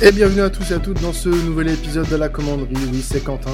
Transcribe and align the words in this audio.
Et 0.00 0.12
bienvenue 0.12 0.42
à 0.42 0.50
tous 0.50 0.70
et 0.70 0.74
à 0.74 0.78
toutes 0.78 1.02
dans 1.02 1.12
ce 1.12 1.28
nouvel 1.28 1.70
épisode 1.70 2.08
de 2.08 2.14
la 2.14 2.28
commanderie. 2.28 2.72
Oui, 2.92 3.02
c'est 3.02 3.24
Quentin 3.24 3.50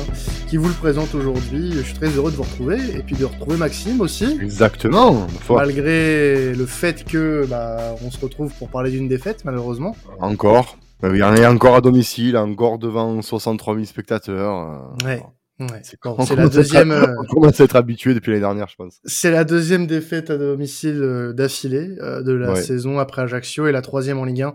qui 0.47 0.59
vous 0.59 0.69
le 0.69 0.75
présente 0.75 1.15
aujourd'hui. 1.15 1.73
Je 1.73 1.81
suis 1.81 1.95
très 1.95 2.09
heureux 2.09 2.31
de 2.31 2.37
vous 2.37 2.43
retrouver 2.43 2.77
et 2.95 3.03
puis 3.03 3.17
de 3.17 3.25
retrouver 3.25 3.57
Maxime 3.57 4.03
aussi. 4.03 4.39
Exactement. 4.43 5.27
Malgré 5.49 6.53
le 6.53 6.67
fait 6.67 7.03
que 7.05 7.47
bah, 7.49 7.95
on 8.05 8.11
se 8.11 8.21
retrouve 8.21 8.53
pour 8.59 8.69
parler 8.69 8.91
d'une 8.91 9.09
défaite, 9.09 9.47
malheureusement. 9.47 9.97
Encore. 10.21 10.77
Il 11.02 11.16
y 11.16 11.23
en 11.23 11.35
a 11.35 11.51
encore 11.51 11.77
à 11.77 11.80
domicile, 11.80 12.37
encore 12.37 12.79
devant 12.79 13.23
63 13.23 13.74
000 13.77 13.87
spectateurs. 13.87 14.95
Ouais. 15.02 15.23
Ouais, 15.61 15.83
c'est 15.83 16.35
la 16.35 16.49
deuxième. 16.49 16.91
Euh, 16.91 17.15
on 17.21 17.25
commence 17.27 17.61
à 17.61 17.65
être 17.65 17.77
habitué 17.77 18.13
depuis 18.13 18.31
l'année 18.31 18.41
dernière, 18.41 18.67
je 18.69 18.75
pense. 18.75 19.01
C'est 19.05 19.31
la 19.31 19.45
deuxième 19.45 19.87
défaite 19.87 20.29
à 20.30 20.37
domicile 20.37 21.01
euh, 21.01 21.33
d'affilée 21.33 21.95
euh, 22.01 22.23
de 22.23 22.33
la 22.33 22.57
saison 22.57 22.99
après 22.99 23.23
Ajaccio 23.23 23.69
et 23.69 23.73
la 23.73 23.80
troisième 23.80 24.19
en 24.19 24.25
Ligue 24.25 24.43
1 24.43 24.55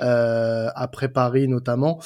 euh, 0.00 0.68
après 0.74 1.08
Paris 1.08 1.46
notamment. 1.46 2.00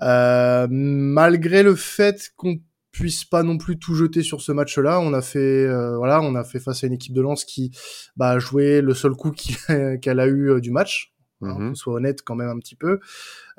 malgré 0.00 1.62
le 1.62 1.76
fait 1.76 2.30
qu'on 2.36 2.56
puisse 2.90 3.24
pas 3.24 3.44
non 3.44 3.56
plus 3.56 3.78
tout 3.78 3.94
jeter 3.94 4.22
sur 4.22 4.40
ce 4.40 4.50
match-là, 4.50 4.98
on 4.98 5.12
a 5.12 5.22
fait 5.22 5.68
voilà, 5.96 6.20
on 6.22 6.34
a 6.34 6.42
fait 6.42 6.58
face 6.58 6.82
à 6.82 6.88
une 6.88 6.94
équipe 6.94 7.14
de 7.14 7.20
Lens 7.20 7.44
qui 7.44 7.70
bah, 8.16 8.30
a 8.30 8.38
joué 8.40 8.80
le 8.80 8.94
seul 8.94 9.12
coup 9.12 9.30
qu'elle 10.02 10.18
a 10.18 10.26
eu 10.26 10.60
du 10.60 10.72
match 10.72 11.15
Hein, 11.42 11.58
mmh 11.58 11.74
soit 11.74 11.94
honnête 11.94 12.22
quand 12.22 12.34
même 12.34 12.48
un 12.48 12.58
petit 12.58 12.76
peu. 12.76 12.98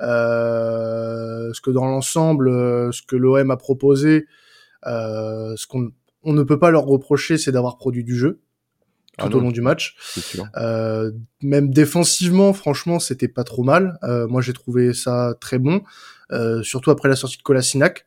Euh, 0.00 1.52
ce 1.52 1.60
que 1.60 1.70
dans 1.70 1.86
l'ensemble, 1.86 2.48
euh, 2.48 2.90
ce 2.92 3.02
que 3.02 3.16
l'OM 3.16 3.50
a 3.50 3.56
proposé, 3.56 4.26
euh, 4.86 5.54
ce 5.56 5.66
qu'on 5.66 5.92
on 6.24 6.32
ne 6.32 6.42
peut 6.42 6.58
pas 6.58 6.70
leur 6.70 6.84
reprocher, 6.84 7.38
c'est 7.38 7.52
d'avoir 7.52 7.76
produit 7.76 8.04
du 8.04 8.16
jeu 8.16 8.40
tout 9.18 9.28
ah 9.32 9.36
au 9.36 9.40
long 9.40 9.50
du 9.50 9.60
match. 9.60 9.96
Euh, 10.56 11.10
même 11.42 11.70
défensivement, 11.70 12.52
franchement, 12.52 12.98
c'était 12.98 13.28
pas 13.28 13.44
trop 13.44 13.64
mal. 13.64 13.98
Euh, 14.04 14.28
moi, 14.28 14.42
j'ai 14.42 14.52
trouvé 14.52 14.94
ça 14.94 15.34
très 15.40 15.58
bon, 15.58 15.82
euh, 16.32 16.62
surtout 16.62 16.90
après 16.90 17.08
la 17.08 17.16
sortie 17.16 17.36
de 17.36 17.42
Kolasinac. 17.42 18.06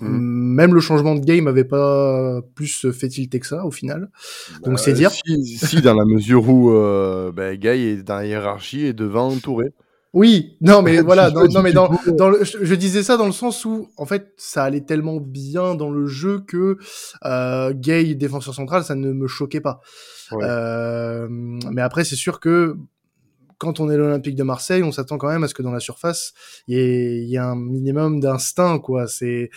Mm. 0.00 0.54
Même 0.54 0.74
le 0.74 0.80
changement 0.80 1.14
de 1.14 1.24
game 1.24 1.46
avait 1.46 1.64
pas 1.64 2.40
plus 2.54 2.90
fait 2.92 3.08
tilter 3.08 3.40
que 3.40 3.46
ça 3.46 3.64
au 3.64 3.70
final. 3.70 4.10
Donc 4.64 4.78
c'est 4.78 4.92
bah, 4.92 4.98
dire. 4.98 5.10
Si, 5.10 5.80
dans 5.80 5.94
la 5.94 6.04
mesure 6.04 6.48
où 6.48 6.70
euh, 6.70 7.32
bah, 7.32 7.56
Guy 7.56 7.68
est 7.68 8.02
dans 8.02 8.16
la 8.16 8.26
hiérarchie 8.26 8.86
et 8.86 8.92
devant 8.92 9.28
entouré. 9.28 9.72
Oui, 10.14 10.56
non 10.60 10.80
mais 10.80 11.00
voilà, 11.02 11.30
non, 11.30 11.62
mais 11.62 11.72
dans, 11.72 11.90
dans 12.06 12.30
le, 12.30 12.44
je, 12.44 12.74
disais 12.76 13.02
ça 13.02 13.16
dans 13.16 13.26
le 13.26 13.32
sens 13.32 13.64
où 13.64 13.88
en 13.96 14.06
fait 14.06 14.32
ça 14.36 14.62
allait 14.62 14.82
tellement 14.82 15.16
bien 15.16 15.74
dans 15.74 15.90
le 15.90 16.06
jeu 16.06 16.38
que 16.38 16.78
euh, 17.24 17.72
Gay 17.74 18.14
défenseur 18.14 18.54
central 18.54 18.84
ça 18.84 18.94
ne 18.94 19.12
me 19.12 19.26
choquait 19.26 19.60
pas. 19.60 19.80
Euh, 20.32 21.26
mais 21.28 21.82
après 21.82 22.04
c'est 22.04 22.16
sûr 22.16 22.38
que 22.38 22.76
quand 23.64 23.80
on 23.80 23.90
est 23.90 23.96
l'Olympique 23.96 24.36
de 24.36 24.42
Marseille, 24.42 24.82
on 24.82 24.92
s'attend 24.92 25.16
quand 25.16 25.28
même 25.28 25.42
à 25.42 25.48
ce 25.48 25.54
que 25.54 25.62
dans 25.62 25.72
la 25.72 25.80
surface, 25.80 26.34
il 26.68 26.76
y 26.76 27.34
ait, 27.34 27.38
un 27.38 27.56
minimum 27.56 28.20
d'instinct, 28.20 28.78
quoi. 28.78 29.08
C'est, 29.08 29.50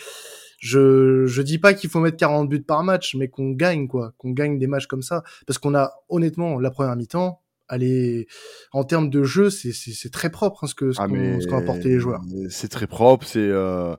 je, 0.58 1.26
je 1.26 1.42
dis 1.42 1.58
pas 1.58 1.74
qu'il 1.74 1.90
faut 1.90 2.00
mettre 2.00 2.16
40 2.16 2.48
buts 2.48 2.62
par 2.62 2.82
match, 2.82 3.14
mais 3.14 3.28
qu'on 3.28 3.50
gagne, 3.50 3.86
quoi. 3.86 4.14
Qu'on 4.16 4.30
gagne 4.30 4.58
des 4.58 4.66
matchs 4.66 4.86
comme 4.86 5.02
ça. 5.02 5.22
Parce 5.46 5.58
qu'on 5.58 5.74
a, 5.74 5.92
honnêtement, 6.08 6.58
la 6.58 6.70
première 6.70 6.96
mi-temps, 6.96 7.42
allez, 7.68 8.26
en 8.72 8.82
termes 8.84 9.10
de 9.10 9.24
jeu, 9.24 9.50
c'est 9.50 10.10
très 10.10 10.30
propre, 10.30 10.64
hein, 10.64 10.68
ce 10.68 10.74
que, 10.74 10.92
ce 10.92 11.00
ah, 11.02 11.06
qu'ont 11.06 11.58
apporté 11.58 11.90
les 11.90 12.00
joueurs. 12.00 12.22
C'est 12.48 12.68
très 12.68 12.86
propre, 12.86 13.26
c'est, 13.26 13.40
euh, 13.40 13.94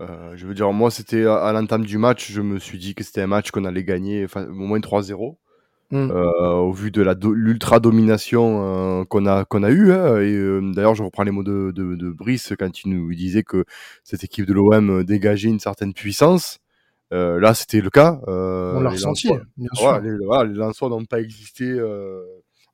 euh, 0.00 0.36
je 0.36 0.46
veux 0.46 0.54
dire, 0.54 0.72
moi, 0.72 0.90
c'était 0.90 1.24
à 1.26 1.52
l'entame 1.52 1.86
du 1.86 1.98
match, 1.98 2.32
je 2.32 2.40
me 2.40 2.58
suis 2.58 2.78
dit 2.78 2.96
que 2.96 3.04
c'était 3.04 3.22
un 3.22 3.28
match 3.28 3.52
qu'on 3.52 3.64
allait 3.64 3.84
gagner, 3.84 4.26
au 4.34 4.52
moins 4.52 4.80
3-0. 4.80 5.36
Mmh. 5.94 6.10
Euh, 6.10 6.54
au 6.54 6.72
vu 6.72 6.90
de 6.90 7.02
l'ultra 7.30 7.78
domination 7.78 8.64
euh, 8.64 9.04
qu'on 9.04 9.26
a 9.26 9.44
qu'on 9.44 9.62
a 9.62 9.70
eu. 9.70 9.92
Hein, 9.92 10.16
et 10.16 10.34
euh, 10.34 10.72
d'ailleurs, 10.74 10.96
je 10.96 11.04
reprends 11.04 11.22
les 11.22 11.30
mots 11.30 11.44
de, 11.44 11.70
de, 11.70 11.94
de, 11.94 12.10
Brice 12.10 12.52
quand 12.58 12.82
il 12.82 12.90
nous 12.90 13.14
disait 13.14 13.44
que 13.44 13.64
cette 14.02 14.24
équipe 14.24 14.44
de 14.44 14.52
l'OM 14.52 15.04
dégageait 15.04 15.50
une 15.50 15.60
certaine 15.60 15.94
puissance. 15.94 16.58
là, 17.12 17.54
c'était 17.54 17.80
le 17.80 17.90
cas. 17.90 18.18
On 18.26 18.80
l'a 18.80 18.90
ressenti, 18.90 19.28
bien 19.56 19.68
sûr. 19.74 20.00
les, 20.00 20.16
voilà, 20.26 20.50
les 20.50 20.58
n'ont 20.58 21.04
pas 21.04 21.20
existé. 21.20 21.78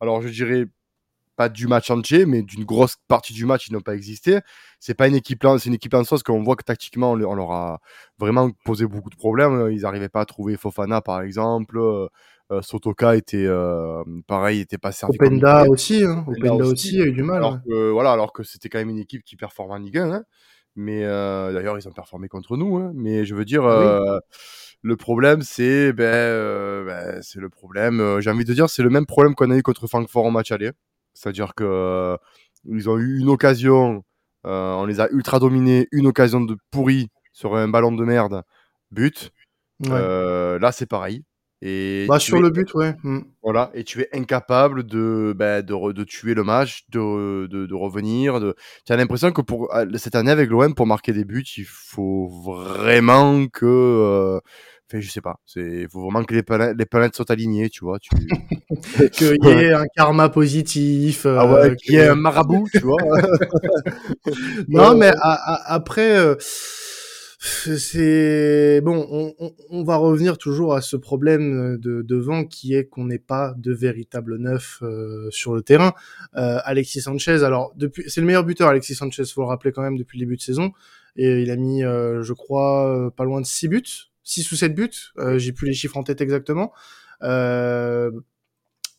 alors, 0.00 0.22
je 0.22 0.28
dirais 0.30 0.64
pas 1.36 1.50
du 1.50 1.66
match 1.66 1.90
entier, 1.90 2.24
mais 2.24 2.40
d'une 2.42 2.64
grosse 2.64 2.96
partie 3.06 3.34
du 3.34 3.44
match, 3.44 3.68
ils 3.68 3.74
n'ont 3.74 3.82
pas 3.82 3.94
existé. 3.94 4.40
C'est 4.78 4.94
pas 4.94 5.08
une 5.08 5.14
équipe, 5.14 5.44
c'est 5.58 5.68
une 5.68 5.74
équipe 5.74 5.94
qu'on 6.24 6.42
voit 6.42 6.56
que 6.56 6.64
tactiquement, 6.64 7.10
on 7.12 7.34
leur 7.34 7.52
a 7.52 7.80
vraiment 8.18 8.50
posé 8.64 8.86
beaucoup 8.86 9.10
de 9.10 9.16
problèmes. 9.16 9.70
Ils 9.70 9.82
n'arrivaient 9.82 10.08
pas 10.08 10.22
à 10.22 10.24
trouver 10.24 10.56
Fofana, 10.56 11.02
par 11.02 11.20
exemple. 11.20 11.78
Euh, 12.50 12.62
Sotoka 12.62 13.14
était 13.14 13.46
euh, 13.46 14.02
pareil, 14.26 14.60
était 14.60 14.78
pas 14.78 14.90
servi. 14.90 15.16
Openda 15.16 15.64
aussi, 15.68 16.02
hein. 16.02 16.24
Openda, 16.26 16.64
aussi, 16.64 17.00
a 17.00 17.04
eu 17.04 17.12
du 17.12 17.22
mal. 17.22 17.36
Alors 17.36 17.62
que, 17.62 17.90
voilà, 17.90 18.12
alors 18.12 18.32
que 18.32 18.42
c'était 18.42 18.68
quand 18.68 18.78
même 18.78 18.90
une 18.90 18.98
équipe 18.98 19.22
qui 19.22 19.36
performe 19.36 19.70
en 19.70 19.76
Ligue 19.76 19.98
1. 19.98 20.12
Hein. 20.12 20.24
Mais 20.74 21.04
euh, 21.04 21.52
d'ailleurs, 21.52 21.78
ils 21.78 21.86
ont 21.86 21.92
performé 21.92 22.28
contre 22.28 22.56
nous. 22.56 22.78
Hein. 22.78 22.90
Mais 22.94 23.24
je 23.24 23.34
veux 23.36 23.44
dire, 23.44 23.62
le 24.82 24.96
problème, 24.96 25.42
c'est 25.42 25.92
ben, 25.92 26.84
ben, 26.86 27.22
c'est 27.22 27.40
le 27.40 27.48
problème. 27.48 28.20
J'ai 28.20 28.30
envie 28.30 28.44
de 28.44 28.54
dire, 28.54 28.68
c'est 28.68 28.82
le 28.82 28.90
même 28.90 29.06
problème 29.06 29.34
qu'on 29.34 29.50
a 29.50 29.56
eu 29.56 29.62
contre 29.62 29.86
Francfort 29.86 30.24
en 30.24 30.30
match 30.30 30.50
aller. 30.50 30.72
C'est-à-dire 31.14 31.54
que 31.54 32.16
ils 32.64 32.90
ont 32.90 32.98
eu 32.98 33.20
une 33.20 33.28
occasion, 33.28 34.02
on 34.44 34.86
les 34.86 34.98
a 35.00 35.08
ultra 35.10 35.38
dominés, 35.38 35.86
une 35.92 36.08
occasion 36.08 36.40
de 36.40 36.56
pourri 36.72 37.10
sur 37.32 37.54
un 37.54 37.68
ballon 37.68 37.92
de 37.92 38.04
merde, 38.04 38.42
but. 38.90 39.30
là, 39.80 40.72
c'est 40.72 40.86
pareil. 40.86 41.22
Et 41.62 42.06
bah, 42.08 42.18
sur 42.18 42.40
le 42.40 42.48
but, 42.48 42.72
ouais. 42.74 42.94
Mmh. 43.02 43.20
Voilà, 43.42 43.70
et 43.74 43.84
tu 43.84 44.00
es 44.00 44.08
incapable 44.14 44.84
de, 44.84 45.34
bah, 45.36 45.60
de, 45.60 45.92
de, 45.92 46.04
tuer 46.04 46.32
le 46.32 46.42
match, 46.42 46.84
de, 46.88 47.46
de, 47.48 47.66
de 47.66 47.74
revenir. 47.74 48.40
De... 48.40 48.54
Tu 48.86 48.92
as 48.92 48.96
l'impression 48.96 49.30
que 49.32 49.42
pour 49.42 49.68
ah, 49.72 49.84
cette 49.96 50.14
année 50.14 50.30
avec 50.30 50.48
l'OM, 50.48 50.74
pour 50.74 50.86
marquer 50.86 51.12
des 51.12 51.24
buts, 51.24 51.44
il 51.58 51.66
faut 51.66 52.28
vraiment 52.28 53.46
que. 53.46 53.66
Euh... 53.66 54.40
Enfin, 54.92 55.00
je 55.00 55.08
sais 55.08 55.20
pas, 55.20 55.36
il 55.54 55.86
faut 55.88 56.00
vraiment 56.00 56.24
que 56.24 56.34
les, 56.34 56.42
planètes, 56.42 56.74
les 56.76 56.86
planètes 56.86 57.14
soient 57.14 57.30
alignées, 57.30 57.68
tu 57.68 57.84
vois. 57.84 57.98
Tu... 58.00 58.10
Qu'il 59.12 59.36
y 59.44 59.48
ait 59.48 59.72
un 59.72 59.84
karma 59.94 60.30
positif. 60.30 61.26
Ah 61.26 61.46
ouais, 61.46 61.70
euh, 61.70 61.74
qu'il 61.76 61.94
y 61.94 61.98
ait 61.98 62.08
un 62.08 62.16
marabout, 62.16 62.66
tu 62.72 62.80
vois. 62.80 62.96
non, 64.68 64.96
mais 64.96 65.12
après. 65.66 66.16
Euh 66.16 66.34
c'est 67.42 68.82
bon, 68.82 69.06
on, 69.10 69.52
on, 69.70 69.82
va 69.82 69.96
revenir 69.96 70.36
toujours 70.36 70.74
à 70.74 70.82
ce 70.82 70.94
problème 70.94 71.78
de 71.78 72.02
devant 72.02 72.44
qui 72.44 72.74
est 72.74 72.84
qu'on 72.84 73.06
n'est 73.06 73.18
pas 73.18 73.54
de 73.56 73.72
véritable 73.72 74.36
neuf 74.36 74.80
euh, 74.82 75.30
sur 75.30 75.54
le 75.54 75.62
terrain. 75.62 75.94
Euh, 76.36 76.58
Alexis 76.64 77.00
Sanchez, 77.00 77.42
alors 77.42 77.72
depuis, 77.76 78.04
c'est 78.08 78.20
le 78.20 78.26
meilleur 78.26 78.44
buteur, 78.44 78.68
Alexis 78.68 78.94
Sanchez, 78.94 79.24
faut 79.24 79.40
le 79.40 79.46
rappeler 79.46 79.72
quand 79.72 79.80
même 79.80 79.96
depuis 79.96 80.18
le 80.18 80.26
début 80.26 80.36
de 80.36 80.42
saison, 80.42 80.72
et 81.16 81.40
il 81.40 81.50
a 81.50 81.56
mis, 81.56 81.82
euh, 81.82 82.22
je 82.22 82.34
crois, 82.34 83.10
pas 83.16 83.24
loin 83.24 83.40
de 83.40 83.46
6 83.46 83.68
buts, 83.68 84.10
6 84.22 84.52
ou 84.52 84.56
7 84.56 84.74
buts, 84.74 84.90
j'ai 85.36 85.52
plus 85.52 85.66
les 85.66 85.72
chiffres 85.72 85.96
en 85.96 86.02
tête 86.02 86.20
exactement. 86.20 86.74
Euh, 87.22 88.10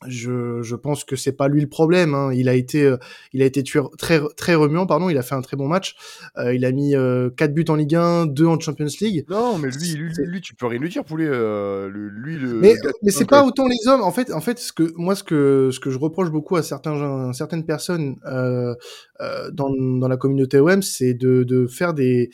je, 0.08 0.62
je 0.62 0.76
pense 0.76 1.04
que 1.04 1.16
c'est 1.16 1.32
pas 1.32 1.48
lui 1.48 1.62
le 1.62 1.68
problème. 1.68 2.14
Hein. 2.16 2.32
Il 2.34 2.50
a 2.50 2.56
été, 2.56 2.84
euh, 2.84 2.98
il 3.34 3.42
a 3.42 3.46
été 3.46 3.64
tueur, 3.64 3.92
très 3.98 4.20
très 4.36 4.56
remuant, 4.56 4.86
pardon. 4.86 5.10
Il 5.10 5.18
a 5.18 5.22
fait 5.22 5.36
un 5.36 5.42
très 5.42 5.58
bon 5.58 5.68
match. 5.68 5.96
Euh, 6.38 6.54
il 6.54 6.66
a 6.66 6.72
mis 6.72 6.96
euh, 6.96 7.30
4 7.30 7.54
buts 7.54 7.66
en 7.70 7.76
Ligue 7.76 7.96
1, 7.96 8.26
2 8.28 8.46
en 8.46 8.60
Champions 8.60 8.88
League. 9.00 9.26
Non, 9.30 9.58
mais 9.58 9.70
lui, 9.70 9.94
lui, 9.94 10.14
lui, 10.18 10.42
tu 10.42 10.56
peux 10.56 10.66
rien 10.66 10.80
lui 10.80 10.90
dire, 10.90 11.04
poulet. 11.04 11.28
Euh, 11.28 11.90
lui, 11.90 12.38
le. 12.38 12.54
Mais, 12.56 12.76
mais 13.04 13.12
c'est 13.12 13.26
pas 13.26 13.44
autant 13.44 13.68
les 13.68 13.88
hommes. 13.88 14.02
En 14.02 14.12
fait, 14.12 14.32
en 14.34 14.42
fait, 14.42 14.60
ce 14.60 14.74
que 14.74 14.92
moi, 14.96 15.16
ce 15.16 15.24
que 15.24 15.70
ce 15.72 15.80
que 15.80 15.90
je 15.90 16.00
reproche 16.00 16.32
beaucoup 16.32 16.56
à 16.56 16.64
certains 16.64 17.32
certaines 17.34 17.66
personnes 17.66 18.16
dans 18.30 19.70
dans 19.70 20.08
la 20.08 20.18
communauté 20.18 20.60
OM, 20.60 20.82
c'est 20.82 21.14
de 21.14 21.44
de 21.44 21.68
faire 21.68 21.94
des 21.94 22.30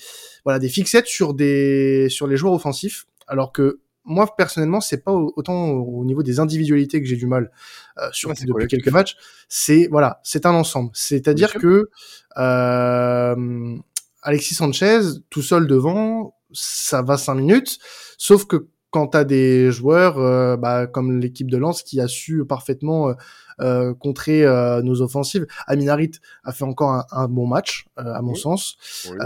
voilà 0.45 0.59
des 0.59 0.69
fixettes 0.69 1.07
sur 1.07 1.33
des 1.33 2.07
sur 2.09 2.27
les 2.27 2.37
joueurs 2.37 2.53
offensifs, 2.53 3.07
alors 3.27 3.51
que 3.51 3.79
moi 4.07 4.33
personnellement, 4.35 4.81
c'est 4.81 5.03
pas 5.03 5.11
autant 5.11 5.69
au 5.71 6.03
niveau 6.05 6.23
des 6.23 6.39
individualités 6.39 7.01
que 7.01 7.07
j'ai 7.07 7.17
du 7.17 7.27
mal 7.27 7.51
euh, 7.99 8.07
sur 8.11 8.33
depuis 8.33 8.67
quelques 8.67 8.89
matchs. 8.89 9.15
C'est 9.49 9.87
voilà, 9.91 10.19
c'est 10.23 10.45
un 10.45 10.53
ensemble. 10.53 10.89
C'est-à-dire 10.93 11.53
que 11.53 11.89
euh, 12.37 13.75
Alexis 14.23 14.55
Sanchez 14.55 15.01
tout 15.29 15.43
seul 15.43 15.67
devant, 15.67 16.35
ça 16.53 17.01
va 17.01 17.17
cinq 17.17 17.35
minutes. 17.35 17.77
Sauf 18.17 18.45
que 18.45 18.67
quand 18.89 19.07
t'as 19.07 19.25
des 19.25 19.71
joueurs 19.71 20.17
euh, 20.17 20.55
bah, 20.55 20.87
comme 20.87 21.19
l'équipe 21.19 21.51
de 21.51 21.57
Lens 21.57 21.83
qui 21.83 21.99
a 21.99 22.07
su 22.07 22.45
parfaitement 22.45 23.13
euh, 23.59 23.93
contrer 23.93 24.45
euh, 24.45 24.81
nos 24.81 25.01
offensives. 25.01 25.45
Aminarit 25.67 26.11
a 26.43 26.53
fait 26.53 26.63
encore 26.63 26.91
un, 26.91 27.05
un 27.11 27.27
bon 27.27 27.47
match, 27.47 27.87
à 27.97 28.21
mon 28.21 28.35
sens. 28.35 28.77
Oui. 29.09 29.17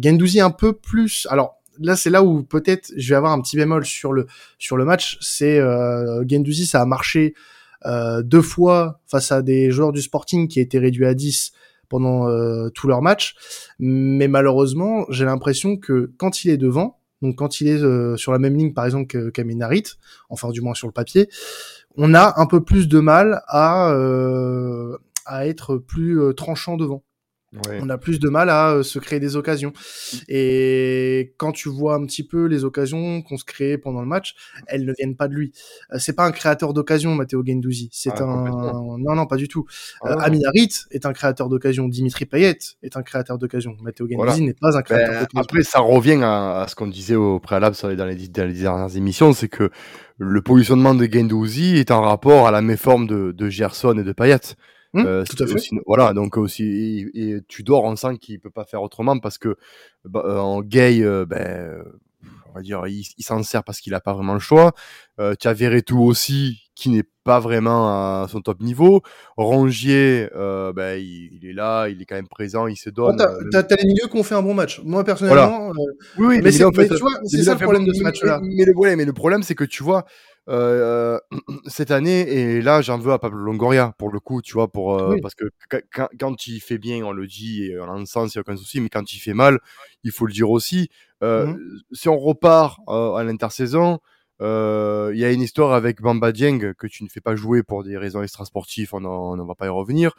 Gendouzi 0.00 0.40
un 0.40 0.50
peu 0.50 0.72
plus. 0.72 1.26
Alors 1.30 1.56
là 1.80 1.96
c'est 1.96 2.10
là 2.10 2.22
où 2.22 2.42
peut-être 2.42 2.92
je 2.96 3.08
vais 3.10 3.16
avoir 3.16 3.32
un 3.32 3.40
petit 3.40 3.56
bémol 3.56 3.84
sur 3.84 4.12
le 4.12 4.26
sur 4.58 4.76
le 4.76 4.84
match. 4.84 5.18
C'est 5.20 5.58
euh, 5.58 6.24
ça 6.66 6.82
a 6.82 6.86
marché 6.86 7.34
euh, 7.84 8.22
deux 8.22 8.42
fois 8.42 9.00
face 9.06 9.32
à 9.32 9.42
des 9.42 9.70
joueurs 9.70 9.92
du 9.92 10.02
Sporting 10.02 10.48
qui 10.48 10.60
étaient 10.60 10.78
réduits 10.78 11.06
à 11.06 11.14
10 11.14 11.52
pendant 11.88 12.28
euh, 12.28 12.68
tout 12.70 12.88
leur 12.88 13.02
match. 13.02 13.36
Mais 13.78 14.28
malheureusement, 14.28 15.06
j'ai 15.10 15.24
l'impression 15.24 15.76
que 15.76 16.12
quand 16.16 16.44
il 16.44 16.50
est 16.50 16.56
devant, 16.56 16.98
donc 17.22 17.36
quand 17.36 17.60
il 17.60 17.68
est 17.68 17.82
euh, 17.82 18.16
sur 18.16 18.32
la 18.32 18.38
même 18.38 18.56
ligne 18.56 18.72
par 18.72 18.84
exemple 18.84 19.06
que 19.06 19.30
Kaminarit, 19.30 19.84
enfin 20.28 20.50
du 20.50 20.60
moins 20.60 20.74
sur 20.74 20.86
le 20.86 20.92
papier, 20.92 21.28
on 21.96 22.14
a 22.14 22.34
un 22.40 22.46
peu 22.46 22.62
plus 22.62 22.88
de 22.88 23.00
mal 23.00 23.42
à 23.46 23.90
euh, 23.90 24.96
à 25.24 25.46
être 25.46 25.76
plus 25.76 26.20
tranchant 26.36 26.76
devant. 26.76 27.02
On 27.80 27.88
a 27.88 27.98
plus 27.98 28.18
de 28.18 28.28
mal 28.28 28.50
à 28.50 28.72
euh, 28.72 28.82
se 28.82 28.98
créer 28.98 29.20
des 29.20 29.36
occasions. 29.36 29.72
Et 30.28 31.34
quand 31.38 31.52
tu 31.52 31.68
vois 31.68 31.94
un 31.94 32.04
petit 32.04 32.22
peu 32.22 32.46
les 32.46 32.64
occasions 32.64 33.22
qu'on 33.22 33.36
se 33.36 33.44
crée 33.44 33.78
pendant 33.78 34.00
le 34.00 34.06
match, 34.06 34.34
elles 34.66 34.84
ne 34.84 34.92
viennent 34.96 35.16
pas 35.16 35.28
de 35.28 35.34
lui. 35.34 35.52
Euh, 35.92 35.98
c'est 35.98 36.14
pas 36.14 36.24
un 36.24 36.32
créateur 36.32 36.72
d'occasions, 36.72 37.14
Matteo 37.14 37.42
Gendouzi. 37.44 37.88
C'est 37.92 38.20
ah, 38.20 38.24
un 38.24 38.98
non 38.98 39.14
non 39.14 39.26
pas 39.26 39.36
du 39.36 39.48
tout. 39.48 39.66
Ah, 40.02 40.12
euh, 40.12 40.16
Amin 40.18 40.40
Harit 40.46 40.70
est 40.90 41.06
un 41.06 41.12
créateur 41.12 41.48
d'occasions. 41.48 41.88
Dimitri 41.88 42.26
Payet 42.26 42.58
est 42.82 42.96
un 42.96 43.02
créateur 43.02 43.38
d'occasions. 43.38 43.76
Matteo 43.82 44.08
Gendouzi 44.08 44.42
n'est 44.42 44.54
pas 44.54 44.76
un 44.76 44.82
créateur 44.82 45.06
ben, 45.08 45.20
d'occasions. 45.20 45.40
Après, 45.40 45.62
ça 45.62 45.80
revient 45.80 46.20
à, 46.22 46.66
ce 46.68 46.74
qu'on 46.74 46.86
disait 46.88 47.16
au 47.16 47.38
préalable 47.40 47.76
dans 47.82 47.88
les, 48.06 48.28
dans 48.28 48.44
les 48.46 48.54
dernières 48.54 48.96
émissions, 48.96 49.32
c'est 49.32 49.48
que 49.48 49.70
le 50.18 50.40
positionnement 50.40 50.94
de 50.94 51.06
Gendouzi 51.06 51.76
est 51.76 51.90
en 51.90 52.00
rapport 52.00 52.46
à 52.46 52.50
la 52.50 52.62
méforme 52.62 53.06
de, 53.06 53.32
de 53.32 53.48
Gerson 53.48 53.98
et 53.98 54.04
de 54.04 54.12
Payet. 54.12 54.56
Mmh, 54.92 55.04
euh, 55.04 55.24
tout 55.24 55.42
à 55.42 55.46
fait. 55.46 55.60
voilà, 55.86 56.12
donc 56.12 56.36
aussi, 56.36 57.06
et, 57.14 57.38
tu 57.48 57.62
dors, 57.62 57.84
on 57.84 57.96
sent 57.96 58.18
qu'il 58.18 58.40
peut 58.40 58.50
pas 58.50 58.64
faire 58.64 58.82
autrement 58.82 59.18
parce 59.18 59.38
que 59.38 59.56
bah, 60.04 60.22
euh, 60.24 60.38
en 60.38 60.62
gay, 60.62 61.02
euh, 61.02 61.26
ben, 61.26 61.82
on 62.48 62.52
va 62.54 62.62
dire, 62.62 62.86
il, 62.86 63.04
s'en 63.22 63.42
sert 63.42 63.62
parce 63.62 63.80
qu'il 63.80 63.92
a 63.94 64.00
pas 64.00 64.14
vraiment 64.14 64.32
le 64.32 64.40
choix. 64.40 64.72
tu 65.18 65.48
as 65.48 65.52
Verretou 65.52 66.02
aussi, 66.02 66.70
qui 66.74 66.88
n'est 66.88 67.04
pas 67.24 67.40
vraiment 67.40 67.88
à 67.88 68.26
son 68.28 68.40
top 68.40 68.60
niveau. 68.60 69.02
Rongier, 69.36 70.28
ben, 70.34 70.98
il, 70.98 71.40
est 71.42 71.52
là, 71.52 71.88
il 71.88 72.00
est 72.00 72.06
quand 72.06 72.14
même 72.14 72.28
présent, 72.28 72.66
il 72.66 72.76
se 72.76 72.88
donne. 72.88 73.16
t'as, 73.16 73.60
as, 73.60 73.76
les 73.76 73.86
milieux 73.86 74.08
qui 74.10 74.16
ont 74.16 74.22
fait 74.22 74.34
un 74.34 74.42
bon 74.42 74.54
match. 74.54 74.80
Moi, 74.84 75.04
personnellement. 75.04 75.72
oui, 76.18 76.40
mais, 76.42 76.50
c'est, 76.50 76.58
ça 76.60 76.70
le 76.70 77.58
problème 77.58 77.84
de 77.84 77.92
ce 77.92 78.02
match-là. 78.02 78.40
Mais, 78.42 78.64
mais, 78.96 79.04
le 79.04 79.12
problème, 79.12 79.42
c'est 79.42 79.54
que 79.54 79.64
tu 79.64 79.82
vois, 79.82 80.06
euh, 80.48 81.18
cette 81.66 81.90
année, 81.90 82.20
et 82.20 82.62
là 82.62 82.80
j'en 82.80 82.98
veux 82.98 83.12
à 83.12 83.18
Pablo 83.18 83.38
Longoria 83.38 83.94
pour 83.98 84.12
le 84.12 84.20
coup, 84.20 84.42
tu 84.42 84.52
vois, 84.52 84.68
pour, 84.68 84.94
euh, 84.94 85.16
parce 85.20 85.34
que 85.34 85.46
quand, 86.18 86.46
il 86.46 86.60
fait 86.60 86.78
bien, 86.78 87.04
on 87.04 87.12
le 87.12 87.26
dit 87.26 87.64
et 87.64 87.80
on 87.80 87.88
en 87.88 88.06
sens, 88.06 88.34
il 88.34 88.38
n'y 88.38 88.40
a 88.40 88.42
aucun 88.42 88.56
souci, 88.56 88.80
mais 88.80 88.88
quand 88.88 89.12
il 89.12 89.18
fait 89.18 89.34
mal, 89.34 89.58
il 90.04 90.12
faut 90.12 90.26
le 90.26 90.32
dire 90.32 90.50
aussi. 90.50 90.88
Euh, 91.22 91.46
mmh 91.46 91.58
si 91.92 92.08
on 92.08 92.18
repart 92.18 92.78
à 92.88 93.22
l'intersaison, 93.24 93.98
il 94.40 95.16
y 95.16 95.24
a 95.24 95.32
une 95.32 95.40
histoire 95.40 95.72
avec 95.72 96.00
Bamba 96.00 96.30
Dieng 96.30 96.74
que 96.74 96.86
tu 96.86 97.04
ne 97.04 97.08
fais 97.08 97.20
pas 97.20 97.34
jouer 97.34 97.62
pour 97.62 97.82
des 97.84 97.96
raisons 97.96 98.22
extrasportives, 98.22 98.90
on 98.92 99.36
ne 99.36 99.42
va 99.42 99.54
pas 99.54 99.66
y 99.66 99.70
revenir. 99.70 100.12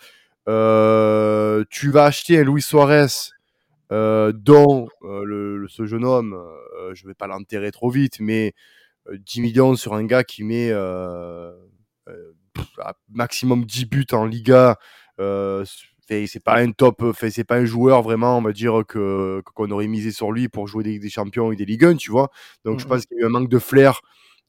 tu 0.48 1.92
vas 1.92 2.06
acheter 2.06 2.40
un 2.40 2.44
Luis 2.44 2.62
Suarez 2.62 3.08
dont 3.92 4.90
le, 5.02 5.68
ce 5.70 5.86
jeune 5.86 6.04
homme, 6.04 6.38
je 6.94 7.08
vais 7.08 7.14
pas 7.14 7.28
l'enterrer 7.28 7.72
trop 7.72 7.90
vite, 7.90 8.20
mais 8.20 8.54
10 9.14 9.42
millions 9.42 9.76
sur 9.76 9.94
un 9.94 10.04
gars 10.06 10.24
qui 10.24 10.44
met 10.44 10.70
euh, 10.72 11.52
euh, 12.08 12.34
maximum 13.10 13.66
10 13.66 13.86
buts 13.86 14.08
en 14.12 14.26
Liga. 14.26 14.78
Euh, 15.20 15.66
c'est 16.10 16.44
pas 16.44 16.60
un 16.60 16.72
top, 16.72 17.04
c'est 17.20 17.44
pas 17.44 17.58
un 17.58 17.66
joueur 17.66 18.02
vraiment, 18.02 18.38
on 18.38 18.42
va 18.42 18.54
dire 18.54 18.84
que 18.88 19.42
qu'on 19.54 19.70
aurait 19.72 19.88
misé 19.88 20.12
sur 20.12 20.32
lui 20.32 20.48
pour 20.48 20.68
jouer 20.68 20.84
des, 20.84 21.00
des 21.00 21.10
champions 21.10 21.52
et 21.52 21.58
des 21.58 21.66
Ligue 21.66 21.84
1, 21.84 21.96
tu 21.96 22.12
vois. 22.12 22.30
Donc 22.64 22.80
je 22.80 22.86
pense 22.86 23.06
qu'il 23.06 23.18
y 23.18 23.20
a 23.20 23.24
eu 23.24 23.26
un 23.26 23.30
manque 23.30 23.50
de 23.50 23.60
flair 23.60 24.00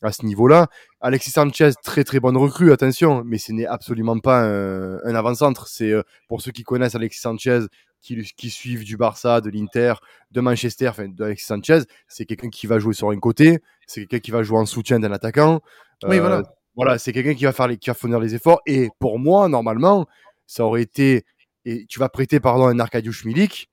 à 0.02 0.12
ce 0.12 0.24
niveau-là. 0.24 0.68
Alexis 1.00 1.32
Sanchez, 1.32 1.70
très 1.82 2.04
très 2.04 2.20
bonne 2.20 2.36
recrue, 2.36 2.70
attention, 2.70 3.24
mais 3.24 3.38
ce 3.38 3.50
n'est 3.50 3.66
absolument 3.66 4.20
pas 4.20 4.44
un, 4.44 4.98
un 5.02 5.14
avant-centre. 5.16 5.66
C'est 5.66 5.92
pour 6.28 6.42
ceux 6.42 6.52
qui 6.52 6.62
connaissent 6.62 6.94
Alexis 6.94 7.20
Sanchez, 7.20 7.62
qui, 8.00 8.22
qui 8.36 8.50
suivent 8.50 8.84
du 8.84 8.96
Barça, 8.96 9.40
de 9.40 9.50
l'Inter, 9.50 9.94
de 10.30 10.40
Manchester, 10.40 10.88
enfin 10.88 11.08
d'Alexis 11.08 11.46
Sanchez, 11.46 11.80
c'est 12.06 12.24
quelqu'un 12.24 12.50
qui 12.50 12.66
va 12.66 12.78
jouer 12.78 12.94
sur 12.94 13.10
un 13.10 13.18
côté, 13.18 13.60
c'est 13.86 14.00
quelqu'un 14.02 14.20
qui 14.20 14.30
va 14.30 14.42
jouer 14.42 14.58
en 14.58 14.66
soutien 14.66 15.00
d'un 15.00 15.12
attaquant. 15.12 15.60
Oui, 16.04 16.18
voilà. 16.18 16.38
Euh, 16.38 16.42
voilà, 16.76 16.96
c'est 16.96 17.12
quelqu'un 17.12 17.34
qui 17.34 17.44
va 17.44 17.52
faire 17.52 17.66
les, 17.66 17.76
qui 17.76 17.90
va 17.90 17.94
fournir 17.94 18.20
les 18.20 18.36
efforts. 18.36 18.60
Et 18.64 18.88
pour 19.00 19.18
moi, 19.18 19.48
normalement, 19.48 20.06
ça 20.46 20.64
aurait 20.64 20.82
été. 20.82 21.24
Et 21.64 21.86
tu 21.88 21.98
vas 21.98 22.08
prêter, 22.08 22.38
pardon, 22.38 22.68
un 22.68 22.78
Arkadiusz 22.78 23.24
Milik. 23.24 23.68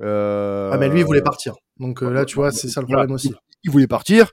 Euh, 0.00 0.70
ah, 0.72 0.78
mais 0.78 0.88
lui, 0.88 1.00
il 1.00 1.04
voulait 1.04 1.20
partir. 1.20 1.54
Donc 1.78 2.02
euh, 2.02 2.10
là, 2.10 2.24
tu 2.24 2.36
vois, 2.36 2.50
c'est 2.50 2.68
ça 2.68 2.80
le 2.80 2.86
problème 2.86 3.12
aussi. 3.12 3.34
Il, 3.64 3.70
voulait 3.70 3.86
partir. 3.86 4.32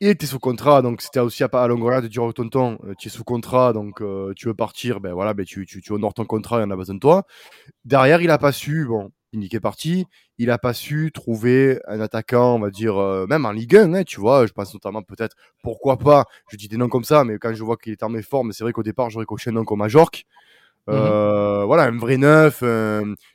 Il 0.00 0.08
était 0.08 0.26
sous 0.26 0.38
contrat, 0.38 0.82
donc 0.82 1.00
c'était 1.00 1.20
aussi 1.20 1.42
à, 1.42 1.46
à 1.46 1.66
Longoria 1.66 2.02
de 2.02 2.08
dire 2.08 2.22
au 2.22 2.32
tonton, 2.32 2.78
tu 2.98 3.08
es 3.08 3.10
sous 3.10 3.24
contrat, 3.24 3.72
donc 3.72 4.02
tu 4.36 4.46
veux 4.48 4.54
partir, 4.54 5.00
ben 5.00 5.14
voilà, 5.14 5.32
ben 5.32 5.46
tu, 5.46 5.64
tu, 5.64 5.80
tu 5.80 5.92
honores 5.92 6.14
ton 6.14 6.26
contrat, 6.26 6.60
il 6.60 6.64
en 6.64 6.70
a 6.70 6.76
besoin 6.76 6.96
de 6.96 7.00
toi. 7.00 7.26
Derrière, 7.84 8.20
il 8.20 8.30
a 8.30 8.38
pas 8.38 8.52
su, 8.52 8.84
bon, 8.86 9.10
Nick 9.36 9.54
est 9.54 9.60
parti, 9.60 10.06
il 10.38 10.50
a 10.50 10.58
pas 10.58 10.74
su 10.74 11.10
trouver 11.12 11.78
un 11.86 12.00
attaquant, 12.00 12.56
on 12.56 12.58
va 12.58 12.70
dire, 12.70 12.96
euh, 12.96 13.26
même 13.26 13.44
en 13.46 13.52
Ligue 13.52 13.76
1, 13.76 13.94
hein, 13.94 14.04
tu 14.04 14.20
vois, 14.20 14.46
je 14.46 14.52
pense 14.52 14.72
notamment 14.74 15.02
peut-être, 15.02 15.36
pourquoi 15.62 15.98
pas, 15.98 16.24
je 16.50 16.56
dis 16.56 16.68
des 16.68 16.76
noms 16.76 16.88
comme 16.88 17.04
ça, 17.04 17.24
mais 17.24 17.38
quand 17.38 17.54
je 17.54 17.62
vois 17.62 17.76
qu'il 17.76 17.92
est 17.92 18.02
en 18.02 18.08
méforme, 18.08 18.52
c'est 18.52 18.64
vrai 18.64 18.72
qu'au 18.72 18.82
départ, 18.82 19.10
j'aurais 19.10 19.26
coché 19.26 19.50
un 19.50 19.54
nom 19.54 19.64
comme 19.64 19.78
Majorque. 19.78 20.24
Mmh 20.88 20.92
euh, 20.92 21.64
Voilà, 21.64 21.84
un 21.84 21.96
vrai 21.96 22.16
neuf, 22.16 22.60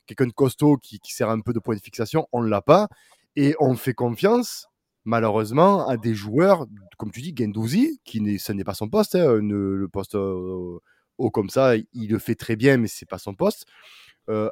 quelqu'un 0.06 0.28
de 0.28 0.34
costaud 0.34 0.78
qui, 0.78 1.00
sert 1.04 1.30
un 1.30 1.42
peu 1.42 1.54
de 1.54 1.60
point 1.60 1.76
de 1.76 1.82
fixation, 1.82 2.28
on 2.32 2.42
l'a 2.42 2.62
pas. 2.62 2.88
Et 3.36 3.56
on 3.60 3.76
fait 3.76 3.94
confiance, 3.94 4.68
malheureusement, 5.06 5.88
à 5.88 5.98
des 5.98 6.14
joueurs, 6.14 6.66
comme 6.98 7.12
tu 7.12 7.22
dis, 7.22 7.34
Gendouzi, 7.38 8.00
qui 8.06 8.22
n'est, 8.22 8.38
ce 8.38 8.54
n'est 8.54 8.64
pas 8.64 8.74
son 8.74 8.90
poste, 8.90 9.16
hein, 9.16 9.40
le 9.42 9.88
poste 9.88 10.16
euh, 10.16 10.80
haut 11.18 11.32
comme 11.32 11.50
ça, 11.50 11.76
il 11.76 12.10
le 12.10 12.20
fait 12.20 12.36
très 12.36 12.56
bien, 12.56 12.78
mais 12.78 12.88
c'est 12.88 13.08
pas 13.08 13.18
son 13.18 13.34
poste. 13.34 13.66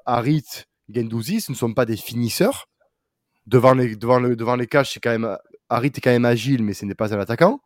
Harit, 0.05 0.43
Gendouzi, 0.93 1.41
ce 1.41 1.51
ne 1.51 1.57
sont 1.57 1.73
pas 1.73 1.85
des 1.85 1.97
finisseurs. 1.97 2.67
Devant 3.47 3.73
les, 3.73 3.95
devant 3.95 4.19
le, 4.19 4.35
devant 4.35 4.55
les 4.55 4.67
cages, 4.67 4.91
c'est 4.93 4.99
quand 4.99 5.11
même. 5.11 5.37
Harit 5.69 5.87
est 5.87 6.01
quand 6.01 6.11
même 6.11 6.25
agile, 6.25 6.63
mais 6.63 6.73
ce 6.73 6.85
n'est 6.85 6.95
pas 6.95 7.13
un 7.13 7.19
attaquant. 7.19 7.61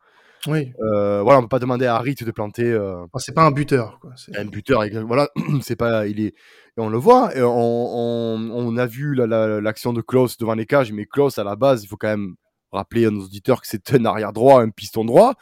Oui. 0.47 0.73
Euh, 0.81 1.21
voilà, 1.21 1.39
on 1.39 1.43
peut 1.43 1.47
pas 1.47 1.59
demander 1.59 1.85
à 1.85 1.95
Harit 1.95 2.15
de 2.15 2.31
planter. 2.31 2.65
Euh... 2.65 3.05
c'est 3.17 3.33
pas 3.33 3.43
un 3.43 3.51
buteur. 3.51 3.99
Quoi. 4.01 4.11
Un 4.35 4.45
buteur, 4.45 4.83
voilà, 5.05 5.29
c'est 5.61 5.75
pas, 5.75 6.07
il 6.07 6.19
est, 6.19 6.33
on 6.77 6.89
le 6.89 6.97
voit. 6.97 7.35
Et 7.35 7.41
on, 7.41 7.49
on, 7.49 8.51
on, 8.51 8.77
a 8.77 8.85
vu 8.85 9.15
l'action 9.15 9.91
la, 9.91 9.97
de 9.97 10.01
Klaus 10.01 10.37
devant 10.37 10.55
les 10.55 10.65
cages, 10.65 10.91
mais 10.91 11.05
Klaus 11.05 11.37
à 11.37 11.43
la 11.43 11.55
base, 11.55 11.83
il 11.83 11.87
faut 11.87 11.97
quand 11.97 12.09
même 12.09 12.35
rappeler 12.73 13.05
à 13.05 13.09
nos 13.09 13.23
auditeurs 13.23 13.61
que 13.61 13.67
c'est 13.67 13.93
un 13.93 14.05
arrière 14.05 14.33
droit, 14.33 14.61
un 14.61 14.69
piston 14.69 15.05
droit, 15.05 15.35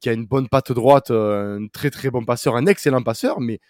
qui 0.00 0.08
a 0.08 0.12
une 0.12 0.26
bonne 0.26 0.48
patte 0.48 0.72
droite, 0.72 1.10
euh, 1.10 1.58
un 1.60 1.66
très 1.68 1.90
très 1.90 2.10
bon 2.10 2.24
passeur, 2.24 2.56
un 2.56 2.66
excellent 2.66 3.02
passeur, 3.02 3.40
mais 3.40 3.60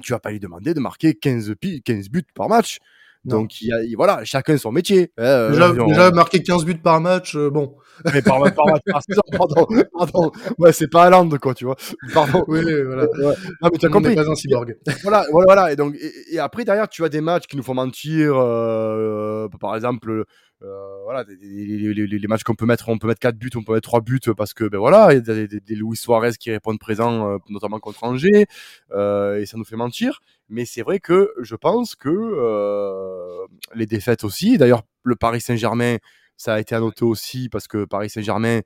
tu 0.00 0.12
vas 0.12 0.18
pas 0.18 0.30
lui 0.30 0.40
demander 0.40 0.74
de 0.74 0.80
marquer 0.80 1.14
15, 1.14 1.54
15 1.84 2.08
buts 2.08 2.24
par 2.34 2.48
match. 2.48 2.78
Donc, 3.24 3.60
il 3.60 3.68
y 3.68 3.72
a, 3.72 3.76
voilà, 3.96 4.24
chacun 4.24 4.56
son 4.56 4.72
métier. 4.72 5.12
Euh, 5.20 5.50
déjà, 5.50 5.72
déjà 5.72 6.10
marquer 6.10 6.42
15 6.42 6.64
buts 6.64 6.74
par 6.74 7.00
match, 7.00 7.36
euh, 7.36 7.50
bon. 7.50 7.76
Mais 8.12 8.20
par, 8.20 8.40
match, 8.40 8.54
par 8.54 9.02
saison, 9.02 9.20
pardon, 9.38 9.66
pardon. 9.96 10.32
Ouais, 10.58 10.72
c'est 10.72 10.88
pas 10.90 11.06
Hollande, 11.06 11.38
quoi, 11.38 11.54
tu 11.54 11.64
vois. 11.64 11.76
Pardon. 12.12 12.44
Oui, 12.48 12.62
voilà. 12.62 13.04
Ouais. 13.04 13.34
Non, 13.60 13.68
mais 13.72 13.78
tu 13.78 13.86
as 13.86 13.90
compris. 13.90 14.14
pas 14.16 14.28
un 14.28 14.34
cyborg. 14.34 14.76
Voilà, 15.02 15.24
voilà, 15.30 15.44
voilà. 15.44 15.72
Et 15.72 15.76
donc, 15.76 15.96
et, 16.30 16.38
après, 16.40 16.64
derrière, 16.64 16.88
tu 16.88 17.04
as 17.04 17.08
des 17.08 17.20
matchs 17.20 17.46
qui 17.46 17.56
nous 17.56 17.62
font 17.62 17.74
mentir. 17.74 18.34
Euh, 18.36 19.46
par 19.60 19.76
exemple, 19.76 20.24
euh, 20.64 21.02
voilà, 21.04 21.24
les, 21.40 22.26
matchs 22.28 22.44
qu'on 22.44 22.54
peut 22.54 22.66
mettre, 22.66 22.88
on 22.88 22.98
peut 22.98 23.08
mettre 23.08 23.20
4 23.20 23.36
buts, 23.36 23.50
on 23.56 23.62
peut 23.62 23.74
mettre 23.74 23.88
3 23.88 24.00
buts 24.00 24.20
parce 24.36 24.54
que 24.54 24.64
ben 24.64 24.78
voilà, 24.78 25.12
il 25.12 25.16
y 25.16 25.30
a 25.30 25.46
des, 25.46 25.74
Louis 25.74 25.96
Suarez 25.96 26.32
qui 26.38 26.50
répondent 26.50 26.78
présents, 26.78 27.28
euh, 27.28 27.38
notamment 27.48 27.80
contre 27.80 28.04
Angers, 28.04 28.46
euh, 28.92 29.40
et 29.40 29.46
ça 29.46 29.56
nous 29.56 29.64
fait 29.64 29.76
mentir. 29.76 30.20
Mais 30.48 30.64
c'est 30.64 30.82
vrai 30.82 31.00
que 31.00 31.32
je 31.40 31.56
pense 31.56 31.94
que 31.94 33.46
les 33.74 33.86
défaites 33.86 34.24
aussi, 34.24 34.58
d'ailleurs 34.58 34.82
le 35.02 35.16
Paris 35.16 35.40
Saint-Germain, 35.40 35.96
ça 36.36 36.54
a 36.54 36.60
été 36.60 36.74
annoté 36.74 37.04
aussi 37.04 37.48
parce 37.48 37.66
que 37.66 37.84
Paris 37.84 38.10
Saint-Germain, 38.10 38.60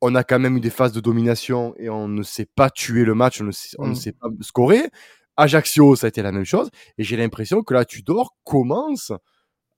on 0.00 0.14
a 0.14 0.22
quand 0.22 0.38
même 0.38 0.56
eu 0.56 0.60
des 0.60 0.70
phases 0.70 0.92
de 0.92 1.00
domination 1.00 1.74
et 1.78 1.88
on 1.88 2.08
ne 2.08 2.22
sait 2.22 2.46
pas 2.54 2.70
tuer 2.70 3.04
le 3.04 3.14
match, 3.14 3.40
on 3.40 3.44
ne 3.44 3.52
sait, 3.52 3.76
on 3.78 3.86
ne 3.86 3.92
mmh. 3.92 3.96
sait 3.96 4.12
pas 4.12 4.28
scorer. 4.40 4.90
Ajaccio, 5.36 5.96
ça 5.96 6.06
a 6.06 6.08
été 6.08 6.22
la 6.22 6.30
même 6.30 6.44
chose. 6.44 6.70
Et 6.98 7.04
j'ai 7.04 7.16
l'impression 7.16 7.62
que 7.62 7.74
là, 7.74 7.84
Tudor 7.84 8.36
commence 8.44 9.12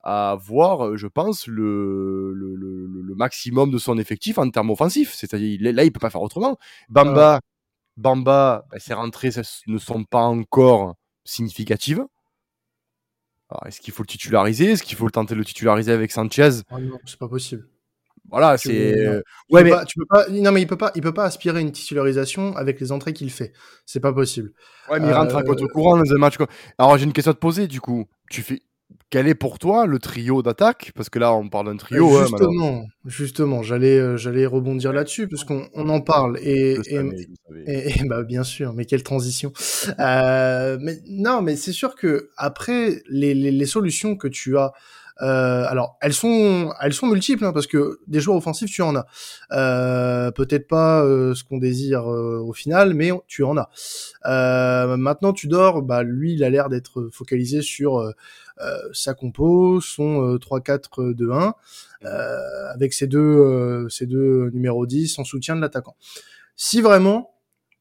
à 0.08 0.36
voir, 0.40 0.96
je 0.96 1.08
pense, 1.08 1.48
le, 1.48 2.32
le, 2.32 2.54
le, 2.54 3.14
maximum 3.16 3.72
de 3.72 3.78
son 3.78 3.98
effectif 3.98 4.38
en 4.38 4.48
termes 4.50 4.70
offensifs. 4.70 5.12
C'est-à-dire, 5.12 5.58
là, 5.60 5.82
il 5.82 5.90
peut 5.90 5.98
pas 5.98 6.10
faire 6.10 6.22
autrement. 6.22 6.58
Bamba, 6.88 7.40
Bamba 7.96 8.66
ben, 8.70 8.78
ses 8.78 8.94
rentrées 8.94 9.30
ne 9.66 9.78
sont 9.78 10.04
pas 10.04 10.22
encore 10.22 10.94
significatives. 11.24 12.04
Est-ce 13.64 13.80
qu'il 13.80 13.92
faut 13.92 14.04
le 14.04 14.08
titulariser? 14.08 14.72
Est-ce 14.72 14.84
qu'il 14.84 14.96
faut 14.96 15.06
le 15.06 15.10
tenter 15.10 15.34
de 15.34 15.40
le 15.40 15.44
titulariser 15.44 15.90
avec 15.90 16.12
Sanchez? 16.12 16.60
Ah 16.70 16.78
Non, 16.78 16.98
c'est 17.04 17.18
pas 17.18 17.28
possible. 17.28 17.66
Voilà, 18.30 18.58
c'est. 18.58 19.22
Ouais, 19.50 19.64
mais 19.64 19.72
tu 19.86 19.98
peux 19.98 20.06
pas. 20.06 20.28
Non, 20.28 20.52
mais 20.52 20.62
il 20.62 20.66
peut 20.68 20.78
pas. 20.78 20.92
Il 20.94 21.02
peut 21.02 21.14
pas 21.14 21.24
aspirer 21.24 21.58
à 21.58 21.60
une 21.60 21.72
titularisation 21.72 22.56
avec 22.56 22.80
les 22.80 22.92
entrées 22.92 23.12
qu'il 23.12 23.30
fait. 23.30 23.52
C'est 23.86 24.00
pas 24.00 24.12
possible. 24.12 24.52
Ouais, 24.88 25.00
mais 25.00 25.08
il 25.08 25.12
rentre 25.12 25.36
à 25.36 25.42
contre-courant 25.42 25.96
dans 25.96 26.12
un 26.12 26.18
match. 26.18 26.36
Alors, 26.78 26.96
j'ai 26.96 27.04
une 27.04 27.12
question 27.12 27.32
à 27.32 27.34
te 27.34 27.40
poser. 27.40 27.66
Du 27.66 27.80
coup, 27.80 28.06
tu 28.30 28.42
fais 28.42 28.62
quel 29.10 29.28
est 29.28 29.34
pour 29.34 29.58
toi 29.58 29.86
le 29.86 29.98
trio 29.98 30.42
d'attaque? 30.42 30.92
Parce 30.94 31.08
que 31.10 31.18
là, 31.18 31.32
on 31.32 31.48
parle 31.48 31.66
d'un 31.66 31.76
trio. 31.76 32.16
Hein, 32.16 32.26
justement, 32.26 32.86
justement, 33.04 33.62
j'allais, 33.62 33.98
euh, 33.98 34.16
j'allais 34.16 34.46
rebondir 34.46 34.92
là-dessus 34.92 35.28
parce 35.28 35.44
qu'on 35.44 35.68
on 35.74 35.88
en 35.88 36.00
parle 36.00 36.38
et, 36.42 36.76
et, 37.66 38.04
bah 38.04 38.22
bien 38.24 38.42
sûr, 38.44 38.72
mais 38.72 38.84
quelle 38.84 39.02
transition. 39.02 39.52
euh, 40.00 40.76
mais 40.80 40.98
non, 41.08 41.42
mais 41.42 41.56
c'est 41.56 41.72
sûr 41.72 41.94
que 41.94 42.30
après 42.36 43.02
les, 43.08 43.34
les, 43.34 43.50
les, 43.52 43.66
solutions 43.66 44.16
que 44.16 44.28
tu 44.28 44.58
as 44.58 44.72
Euh, 45.22 45.64
alors, 45.66 45.96
elles 46.02 46.12
sont, 46.12 46.74
elles 46.82 46.92
sont 46.92 47.06
multiples 47.06 47.44
hein, 47.46 47.52
parce 47.54 47.66
que 47.66 48.00
des 48.06 48.20
joueurs 48.20 48.36
offensifs, 48.36 48.70
tu 48.70 48.82
en 48.82 48.94
as. 48.96 49.06
Euh, 49.52 50.30
Peut-être 50.30 50.68
pas 50.68 51.02
euh, 51.04 51.34
ce 51.34 51.42
qu'on 51.42 51.56
désire 51.56 52.10
euh, 52.12 52.38
au 52.44 52.52
final, 52.52 52.92
mais 52.92 53.10
tu 53.26 53.42
en 53.42 53.56
as. 53.56 53.70
Euh, 54.26 54.96
maintenant, 54.98 55.32
tu 55.32 55.46
dors. 55.46 55.80
Bah, 55.80 56.02
lui, 56.02 56.34
il 56.34 56.44
a 56.44 56.50
l'air 56.50 56.68
d'être 56.68 57.08
focalisé 57.12 57.62
sur 57.62 58.12
sa 58.92 59.14
compo, 59.14 59.80
son 59.80 60.36
3-4-2-1, 60.36 61.52
avec 62.72 62.92
ses 62.92 63.06
deux, 63.06 63.86
deux 64.02 64.50
numéros 64.50 64.86
10 64.86 65.18
en 65.18 65.24
soutien 65.24 65.56
de 65.56 65.60
l'attaquant. 65.60 65.96
Si 66.56 66.80
vraiment 66.80 67.34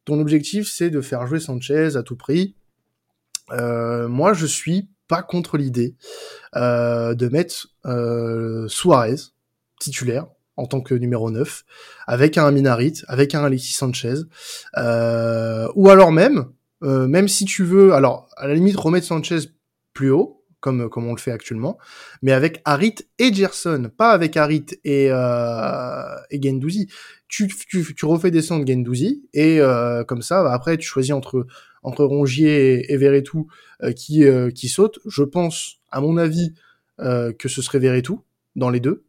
ton 0.03 0.20
objectif 0.20 0.70
c'est 0.72 0.89
de 0.89 1.01
faire 1.01 1.25
jouer 1.27 1.39
Sanchez 1.39 1.96
à 1.96 2.03
tout 2.03 2.15
prix, 2.15 2.55
moi 3.50 4.34
je 4.34 4.46
suis 4.46 4.89
pas 5.08 5.24
contre 5.24 5.58
l'idée 5.58 5.96
euh, 6.55 7.13
de 7.13 7.27
mettre 7.27 7.67
euh, 7.86 8.67
Suarez 8.67 9.15
titulaire 9.79 10.27
en 10.58 10.65
tant 10.65 10.82
que 10.82 10.94
numéro 10.96 11.32
9 11.32 11.63
avec 12.08 12.38
un 12.38 12.50
Minarit, 12.51 13.01
avec 13.08 13.36
un 13.36 13.44
Alexis 13.44 13.74
Sanchez 13.74 14.15
euh, 14.77 15.67
ou 15.75 15.89
alors 15.89 16.12
même 16.12 16.46
euh, 16.84 17.08
même 17.08 17.27
si 17.27 17.46
tu 17.46 17.63
veux 17.63 17.94
alors 17.94 18.29
à 18.38 18.48
la 18.48 18.53
limite 18.53 18.77
remettre 18.77 19.05
Sanchez 19.05 19.39
plus 19.94 20.12
haut 20.12 20.44
comme 20.65 20.89
comme 20.89 21.05
on 21.05 21.13
le 21.13 21.19
fait 21.19 21.31
actuellement 21.31 21.77
mais 22.24 22.31
avec 22.31 22.62
Harit 22.65 22.95
et 23.19 23.31
Gerson 23.31 23.91
pas 23.95 24.12
avec 24.12 24.36
Harit 24.36 24.65
et 24.84 25.07
euh, 25.12 26.15
et 26.31 26.41
Gendouzi 26.41 26.88
tu, 27.27 27.48
tu, 27.48 27.93
tu 27.95 28.05
refais 28.05 28.31
descendre 28.31 28.65
Gendouzi 28.67 29.24
et 29.34 29.62
euh, 29.62 30.03
comme 30.03 30.24
ça 30.24 30.43
bah, 30.43 30.53
après 30.53 30.77
tu 30.77 30.88
choisis 30.88 31.13
entre 31.13 31.45
entre 31.86 32.03
Rongier 32.03 32.91
et, 32.91 32.93
et 32.93 33.24
euh, 33.84 33.91
qui 33.91 34.24
euh, 34.25 34.50
qui 34.50 34.67
saute. 34.67 35.00
Je 35.05 35.24
pense, 35.24 35.77
à 35.91 36.01
mon 36.01 36.17
avis, 36.17 36.53
euh, 37.00 37.31
que 37.31 37.48
ce 37.48 37.62
serait 37.62 37.79
Verretou 37.79 38.22
dans 38.55 38.69
les 38.69 38.79
deux, 38.79 39.03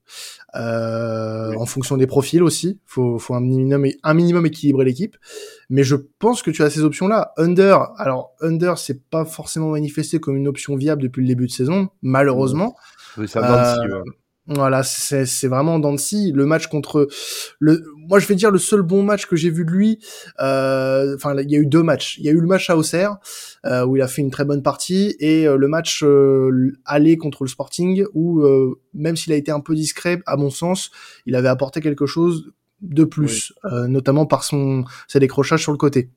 euh, 0.54 1.50
oui. 1.50 1.56
en 1.56 1.66
fonction 1.66 1.96
des 1.96 2.06
profils 2.06 2.42
aussi. 2.42 2.80
Faut, 2.84 3.18
faut 3.18 3.34
un 3.34 3.40
minimum, 3.40 3.86
un 4.02 4.14
minimum 4.14 4.46
équilibrer 4.46 4.84
l'équipe. 4.84 5.16
Mais 5.70 5.84
je 5.84 5.96
pense 6.18 6.42
que 6.42 6.50
tu 6.50 6.62
as 6.62 6.70
ces 6.70 6.80
options-là. 6.80 7.32
Under, 7.36 7.90
alors 7.98 8.34
Under, 8.40 8.78
c'est 8.78 9.08
pas 9.08 9.24
forcément 9.24 9.70
manifesté 9.70 10.18
comme 10.18 10.36
une 10.36 10.48
option 10.48 10.76
viable 10.76 11.02
depuis 11.02 11.22
le 11.22 11.28
début 11.28 11.46
de 11.46 11.52
saison, 11.52 11.88
malheureusement. 12.02 12.76
Oui, 13.18 13.28
ça 13.28 13.78
euh, 13.80 14.02
voilà, 14.48 14.82
c'est 14.84 15.48
vraiment 15.48 15.78
Dancy. 15.78 16.30
Le 16.32 16.46
match 16.46 16.68
contre 16.68 17.08
le, 17.58 17.82
moi 17.96 18.20
je 18.20 18.26
vais 18.26 18.36
dire 18.36 18.50
le 18.50 18.58
seul 18.58 18.82
bon 18.82 19.02
match 19.02 19.26
que 19.26 19.34
j'ai 19.34 19.50
vu 19.50 19.64
de 19.64 19.70
lui. 19.70 19.98
Euh, 20.40 21.16
enfin, 21.16 21.34
il 21.40 21.50
y 21.50 21.56
a 21.56 21.58
eu 21.58 21.66
deux 21.66 21.82
matchs. 21.82 22.16
Il 22.18 22.24
y 22.24 22.28
a 22.28 22.32
eu 22.32 22.40
le 22.40 22.46
match 22.46 22.70
à 22.70 22.76
Auxerre 22.76 23.16
euh, 23.64 23.84
où 23.84 23.96
il 23.96 24.02
a 24.02 24.08
fait 24.08 24.22
une 24.22 24.30
très 24.30 24.44
bonne 24.44 24.62
partie 24.62 25.16
et 25.18 25.48
euh, 25.48 25.56
le 25.56 25.66
match 25.66 26.04
euh, 26.04 26.72
aller 26.84 27.16
contre 27.16 27.42
le 27.42 27.48
Sporting 27.48 28.04
où 28.14 28.42
euh, 28.42 28.78
même 28.94 29.16
s'il 29.16 29.32
a 29.32 29.36
été 29.36 29.50
un 29.50 29.60
peu 29.60 29.74
discret, 29.74 30.20
à 30.26 30.36
mon 30.36 30.50
sens, 30.50 30.90
il 31.26 31.34
avait 31.34 31.48
apporté 31.48 31.80
quelque 31.80 32.06
chose 32.06 32.52
de 32.82 33.04
plus, 33.04 33.52
oui. 33.64 33.72
Euh, 33.72 33.86
notamment 33.88 34.26
par 34.26 34.44
son 34.44 34.84
ses 35.08 35.18
décrochages 35.18 35.62
sur 35.62 35.72
le 35.72 35.78
côté. 35.78 36.10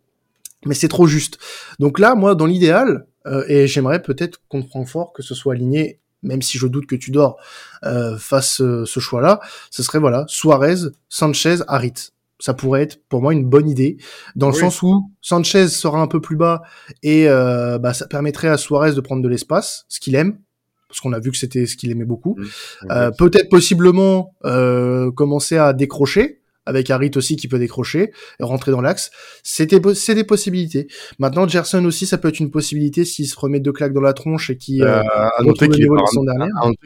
Mais 0.66 0.76
c'est 0.76 0.90
trop 0.90 1.08
juste. 1.08 1.40
Donc 1.80 2.00
là, 2.00 2.16
moi, 2.16 2.36
dans 2.36 2.46
l'idéal, 2.46 3.08
euh, 3.26 3.44
et 3.48 3.66
j'aimerais 3.66 4.02
peut-être 4.02 4.42
contre 4.50 4.68
Francfort 4.68 5.14
que 5.14 5.24
ce 5.24 5.34
soit 5.34 5.54
aligné 5.54 6.00
même 6.24 6.42
si 6.42 6.58
je 6.58 6.68
doute 6.68 6.86
que 6.86 6.96
tu 6.96 7.12
dors, 7.12 7.38
euh, 7.84 8.18
fasse 8.18 8.62
euh, 8.62 8.86
ce 8.86 9.00
choix-là, 9.00 9.40
ce 9.72 9.84
serait 9.84 10.00
voilà 10.00 10.26
Suarez, 10.28 10.90
Sanchez, 11.08 11.58
Harit. 11.68 12.12
Ça 12.42 12.54
pourrait 12.54 12.84
être 12.84 13.02
pour 13.10 13.22
moi 13.22 13.34
une 13.34 13.44
bonne 13.44 13.70
idée, 13.70 13.98
dans 14.36 14.48
le 14.48 14.54
oui. 14.54 14.60
sens 14.62 14.82
où 14.82 15.12
Sanchez 15.22 15.68
sera 15.68 16.00
un 16.00 16.08
peu 16.08 16.22
plus 16.22 16.38
bas 16.38 16.62
et 17.04 17.28
euh, 17.28 17.78
bah, 17.80 17.94
ça 17.94 18.08
permettrait 18.08 18.48
à 18.48 18.58
Suarez 18.58 18.94
de 18.94 19.02
prendre 19.02 19.22
de 19.22 19.28
l'espace, 19.28 19.86
ce 19.90 20.00
qu'il 20.00 20.16
aime, 20.16 20.40
parce 20.88 21.02
qu'on 21.02 21.12
a 21.12 21.20
vu 21.20 21.32
que 21.32 21.38
c'était 21.38 21.66
ce 21.66 21.76
qu'il 21.76 21.92
aimait 21.92 22.06
beaucoup. 22.06 22.38
Mmh, 22.40 23.12
Peut-être 23.18 23.50
possiblement 23.50 24.36
euh, 24.46 25.12
commencer 25.12 25.58
à 25.58 25.74
décrocher, 25.74 26.39
avec 26.70 26.90
Harit 26.90 27.12
aussi 27.16 27.36
qui 27.36 27.48
peut 27.48 27.60
décrocher, 27.60 28.12
et 28.40 28.44
rentrer 28.44 28.72
dans 28.72 28.82
l'axe. 28.82 29.12
C'était 29.44 29.82
c'est 29.96 30.16
des 30.16 30.24
possibilités. 30.24 30.88
Maintenant 31.18 31.48
Gerson 31.48 31.84
aussi 31.86 32.06
ça 32.06 32.18
peut 32.18 32.30
être 32.30 32.40
une 32.40 32.52
possibilité 32.52 33.06
s'il 33.06 33.28
se 33.28 33.38
remet 33.38 33.60
deux 33.60 33.74
claques 33.74 33.94
dans 33.94 34.02
la 34.02 34.14
tronche 34.14 34.50
et 34.50 34.58
qui 34.58 34.82
euh, 34.82 35.02
euh 35.02 35.44
noter 35.44 35.68
qu'il 35.70 35.84
est, 35.84 35.88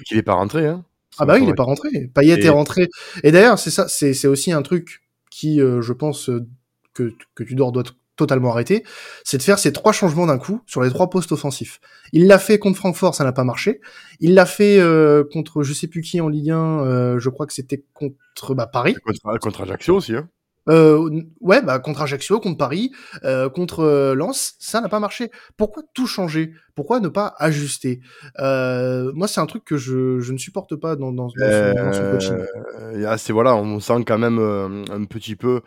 qu 0.05 0.17
est 0.17 0.23
pas 0.23 0.33
rentré 0.33 0.67
hein. 0.67 0.83
Ah 1.19 1.25
bah 1.25 1.35
oui, 1.35 1.43
il 1.43 1.49
est 1.49 1.53
pas 1.53 1.63
rentré. 1.63 1.89
Payet 2.13 2.39
et... 2.39 2.45
est 2.45 2.49
rentré. 2.49 2.89
Et 3.23 3.31
d'ailleurs, 3.31 3.59
c'est 3.59 3.69
ça, 3.69 3.87
c'est 3.87 4.27
aussi 4.27 4.51
un 4.51 4.61
truc 4.61 5.03
qui 5.29 5.61
euh, 5.61 5.81
je 5.81 5.93
pense 5.93 6.29
euh, 6.29 6.45
que 6.93 7.13
que 7.35 7.43
tu 7.43 7.55
dois 7.55 7.71
doit 7.71 7.83
totalement 8.15 8.51
arrêter, 8.51 8.83
c'est 9.23 9.37
de 9.37 9.43
faire 9.43 9.59
ces 9.59 9.73
trois 9.73 9.91
changements 9.91 10.25
d'un 10.25 10.37
coup 10.37 10.61
sur 10.65 10.81
les 10.83 10.89
trois 10.89 11.09
postes 11.09 11.31
offensifs. 11.31 11.79
Il 12.11 12.27
l'a 12.27 12.39
fait 12.39 12.59
contre 12.59 12.77
Francfort, 12.77 13.15
ça 13.15 13.23
n'a 13.23 13.31
pas 13.31 13.43
marché. 13.43 13.81
Il 14.19 14.33
l'a 14.35 14.45
fait 14.45 14.79
euh, 14.79 15.23
contre 15.31 15.63
je 15.63 15.73
sais 15.73 15.87
plus 15.87 16.01
qui 16.01 16.21
en 16.21 16.29
Ligue 16.29 16.51
1, 16.51 16.57
euh, 16.57 17.19
je 17.19 17.29
crois 17.29 17.47
que 17.47 17.53
c'était 17.53 17.83
contre 17.93 18.53
bah, 18.55 18.67
Paris. 18.67 18.95
Contre, 19.05 19.39
contre 19.39 19.61
Ajaccio 19.61 19.95
aussi. 19.95 20.15
Hein. 20.15 20.29
Euh, 20.69 21.21
ouais, 21.41 21.61
bah 21.61 21.79
contre 21.79 22.01
Ajaccio, 22.03 22.39
contre 22.39 22.57
Paris, 22.57 22.91
euh, 23.25 23.49
contre 23.49 23.81
euh, 23.81 24.15
Lens, 24.15 24.55
ça 24.59 24.79
n'a 24.79 24.87
pas 24.87 24.99
marché. 24.99 25.29
Pourquoi 25.57 25.83
tout 25.93 26.07
changer? 26.07 26.53
Pourquoi 26.75 26.99
ne 26.99 27.09
pas 27.09 27.35
ajuster? 27.37 27.99
Euh, 28.39 29.11
Moi, 29.13 29.27
c'est 29.27 29.41
un 29.41 29.45
truc 29.45 29.65
que 29.65 29.77
je, 29.77 30.19
je 30.19 30.31
ne 30.31 30.37
supporte 30.37 30.75
pas 30.75 30.95
dans, 30.95 31.11
dans, 31.11 31.27
dans, 31.27 31.29
son, 31.29 31.73
dans 31.73 31.93
son 31.93 32.11
coaching. 32.11 32.45
Euh, 32.79 33.17
c'est 33.17 33.33
voilà, 33.33 33.55
on 33.55 33.79
sent 33.79 34.03
quand 34.07 34.17
même 34.17 34.39
euh, 34.39 34.83
un 34.89 35.03
petit 35.03 35.35
peu 35.35 35.61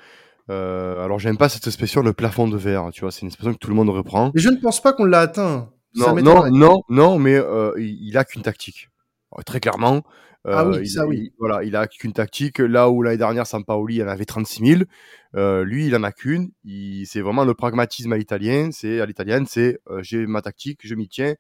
euh, 0.49 1.05
alors 1.05 1.19
j'aime 1.19 1.37
pas 1.37 1.49
cette 1.49 1.67
expression 1.67 2.03
le 2.03 2.13
plafond 2.13 2.49
de 2.49 2.57
verre, 2.57 2.91
tu 2.93 3.01
vois, 3.01 3.11
c'est 3.11 3.23
une 3.23 3.29
expression 3.29 3.53
que 3.53 3.59
tout 3.59 3.71
le 3.71 3.75
monde 3.75 3.91
reprend. 3.91 4.31
Mais 4.35 4.41
je 4.41 4.49
ne 4.49 4.57
pense 4.57 4.81
pas 4.81 4.93
qu'on 4.93 5.05
l'a 5.05 5.21
atteint. 5.21 5.71
Non, 5.95 6.15
non, 6.17 6.51
non, 6.51 6.83
non, 6.89 7.19
mais 7.19 7.35
euh, 7.35 7.73
il, 7.79 8.17
a 8.19 8.25
qu'une 8.25 8.43
tactique. 8.43 8.91
Très 9.47 9.61
clairement. 9.61 10.03
Euh, 10.47 10.55
ah 10.55 10.69
oui, 10.69 10.79
il, 10.83 10.89
ça 10.89 11.07
oui. 11.07 11.17
Il, 11.19 11.33
voilà, 11.39 11.65
il 11.65 11.75
a 11.75 11.87
qu'une 11.87 12.13
tactique. 12.13 12.59
Là 12.59 12.91
où 12.91 13.03
l'année 13.03 13.17
dernière, 13.17 13.47
Sampaoli, 13.47 14.03
en 14.03 14.09
avait 14.09 14.27
36 14.27 14.87
000. 15.35 15.63
lui, 15.65 15.87
il 15.87 15.97
en 15.97 16.03
a 16.03 16.13
qu'une. 16.13 16.51
C'est 17.07 17.21
vraiment 17.21 17.45
le 17.45 17.55
pragmatisme 17.55 18.13
à 18.13 18.19
l'italien. 18.19 18.71
C'est 18.73 19.01
à 19.01 19.07
l'italienne, 19.07 19.47
c'est 19.49 19.79
euh, 19.91 20.03
j'ai 20.03 20.27
ma 20.27 20.43
tactique, 20.43 20.81
je 20.85 20.95
m'y 20.95 21.09
tiens. 21.09 21.35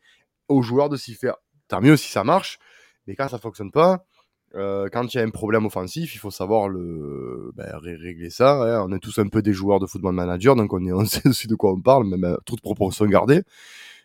Aux 0.49 0.63
joueurs 0.63 0.89
de 0.89 0.97
s'y 0.97 1.15
faire. 1.15 1.35
Tant 1.69 1.81
mieux 1.81 1.97
si 1.97 2.11
ça 2.11 2.25
marche. 2.25 2.59
Mais 3.07 3.15
quand 3.15 3.29
ça 3.29 3.39
fonctionne 3.39 3.71
pas, 3.71 4.07
euh, 4.55 4.89
quand 4.91 5.13
il 5.13 5.17
y 5.17 5.21
a 5.21 5.25
un 5.25 5.31
problème 5.31 5.67
offensif, 5.67 6.15
il 6.15 6.19
faut 6.19 6.31
savoir 6.31 6.69
le 6.69 7.51
ben, 7.55 7.67
régler 7.83 8.31
ça. 8.31 8.53
Hein. 8.53 8.87
On 8.89 8.93
est 8.95 9.01
tous 9.01 9.19
un 9.19 9.29
peu 9.29 9.43
des 9.43 9.53
joueurs 9.53 9.81
de 9.81 9.87
football 9.87 10.15
manager, 10.15 10.57
donc 10.57 10.73
on, 10.73 11.05
sait 11.05 11.29
aussi 11.29 11.47
de 11.47 11.55
quoi 11.55 11.73
on 11.73 11.81
parle, 11.81 12.07
même 12.07 12.25
à 12.25 12.39
toute 12.47 12.61
proportion 12.61 13.07
gardée. 13.07 13.43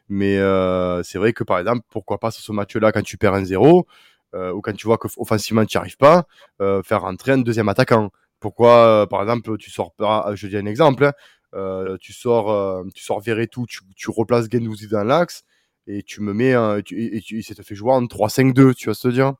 Mais 0.09 0.37
euh, 0.37 1.03
c'est 1.03 1.17
vrai 1.17 1.33
que 1.33 1.43
par 1.43 1.59
exemple, 1.59 1.85
pourquoi 1.89 2.19
pas 2.19 2.31
sur 2.31 2.43
ce 2.43 2.51
match-là, 2.51 2.91
quand 2.91 3.03
tu 3.03 3.17
perds 3.17 3.35
un 3.35 3.45
0 3.45 3.87
euh, 4.35 4.51
ou 4.51 4.61
quand 4.61 4.73
tu 4.73 4.87
vois 4.87 4.97
qu'offensivement 4.97 5.65
tu 5.65 5.77
n'y 5.77 5.79
arrives 5.79 5.97
pas, 5.97 6.25
euh, 6.61 6.83
faire 6.83 7.01
rentrer 7.01 7.33
un 7.33 7.37
deuxième 7.37 7.69
attaquant. 7.69 8.11
Pourquoi, 8.39 9.03
euh, 9.03 9.05
par 9.05 9.21
exemple, 9.21 9.57
tu 9.57 9.69
sors 9.71 9.93
pas, 9.93 10.31
je 10.35 10.47
dis 10.47 10.57
un 10.57 10.65
exemple, 10.65 11.05
hein, 11.05 11.13
euh, 11.53 11.97
tu 11.99 12.13
sors, 12.13 12.83
tu 12.93 13.03
sors 13.03 13.21
Verretou, 13.21 13.65
tu, 13.67 13.79
tu 13.95 14.09
replaces 14.09 14.47
Gendouzi 14.51 14.87
dans 14.87 15.03
l'axe 15.03 15.43
et 15.87 16.03
tu 16.03 16.21
me 16.21 16.33
mets, 16.33 16.53
un, 16.53 16.81
tu, 16.81 16.99
et, 17.01 17.23
et 17.37 17.41
ça 17.41 17.55
te 17.55 17.61
fait 17.61 17.75
jouer 17.75 17.91
en 17.91 18.03
3-5-2, 18.03 18.73
tu 18.73 18.87
vas 18.87 18.93
se 18.93 19.07
dire? 19.09 19.33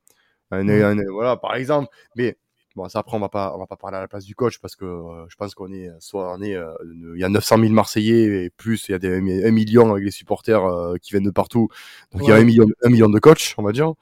Un, 0.52 0.68
un, 0.68 0.96
voilà, 1.10 1.36
par 1.36 1.54
exemple. 1.54 1.88
Mais 2.14 2.36
bon, 2.76 2.88
ça 2.88 3.00
après 3.00 3.16
on 3.16 3.20
va 3.20 3.28
pas, 3.28 3.52
on 3.54 3.58
va 3.58 3.66
pas 3.66 3.76
parler 3.76 3.96
à 3.96 4.00
la 4.00 4.08
place 4.08 4.24
du 4.24 4.34
coach 4.34 4.58
parce 4.58 4.76
que 4.76 4.84
euh, 4.84 5.26
je 5.28 5.36
pense 5.36 5.54
qu'on 5.54 5.72
est, 5.72 5.88
soit 5.98 6.34
on 6.36 6.42
est, 6.42 6.54
euh, 6.54 6.72
il 7.14 7.20
y 7.20 7.24
a 7.24 7.28
900 7.28 7.58
000 7.58 7.72
Marseillais 7.72 8.44
et 8.44 8.50
plus, 8.50 8.88
il 8.88 8.92
y 8.92 8.94
a 8.94 8.98
des, 8.98 9.16
un 9.16 9.50
million 9.50 9.92
avec 9.92 10.04
les 10.04 10.10
supporters 10.10 10.64
euh, 10.64 10.96
qui 11.00 11.12
viennent 11.12 11.24
de 11.24 11.30
partout. 11.30 11.68
Donc 12.12 12.22
ouais. 12.22 12.28
il 12.28 12.30
y 12.30 12.32
a 12.32 12.36
un 12.36 12.44
million, 12.44 12.66
un 12.82 12.90
million 12.90 13.08
de 13.08 13.18
coachs, 13.18 13.54
on 13.58 13.62
va 13.62 13.72
dire. 13.72 13.92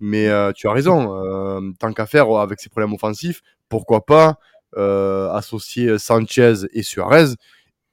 Mais 0.00 0.28
tu 0.54 0.68
as 0.68 0.72
raison. 0.72 1.72
Tant 1.78 1.92
qu'à 1.92 2.06
faire 2.06 2.28
avec 2.36 2.60
ces 2.60 2.68
problèmes 2.68 2.92
offensifs, 2.92 3.42
pourquoi 3.68 4.04
pas 4.04 4.38
associer 4.76 5.98
Sanchez 5.98 6.54
et 6.72 6.82
Suarez 6.82 7.34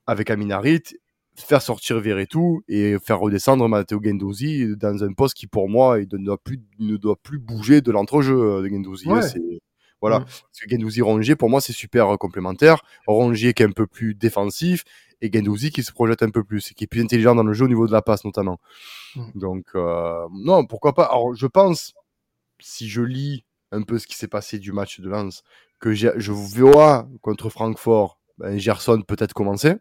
avec 0.07 0.31
Aminarit 0.31 0.83
faire 1.41 1.61
sortir 1.61 1.99
Verretou 1.99 2.61
et 2.67 2.97
faire 2.99 3.19
redescendre 3.19 3.67
Matteo 3.67 3.99
Gendouzi 4.01 4.75
dans 4.77 5.03
un 5.03 5.13
poste 5.13 5.35
qui 5.35 5.47
pour 5.47 5.69
moi 5.69 5.99
il 5.99 6.07
ne 6.11 6.25
doit 6.25 6.37
plus 6.37 6.61
ne 6.79 6.97
doit 6.97 7.15
plus 7.15 7.39
bouger 7.39 7.81
de 7.81 7.91
l'entrejeu 7.91 8.61
de 8.61 8.67
Gendouzi 8.67 9.07
ouais. 9.07 9.21
voilà 10.01 10.19
mmh. 10.19 10.25
parce 10.25 10.59
que 10.61 10.69
Gendouzi 10.69 11.01
Rongier 11.01 11.35
pour 11.35 11.49
moi 11.49 11.61
c'est 11.61 11.73
super 11.73 12.17
complémentaire 12.17 12.81
Rongier 13.07 13.53
qui 13.53 13.63
est 13.63 13.65
un 13.65 13.71
peu 13.71 13.87
plus 13.87 14.15
défensif 14.15 14.83
et 15.21 15.31
Gendouzi 15.31 15.71
qui 15.71 15.83
se 15.83 15.91
projette 15.91 16.23
un 16.23 16.29
peu 16.29 16.43
plus 16.43 16.71
et 16.71 16.73
qui 16.73 16.85
est 16.85 16.87
plus 16.87 17.01
intelligent 17.01 17.35
dans 17.35 17.43
le 17.43 17.53
jeu 17.53 17.65
au 17.65 17.69
niveau 17.69 17.87
de 17.87 17.91
la 17.91 18.01
passe 18.01 18.25
notamment 18.25 18.59
mmh. 19.15 19.21
donc 19.35 19.65
euh, 19.75 20.27
non 20.31 20.65
pourquoi 20.65 20.93
pas 20.93 21.05
alors 21.05 21.33
je 21.35 21.47
pense 21.47 21.93
si 22.59 22.89
je 22.89 23.01
lis 23.01 23.45
un 23.71 23.83
peu 23.83 23.99
ce 23.99 24.07
qui 24.07 24.15
s'est 24.15 24.27
passé 24.27 24.59
du 24.59 24.71
match 24.71 24.99
de 24.99 25.09
Lens 25.09 25.43
que 25.79 25.93
je 25.93 26.31
vois 26.31 27.07
contre 27.21 27.49
Francfort 27.49 28.19
ben, 28.37 28.57
Gerson 28.57 29.01
peut-être 29.01 29.33
commencer 29.33 29.75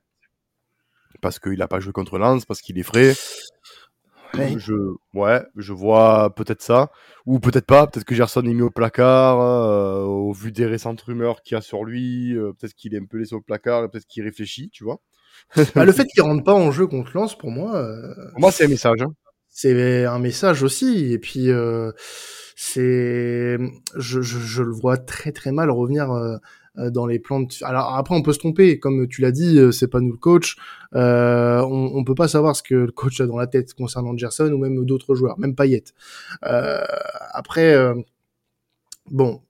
parce 1.20 1.38
qu'il 1.38 1.58
n'a 1.58 1.68
pas 1.68 1.80
joué 1.80 1.92
contre 1.92 2.18
Lens, 2.18 2.44
parce 2.44 2.60
qu'il 2.60 2.78
est 2.78 2.82
frais. 2.82 3.14
Ouais. 4.34 4.54
Je, 4.58 4.74
ouais, 5.14 5.42
je 5.56 5.72
vois 5.72 6.34
peut-être 6.34 6.62
ça. 6.62 6.90
Ou 7.26 7.40
peut-être 7.40 7.66
pas. 7.66 7.86
Peut-être 7.86 8.04
que 8.04 8.14
Gerson 8.14 8.42
est 8.42 8.54
mis 8.54 8.62
au 8.62 8.70
placard, 8.70 9.40
euh, 9.40 10.02
au 10.04 10.32
vu 10.32 10.52
des 10.52 10.66
récentes 10.66 11.00
rumeurs 11.00 11.42
qu'il 11.42 11.54
y 11.54 11.58
a 11.58 11.60
sur 11.60 11.84
lui. 11.84 12.36
Euh, 12.36 12.52
peut-être 12.52 12.74
qu'il 12.74 12.94
est 12.94 12.98
un 12.98 13.06
peu 13.06 13.18
laissé 13.18 13.34
au 13.34 13.40
placard, 13.40 13.88
peut-être 13.90 14.06
qu'il 14.06 14.22
réfléchit, 14.24 14.70
tu 14.70 14.84
vois. 14.84 15.00
bah, 15.74 15.84
le 15.84 15.92
fait 15.92 16.04
qu'il 16.06 16.22
rentre 16.22 16.44
pas 16.44 16.54
en 16.54 16.70
jeu 16.70 16.86
contre 16.86 17.12
Lens, 17.14 17.36
pour 17.36 17.50
moi. 17.50 17.76
Euh, 17.76 18.14
pour 18.32 18.40
moi, 18.40 18.52
c'est 18.52 18.64
un 18.64 18.68
message. 18.68 19.00
Hein. 19.02 19.12
C'est 19.48 20.04
un 20.04 20.18
message 20.18 20.62
aussi. 20.62 21.12
Et 21.12 21.18
puis, 21.18 21.48
c'est, 22.54 23.56
je, 23.96 24.20
je, 24.20 24.38
je, 24.38 24.62
le 24.62 24.72
vois 24.72 24.98
très 24.98 25.32
très 25.32 25.52
mal 25.52 25.70
revenir 25.70 26.10
dans 26.78 27.06
les 27.06 27.18
plans. 27.18 27.40
De... 27.40 27.48
Alors 27.62 27.94
après, 27.96 28.14
on 28.14 28.22
peut 28.22 28.32
se 28.32 28.38
tromper, 28.38 28.78
comme 28.78 29.08
tu 29.08 29.20
l'as 29.20 29.32
dit, 29.32 29.58
euh, 29.58 29.72
c'est 29.72 29.88
pas 29.88 30.00
nous 30.00 30.12
le 30.12 30.18
coach. 30.18 30.56
Euh, 30.94 31.60
on, 31.60 31.92
on 31.94 32.04
peut 32.04 32.14
pas 32.14 32.28
savoir 32.28 32.56
ce 32.56 32.62
que 32.62 32.74
le 32.74 32.92
coach 32.92 33.20
a 33.20 33.26
dans 33.26 33.36
la 33.36 33.46
tête 33.46 33.74
concernant 33.74 34.16
Gerson 34.16 34.50
ou 34.52 34.58
même 34.58 34.84
d'autres 34.84 35.14
joueurs, 35.14 35.38
même 35.38 35.54
Payet. 35.54 35.84
Euh, 36.44 36.84
après, 37.32 37.74
euh, 37.74 37.94
bon, 39.10 39.42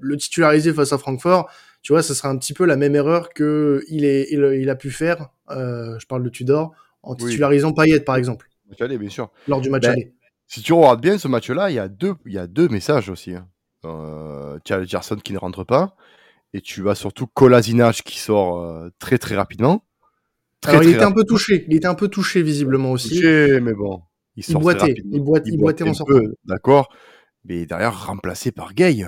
le 0.00 0.16
titulariser 0.16 0.72
face 0.72 0.92
à 0.92 0.98
Francfort, 0.98 1.50
tu 1.82 1.92
vois, 1.92 2.02
ça 2.02 2.14
sera 2.14 2.28
un 2.28 2.38
petit 2.38 2.54
peu 2.54 2.64
la 2.64 2.76
même 2.76 2.94
erreur 2.94 3.30
que 3.30 3.82
il 3.88 4.04
est, 4.04 4.28
il, 4.30 4.40
il 4.60 4.70
a 4.70 4.76
pu 4.76 4.90
faire. 4.90 5.30
je 5.50 6.06
parle 6.06 6.22
de 6.22 6.28
Tudor 6.28 6.72
en 7.02 7.14
titularisant 7.14 7.68
oui. 7.68 7.84
Payet, 7.84 8.00
par 8.00 8.16
exemple. 8.16 8.48
Allez, 8.80 8.98
bien 8.98 9.10
sûr. 9.10 9.30
Lors 9.48 9.60
du 9.60 9.70
match 9.70 9.82
ben, 9.82 9.92
aller. 9.92 10.14
Si 10.46 10.60
tu 10.62 10.72
regardes 10.72 11.00
bien 11.00 11.18
ce 11.18 11.28
match-là, 11.28 11.70
il 11.70 11.74
y 11.74 11.78
a 11.78 11.88
deux, 11.88 12.14
il 12.26 12.32
y 12.32 12.38
a 12.38 12.46
deux 12.46 12.68
messages 12.68 13.08
aussi. 13.08 13.34
Hein. 13.34 13.48
Euh, 13.84 14.58
tu 14.64 14.72
as 14.72 14.84
Gerson 14.84 15.16
qui 15.16 15.32
ne 15.32 15.38
rentre 15.38 15.64
pas 15.64 15.96
et 16.52 16.60
tu 16.60 16.88
as 16.88 16.94
surtout 16.94 17.26
Colasinac 17.26 18.02
qui 18.02 18.18
sort 18.18 18.60
euh, 18.60 18.90
très 18.98 19.18
très 19.18 19.36
rapidement. 19.36 19.84
Très, 20.60 20.72
Alors, 20.72 20.84
il 20.84 20.90
était 20.90 21.02
un 21.02 21.12
peu 21.12 21.24
touché, 21.24 21.64
il 21.68 21.76
était 21.76 21.86
un 21.86 21.94
peu 21.94 22.08
touché 22.08 22.42
visiblement 22.42 22.92
aussi. 22.92 23.16
Touché, 23.16 23.60
mais 23.60 23.74
bon, 23.74 24.02
il, 24.36 24.44
il 24.48 24.54
boitait, 24.56 24.94
il, 24.96 25.20
boite, 25.20 25.42
il, 25.46 25.58
boitait 25.58 25.84
en 25.84 25.94
sortant. 25.94 26.20
D'accord, 26.44 26.88
mais 27.44 27.66
derrière 27.66 28.06
remplacé 28.06 28.52
par 28.52 28.74
Gay. 28.74 29.04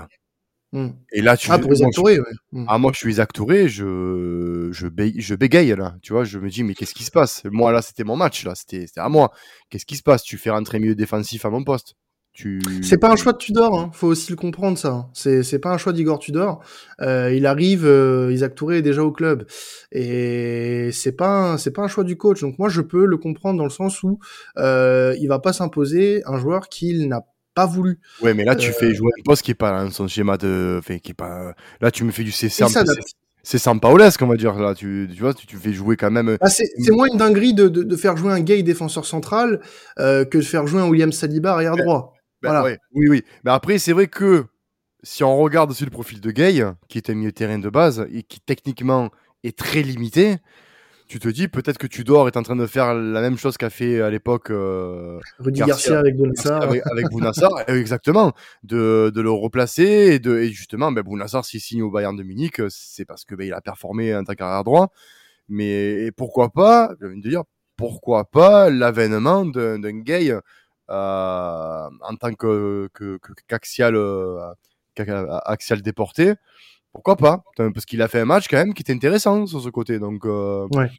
Mm. 0.75 0.89
Et 1.13 1.23
là, 1.23 1.37
tu 1.37 1.49
ah, 1.53 1.59
pour 1.61 1.73
Isaac 1.73 1.93
Touré, 1.93 2.19
ouais. 2.19 2.33
Mm. 2.51 2.65
Ah, 2.69 2.79
moi, 2.79 2.91
je 2.93 2.99
suis 2.99 3.11
Isaac 3.13 3.33
Touré, 3.33 3.69
je, 3.69 4.71
je, 4.73 4.89
bé... 4.89 5.15
je 5.17 5.37
bégaye, 5.37 5.75
là. 5.77 5.95
Tu 6.03 6.13
vois, 6.13 6.25
je 6.25 6.41
me 6.41 6.51
dis, 6.51 6.65
mais 6.65 6.75
qu'est-ce 6.75 6.95
qui 6.95 7.05
se 7.05 7.13
passe? 7.13 7.43
Moi, 7.45 7.71
là, 7.71 7.81
c'était 7.81 8.03
mon 8.03 8.17
match, 8.17 8.45
là. 8.45 8.55
C'était 8.57 8.87
à 8.97 9.09
moi. 9.09 9.31
Qu'est-ce 9.71 9.87
qui 9.87 9.97
se 9.97 10.03
passe? 10.03 10.25
Tu 10.25 10.37
fais 10.37 10.51
rentrer 10.51 10.81
milieu 10.81 10.97
défensif 10.97 11.45
à 11.45 11.51
mon 11.51 11.63
poste. 11.63 11.95
Tu... 12.35 12.61
C'est 12.83 12.99
pas 12.99 13.13
un 13.13 13.17
choix 13.17 13.33
de 13.33 13.39
Tudor, 13.39 13.79
hein. 13.79 13.91
faut 13.93 14.09
aussi 14.09 14.31
le 14.31 14.37
comprendre 14.37 14.77
ça. 14.77 15.09
C'est 15.13 15.45
c'est 15.45 15.61
pas 15.61 15.71
un 15.73 15.79
choix 15.79 15.93
d'Igor 15.93 16.19
Tudor. 16.19 16.65
Euh, 17.01 17.33
il 17.33 17.47
arrive, 17.47 17.87
euh, 17.87 18.33
Isaac 18.33 18.57
Touré 18.57 18.79
est 18.79 18.83
déjà 18.83 19.05
au 19.05 19.13
club 19.13 19.47
et 19.93 20.91
c'est 20.93 21.13
pas 21.13 21.57
c'est 21.59 21.71
pas 21.71 21.83
un 21.83 21.89
choix 21.89 22.03
du 22.03 22.17
coach. 22.17 22.41
Donc 22.41 22.59
moi 22.59 22.69
je 22.69 22.81
peux 22.81 23.07
le 23.07 23.19
comprendre 23.19 23.59
dans 23.59 23.65
le 23.65 23.71
sens 23.71 24.03
où 24.03 24.19
euh, 24.57 25.15
il 25.21 25.29
va 25.29 25.39
pas 25.39 25.53
s'imposer 25.53 26.23
un 26.27 26.37
joueur 26.37 26.69
qu'il 26.69 27.09
n'a 27.09 27.23
pas 27.55 27.67
voulu. 27.67 28.01
Ouais, 28.21 28.35
mais 28.35 28.45
là 28.45 28.57
tu 28.57 28.73
fais 28.73 28.93
jouer 28.93 29.13
un 29.17 29.23
poste 29.23 29.43
qui 29.43 29.53
est 29.53 29.55
pas 29.55 29.85
dans 29.85 29.91
son 29.93 30.09
schéma 30.09 30.37
de, 30.37 30.81
enfin, 30.81 30.99
qui 30.99 31.13
est 31.13 31.15
pas. 31.15 31.55
Là 31.81 31.93
tu 31.93 32.03
me 32.03 32.11
fais 32.11 32.25
du 32.25 32.33
CC 32.33 32.65
c'est 33.45 33.59
sans 33.59 33.79
Paolesque, 33.79 34.23
on 34.23 34.27
va 34.27 34.37
dire. 34.37 34.55
Là, 34.55 34.75
tu, 34.75 35.07
tu 35.15 35.21
vois, 35.21 35.35
tu, 35.35 35.47
tu 35.47 35.59
fais 35.59 35.75
jouer 35.75 35.97
quand 35.97 36.11
même. 36.11 36.39
Ah, 36.41 36.49
c'est 36.49 36.67
moins 36.89 37.07
une 37.13 37.19
dinguerie 37.19 37.53
de, 37.53 37.69
de, 37.69 37.83
de, 37.83 37.97
faire 37.97 38.17
jouer 38.17 38.33
un 38.33 38.41
gay 38.41 38.63
défenseur 38.63 39.05
central 39.05 39.61
euh, 40.01 40.25
que 40.25 40.39
de 40.39 40.43
faire 40.43 40.67
jouer 40.67 40.81
un 40.81 40.89
William 40.89 41.13
Saliba 41.13 41.53
arrière 41.53 41.77
droit. 41.77 42.15
Ben, 42.45 42.51
voilà. 42.51 42.65
ouais, 42.65 42.79
oui, 42.93 43.07
oui. 43.09 43.25
Mais 43.45 43.51
après, 43.51 43.79
c'est 43.79 43.93
vrai 43.93 44.07
que 44.07 44.45
si 45.03 45.25
on 45.25 45.37
regarde 45.37 45.71
aussi 45.71 45.85
le 45.85 45.91
profil 45.91 46.21
de 46.21 46.31
Gay, 46.31 46.65
qui 46.89 46.99
est 46.99 47.11
un 47.11 47.15
milieu 47.15 47.33
terrain 47.33 47.59
de 47.59 47.69
base 47.69 48.07
et 48.13 48.23
qui 48.23 48.41
techniquement 48.41 49.11
est 49.43 49.57
très 49.57 49.83
limité, 49.83 50.37
tu 51.07 51.19
te 51.19 51.29
dis 51.29 51.49
peut-être 51.49 51.79
que 51.79 51.87
Tudor 51.87 52.29
est 52.29 52.37
en 52.37 52.43
train 52.43 52.57
de 52.57 52.67
faire 52.67 52.95
la 52.95 53.21
même 53.21 53.37
chose 53.37 53.57
qu'a 53.57 53.69
fait 53.69 54.01
à 54.01 54.09
l'époque 54.11 54.51
euh, 54.51 55.21
Rudy 55.39 55.61
Garcia, 55.61 55.75
Garcia 55.75 55.99
avec 55.99 56.17
Bounassar. 56.17 56.63
Avec, 56.63 56.83
avec 56.91 57.09
Bounassar, 57.11 57.51
exactement, 57.69 58.33
de, 58.63 59.13
de, 59.15 59.21
le 59.21 59.31
replacer 59.31 60.15
et, 60.15 60.19
de, 60.19 60.39
et 60.39 60.49
justement, 60.49 60.93
ben, 60.93 61.03
Bounassar 61.03 61.45
s'il 61.45 61.61
signe 61.61 61.83
au 61.83 61.91
Bayern 61.91 62.17
de 62.17 62.23
Munich, 62.23 62.61
c'est 62.69 63.05
parce 63.05 63.25
que 63.25 63.35
ben, 63.35 63.47
il 63.47 63.53
a 63.53 63.61
performé 63.61 64.15
en 64.15 64.25
tant 64.25 64.35
qu'arrière 64.35 64.65
droit. 64.65 64.93
Mais 65.49 66.11
pourquoi 66.17 66.49
pas, 66.51 66.95
je 67.01 67.07
viens 67.07 67.19
de 67.19 67.29
dire, 67.29 67.43
pourquoi 67.77 68.25
pas 68.25 68.71
l'avènement 68.71 69.45
d'un 69.45 70.01
gay 70.01 70.35
en 70.89 72.17
tant 72.21 72.35
que 72.35 72.89
qu'axial 73.49 73.95
que, 73.95 75.03
euh, 75.03 75.39
axial 75.45 75.83
déporté 75.83 76.35
pourquoi 76.95 77.17
pas? 77.17 77.43
Parce 77.57 77.85
qu'il 77.85 78.01
a 78.03 78.09
fait 78.09 78.21
un 78.21 78.25
match 78.25 78.47
quand 78.49 78.57
même 78.57 78.73
qui 78.73 78.83
était 78.83 78.93
intéressant 78.93 79.47
sur 79.47 79.61
ce 79.61 79.69
côté. 79.69 79.99
Donc, 79.99 80.25
euh, 80.25 80.67
ouais. 80.71 80.91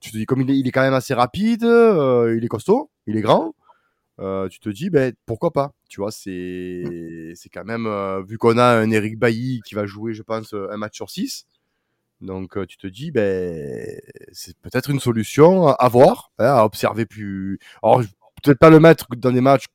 tu 0.00 0.12
te 0.12 0.16
dis, 0.16 0.24
comme 0.24 0.40
il 0.42 0.50
est, 0.50 0.56
il 0.56 0.66
est 0.66 0.70
quand 0.70 0.80
même 0.80 0.94
assez 0.94 1.12
rapide, 1.12 1.64
euh, 1.64 2.36
il 2.36 2.44
est 2.44 2.48
costaud, 2.48 2.88
il 3.08 3.16
est 3.16 3.20
grand, 3.20 3.52
euh, 4.20 4.48
tu 4.48 4.60
te 4.60 4.68
dis, 4.68 4.90
ben, 4.90 5.12
pourquoi 5.26 5.50
pas? 5.50 5.72
Tu 5.88 6.00
vois, 6.00 6.12
c'est 6.12 7.32
c'est 7.34 7.48
quand 7.48 7.64
même, 7.64 7.86
euh, 7.86 8.22
vu 8.22 8.38
qu'on 8.38 8.58
a 8.58 8.78
un 8.78 8.90
Eric 8.92 9.18
Bailly 9.18 9.60
qui 9.64 9.74
va 9.74 9.86
jouer, 9.86 10.14
je 10.14 10.22
pense, 10.22 10.54
un 10.54 10.76
match 10.76 10.94
sur 10.94 11.10
six. 11.10 11.46
Donc, 12.20 12.56
euh, 12.56 12.66
tu 12.66 12.76
te 12.76 12.86
dis, 12.86 13.10
ben, 13.10 13.98
c'est 14.32 14.56
peut-être 14.58 14.90
une 14.90 15.00
solution 15.00 15.68
à 15.68 15.88
voir, 15.88 16.32
hein, 16.38 16.52
à 16.54 16.64
observer 16.64 17.06
plus. 17.06 17.58
Alors, 17.82 18.02
peut-être 18.42 18.58
pas 18.58 18.70
le 18.70 18.80
mettre 18.80 19.06
dans 19.16 19.32
des 19.32 19.40
matchs 19.40 19.66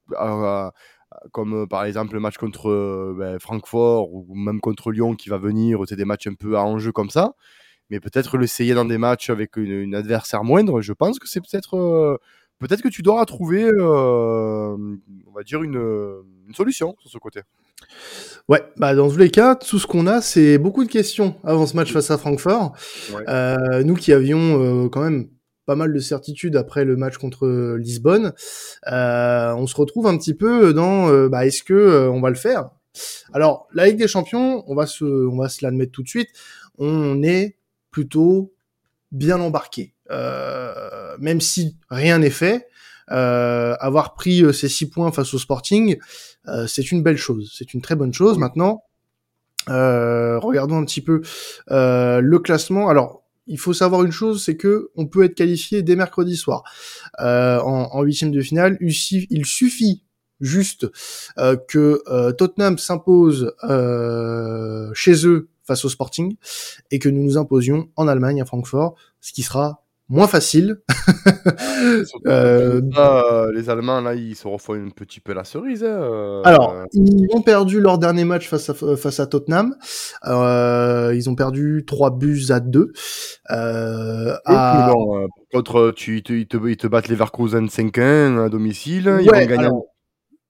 comme 1.32 1.54
euh, 1.54 1.66
par 1.66 1.86
exemple 1.86 2.14
le 2.14 2.20
match 2.20 2.38
contre 2.38 2.70
euh, 2.70 3.16
ben, 3.18 3.40
Francfort 3.40 4.14
ou 4.14 4.36
même 4.36 4.60
contre 4.60 4.92
Lyon 4.92 5.16
qui 5.16 5.30
va 5.30 5.38
venir, 5.38 5.80
c'est 5.88 5.96
des 5.96 6.06
matchs 6.06 6.28
un 6.28 6.34
peu 6.34 6.58
à 6.58 6.64
enjeu 6.64 6.92
comme 6.92 7.10
ça. 7.10 7.34
Mais 7.90 8.00
peut-être 8.00 8.38
l'essayer 8.38 8.74
dans 8.74 8.86
des 8.86 8.98
matchs 8.98 9.30
avec 9.30 9.58
une, 9.58 9.72
une, 9.72 9.96
adversaire 9.96 10.44
moindre, 10.44 10.82
je 10.82 10.94
pense 10.94 11.20
que 11.20 11.28
c'est 11.28 11.40
peut-être 11.40 11.78
euh, 11.78 12.18
peut-être 12.60 12.82
que 12.82 12.90
tu 12.90 13.04
dois 13.04 13.24
trouver, 13.26 13.64
euh, 13.64 14.76
on 15.28 15.32
va 15.36 15.44
dire, 15.44 15.62
une, 15.62 15.76
une, 16.48 16.56
solution 16.56 16.96
sur 17.00 17.12
ce 17.12 17.18
côté. 17.20 17.42
Ouais, 18.48 18.64
bah 18.78 18.96
dans 18.96 19.10
tous 19.10 19.18
les 19.18 19.30
cas, 19.30 19.56
tout 19.56 19.78
ce 19.78 19.86
qu'on 19.86 20.08
a, 20.08 20.22
c'est 20.22 20.58
beaucoup 20.58 20.84
de 20.84 20.90
questions 20.90 21.36
avant 21.44 21.68
ce 21.68 21.76
match 21.76 21.92
face 21.92 22.10
à 22.10 22.18
Francfort. 22.18 22.76
Ouais. 23.14 23.24
Euh, 23.30 23.84
nous 23.84 23.96
qui 23.96 24.14
avions 24.14 24.90
quand 24.90 25.02
même 25.02 25.30
pas 25.66 25.76
mal 25.76 25.94
de 25.94 26.00
certitudes 26.00 26.56
après 26.56 26.86
le 26.86 26.96
match 26.96 27.18
contre 27.18 27.76
Lisbonne. 27.78 28.34
Euh, 28.88 29.54
on 29.56 29.68
se 29.68 29.76
retrouve 29.76 30.08
un 30.08 30.18
petit 30.18 30.34
peu 30.34 30.74
dans 30.74 31.10
euh, 31.10 31.28
bah, 31.30 31.46
est-ce 31.46 31.64
que 31.64 31.74
euh, 31.74 32.10
on 32.10 32.22
va 32.22 32.30
le 32.30 32.36
faire? 32.36 32.70
Alors 33.34 33.68
la 33.74 33.88
Ligue 33.88 33.98
des 33.98 34.08
Champions, 34.08 34.64
on 34.68 34.76
va 34.76 34.86
se 34.86 35.04
on 35.04 35.38
va 35.38 35.50
se 35.50 35.66
l'admettre 35.66 35.92
tout 35.92 36.04
de 36.04 36.08
suite, 36.08 36.30
on 36.78 37.24
est 37.24 37.58
plutôt 37.92 38.54
bien 39.12 39.40
embarqué. 39.40 39.94
Euh, 40.12 41.18
même 41.20 41.42
si 41.42 41.78
rien 41.90 42.20
n'est 42.20 42.30
fait, 42.30 42.68
avoir 43.08 44.14
pris 44.14 44.44
ces 44.54 44.70
six 44.70 44.90
points 44.90 45.12
face 45.12 45.34
au 45.34 45.40
Sporting, 45.40 45.98
c'est 46.68 46.92
une 46.92 47.04
belle 47.04 47.18
chose, 47.18 47.54
c'est 47.58 47.74
une 47.74 47.82
très 47.82 47.96
bonne 47.96 48.14
chose. 48.14 48.38
Maintenant, 48.38 48.84
regardons 49.68 50.78
un 50.78 50.86
petit 50.86 51.02
peu 51.02 51.22
le 51.68 52.38
classement. 52.38 52.88
Alors 52.88 53.25
il 53.48 53.60
faut 53.60 53.74
savoir 53.74 54.04
une 54.04 54.12
chose, 54.12 54.44
c'est 54.44 54.58
que 54.58 54.90
on 54.96 55.08
peut 55.08 55.24
être 55.24 55.36
qualifié 55.36 55.84
dès 55.84 55.96
mercredi 55.96 56.36
soir 56.36 56.64
euh, 57.20 57.60
en 57.60 58.02
huitième 58.02 58.32
de 58.32 58.42
finale. 58.42 58.78
Il 58.82 59.46
suffit 59.46 60.04
juste 60.40 60.88
euh, 61.38 61.56
que 61.56 62.02
euh, 62.08 62.32
Tottenham 62.32 62.78
s'impose 62.78 63.54
chez 64.94 65.28
eux 65.28 65.50
face 65.64 65.86
au 65.86 65.90
Sporting 65.90 66.36
et 66.92 67.00
que 67.00 67.10
nous 67.10 67.24
nous 67.24 67.38
imposions 67.38 67.90
en 67.96 68.08
Allemagne 68.08 68.42
à 68.42 68.46
Francfort, 68.46 68.96
ce 69.22 69.34
qui 69.34 69.44
sera 69.44 69.85
moins 70.10 70.28
facile. 70.28 70.82
euh, 72.28 72.82
là, 72.94 73.48
les 73.54 73.70
Allemands, 73.70 74.02
là, 74.02 74.14
ils 74.14 74.36
se 74.36 74.48
refont 74.48 74.74
un 74.74 74.90
petit 74.90 75.20
peu 75.20 75.34
la 75.34 75.44
cerise. 75.44 75.84
Hein, 75.84 75.88
euh... 75.88 76.42
Alors, 76.44 76.76
ils 76.94 77.28
ont 77.34 77.42
perdu 77.42 77.82
leur 77.82 77.98
dernier 77.98 78.26
match 78.26 78.48
face 78.48 78.70
à, 78.70 78.74
face 78.74 79.20
à 79.20 79.28
Tottenham. 79.28 79.76
Euh, 80.26 81.14
ils 81.16 81.30
ont 81.30 81.36
perdu 81.36 81.84
3 81.86 82.18
buts 82.18 82.46
à 82.50 82.60
2. 82.60 82.92
Euh, 83.52 84.36
à... 84.46 84.92
bon, 84.94 85.28
contre, 85.52 85.92
tu, 85.96 86.18
ils, 86.18 86.24
te, 86.24 86.34
ils, 86.34 86.48
te, 86.48 86.58
ils 86.68 86.78
te 86.78 86.88
battent 86.88 87.08
Leverkusen 87.08 87.68
5-1 87.68 88.46
à 88.46 88.50
domicile. 88.50 89.10
Ouais, 89.10 89.24
ils 89.24 89.30
vont 89.30 89.46
gagner. 89.46 89.66
Alors, 89.66 89.86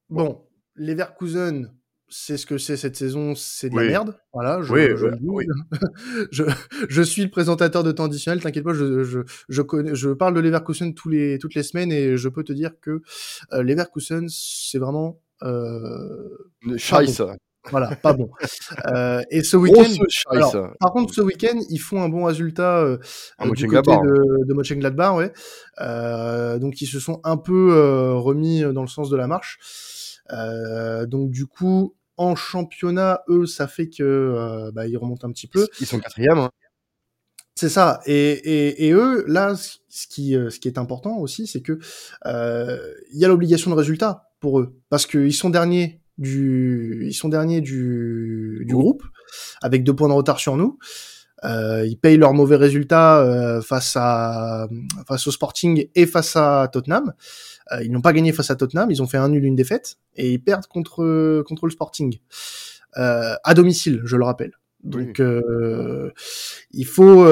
bon, 0.10 0.41
Leverkusen, 0.76 1.72
c'est 2.10 2.38
ce 2.38 2.46
que 2.46 2.58
c'est 2.58 2.78
cette 2.78 2.96
saison, 2.96 3.34
c'est 3.36 3.70
de 3.70 3.76
oui. 3.76 3.86
la 3.86 3.89
merde. 3.89 4.18
Voilà, 4.34 4.62
je, 4.62 4.74
oui, 4.74 4.88
je, 4.96 5.08
oui. 5.24 5.46
je, 6.32 6.44
je, 6.89 7.02
suis 7.02 7.24
le 7.24 7.30
présentateur 7.30 7.84
de 7.84 7.91
temps 7.91 8.06
additionnel, 8.06 8.41
t'inquiète 8.41 8.63
pas, 8.63 8.74
je, 8.74 9.04
je, 9.04 9.20
je, 9.50 9.62
connais, 9.62 9.96
je 9.96 10.10
parle 10.10 10.34
de 10.34 10.39
Leverkusen 10.39 10.94
tous 10.94 11.10
les, 11.10 11.38
toutes 11.39 11.56
les 11.56 11.63
semaines 11.63 11.91
et 11.91 12.18
je 12.18 12.30
peux 12.30 12.44
te 12.44 12.54
dire 12.54 12.72
que 12.82 13.02
euh, 13.54 13.63
Leverkusen, 13.63 14.28
c'est 14.30 14.80
vraiment... 14.80 15.20
Euh, 15.44 16.30
Scheiße. 16.78 17.20
Bon. 17.20 17.36
Voilà, 17.72 17.96
pas 17.96 18.13
bon. 18.13 18.30
euh, 18.88 19.22
et 19.32 19.44
ce 19.44 19.58
week-end, 19.58 19.84
par 20.80 20.91
contre, 20.91 21.13
ce 21.13 21.22
week-end, 21.22 21.60
ils 21.70 21.80
font 21.80 22.02
un 22.02 22.10
bon 22.10 22.26
résultat 22.26 22.80
euh, 22.80 22.98
du 23.54 23.68
côté 23.68 23.91
de, 23.91 24.46
de 24.46 24.54
Mönchengladbach, 24.54 25.15
ouais. 25.15 25.34
Euh, 25.82 26.60
donc, 26.60 26.82
ils 26.82 26.88
se 26.88 27.00
sont 27.00 27.22
un 27.24 27.38
peu 27.38 27.74
euh, 27.74 28.13
remis 28.13 28.62
dans 28.62 28.82
le 28.82 28.88
sens 28.88 29.10
de 29.10 29.18
la 29.18 29.28
marche. 29.28 29.60
Euh, 30.32 31.06
donc 31.06 31.32
du 31.32 31.46
coup, 31.46 31.96
en 32.18 32.36
championnat, 32.36 33.22
eux, 33.30 33.46
ça 33.46 33.68
fait 33.68 33.90
que 33.90 34.04
euh, 34.04 34.72
bah, 34.72 34.88
ils 34.88 34.98
remontent 34.98 35.28
un 35.28 35.32
petit 35.32 35.48
peu. 35.48 35.68
Ils 35.80 35.88
sont 35.88 36.00
quatrième. 36.00 36.38
Hein. 36.38 36.52
C'est 37.56 37.70
ça. 37.70 38.02
Et, 38.06 38.14
et, 38.14 38.88
et, 38.88 38.92
eux, 38.92 39.24
là, 39.28 39.56
ce 39.56 40.08
qui, 40.08 40.34
ce 40.34 40.60
qui 40.60 40.68
est 40.68 40.78
important 40.78 41.18
aussi, 41.18 41.48
c'est 41.48 41.62
que 41.62 41.80
euh, 42.26 42.94
il 43.14 43.20
y 43.20 43.26
a 43.26 43.30
l'obligation 43.30 43.72
de 43.72 43.76
résultat 43.76 44.30
pour 44.42 44.60
eux, 44.60 44.76
parce 44.90 45.06
qu'ils 45.06 45.34
sont 45.34 45.50
derniers 45.50 46.02
du, 46.18 47.06
ils 47.08 47.14
sont 47.14 47.30
derniers 47.30 47.62
du, 47.62 48.66
du 48.68 48.74
groupe 48.74 49.04
avec 49.62 49.84
deux 49.84 49.96
points 49.96 50.10
de 50.10 50.14
retard 50.14 50.40
sur 50.40 50.58
nous. 50.58 50.78
Euh, 51.44 51.86
ils 51.86 51.98
payent 51.98 52.18
leurs 52.18 52.34
mauvais 52.34 52.56
résultats 52.56 53.20
euh, 53.20 53.62
face 53.62 53.94
à 53.96 54.68
face 55.08 55.28
au 55.28 55.32
Sporting 55.32 55.88
et 55.94 56.06
face 56.06 56.36
à 56.36 56.70
Tottenham. 56.72 57.14
Euh, 57.71 57.84
ils 57.84 57.91
n'ont 57.91 58.01
pas 58.01 58.13
gagné 58.13 58.32
face 58.32 58.51
à 58.51 58.56
Tottenham, 58.56 58.91
ils 58.91 59.01
ont 59.01 59.08
fait 59.08 59.17
un 59.17 59.30
nul, 59.30 59.43
une 59.43 59.56
défaite, 59.56 59.97
et 60.15 60.34
ils 60.34 60.39
perdent 60.39 60.67
contre 60.67 61.41
contre 61.43 61.65
le 61.65 61.71
Sporting 61.71 62.19
à 62.97 63.54
domicile, 63.54 64.01
je 64.06 64.15
le 64.15 64.23
rappelle. 64.23 64.54
Donc 64.84 65.21
il 66.71 66.86
faut 66.86 67.25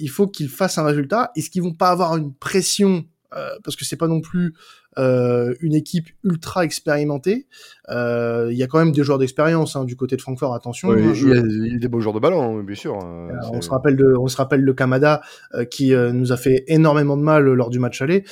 il 0.00 0.10
faut 0.10 0.26
qu'ils 0.26 0.48
fassent 0.48 0.78
un 0.78 0.84
résultat. 0.84 1.30
Est-ce 1.36 1.50
qu'ils 1.50 1.62
vont 1.62 1.74
pas 1.74 1.90
avoir 1.90 2.16
une 2.16 2.34
pression 2.34 3.04
parce 3.30 3.76
que 3.76 3.84
c'est 3.84 3.96
pas 3.96 4.08
non 4.08 4.20
plus 4.20 4.54
euh, 4.98 5.54
une 5.60 5.74
équipe 5.74 6.08
ultra 6.24 6.64
expérimentée. 6.64 7.46
Euh, 7.90 8.48
il 8.50 8.58
y 8.58 8.62
a 8.62 8.66
quand 8.66 8.78
même 8.78 8.90
des 8.90 9.04
joueurs 9.04 9.18
d'expérience 9.18 9.76
hein, 9.76 9.84
du 9.84 9.94
côté 9.94 10.16
de 10.16 10.20
Francfort. 10.20 10.54
Attention. 10.54 10.90
Hein, 10.90 11.12
il, 11.14 11.28
y 11.28 11.32
a, 11.32 11.78
des 11.78 11.88
beaux 11.88 12.00
joueurs 12.00 12.14
de 12.14 12.20
ballon, 12.20 12.58
hein, 12.58 12.62
bien 12.64 12.74
sûr. 12.74 12.96
on 12.96 13.60
se 13.60 13.70
rappelle 13.70 13.96
de, 13.96 14.14
on 14.18 14.26
se 14.26 14.36
rappelle 14.36 14.62
le 14.62 14.74
Kamada 14.74 15.22
euh, 15.54 15.64
qui 15.64 15.92
nous 15.94 16.32
a 16.32 16.36
fait 16.36 16.64
énormément 16.66 17.16
de 17.16 17.22
mal 17.22 17.44
lors 17.44 17.70
du 17.70 17.78
match 17.78 18.02
aller. 18.02 18.24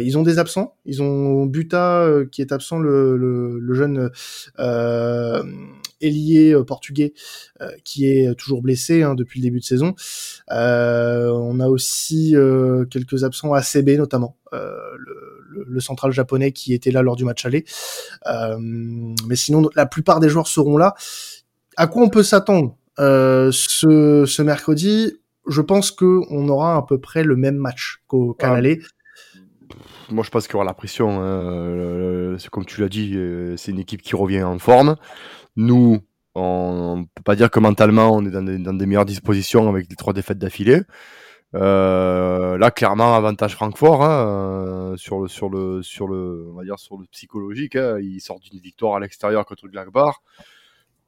ils 0.00 0.18
ont 0.18 0.22
des 0.22 0.38
absents. 0.38 0.74
Ils 0.84 1.02
ont 1.02 1.46
Buta 1.46 2.08
qui 2.30 2.42
est 2.42 2.52
absent, 2.52 2.78
le, 2.78 3.16
le, 3.16 3.58
le 3.60 3.74
jeune 3.74 4.10
ailier 6.00 6.56
portugais 6.66 7.12
qui 7.84 8.06
est 8.06 8.34
toujours 8.34 8.62
blessé 8.62 9.02
hein, 9.02 9.14
depuis 9.14 9.40
le 9.40 9.44
début 9.44 9.60
de 9.60 9.64
saison. 9.64 9.94
Euh, 10.50 11.30
on 11.30 11.60
a 11.60 11.68
aussi 11.68 12.34
quelques 12.90 13.22
absents 13.24 13.54
ACB 13.54 13.90
notamment, 13.96 14.36
le, 14.52 15.41
le, 15.52 15.80
central 15.80 16.12
japonais 16.12 16.52
qui 16.52 16.74
était 16.74 16.90
là 16.90 17.02
lors 17.02 17.16
du 17.16 17.24
match 17.24 17.44
aller. 17.44 17.64
Euh, 18.26 18.56
mais 18.58 19.36
sinon, 19.36 19.68
la 19.74 19.86
plupart 19.86 20.20
des 20.20 20.28
joueurs 20.28 20.48
seront 20.48 20.76
là. 20.76 20.94
À 21.76 21.86
quoi 21.86 22.02
on 22.02 22.08
peut 22.08 22.22
s'attendre 22.22 22.76
euh, 22.98 23.50
ce, 23.52 24.24
ce 24.26 24.42
mercredi? 24.42 25.14
Je 25.48 25.60
pense 25.60 25.90
que 25.90 26.20
on 26.30 26.48
aura 26.48 26.76
à 26.76 26.82
peu 26.82 26.98
près 26.98 27.24
le 27.24 27.36
même 27.36 27.56
match 27.56 28.02
qu'au 28.06 28.34
qu'à 28.34 28.54
ah. 28.54 28.60
Moi, 30.10 30.24
je 30.24 30.30
pense 30.30 30.46
qu'il 30.46 30.54
y 30.54 30.56
aura 30.56 30.64
la 30.64 30.74
pression. 30.74 31.20
Hein. 31.20 31.24
Euh, 31.24 32.38
c'est 32.38 32.50
comme 32.50 32.64
tu 32.64 32.80
l'as 32.80 32.88
dit, 32.88 33.18
c'est 33.56 33.70
une 33.70 33.78
équipe 33.78 34.02
qui 34.02 34.14
revient 34.14 34.42
en 34.42 34.58
forme. 34.58 34.96
Nous, 35.56 36.00
on 36.34 36.98
ne 36.98 37.02
peut 37.14 37.22
pas 37.24 37.36
dire 37.36 37.50
que 37.50 37.60
mentalement, 37.60 38.14
on 38.14 38.24
est 38.24 38.30
dans 38.30 38.42
des, 38.42 38.58
dans 38.58 38.72
des 38.72 38.86
meilleures 38.86 39.04
dispositions 39.04 39.68
avec 39.68 39.88
les 39.90 39.96
trois 39.96 40.12
défaites 40.12 40.38
d'affilée. 40.38 40.82
Euh, 41.54 42.56
là, 42.56 42.70
clairement, 42.70 43.14
avantage 43.14 43.54
Francfort 43.54 44.02
hein, 44.02 44.26
euh, 44.26 44.96
sur 44.96 45.20
le 45.20 45.28
sur 45.28 45.50
le 45.50 45.82
sur 45.82 46.08
le 46.08 46.48
on 46.50 46.54
va 46.54 46.64
dire 46.64 46.78
sur 46.78 46.96
le 46.96 47.04
psychologique. 47.06 47.76
Hein, 47.76 47.98
ils 48.00 48.20
sortent 48.20 48.44
d'une 48.44 48.60
victoire 48.60 48.96
à 48.96 49.00
l'extérieur 49.00 49.44
contre 49.44 49.66
le 49.66 49.72
Gladbach. 49.72 50.16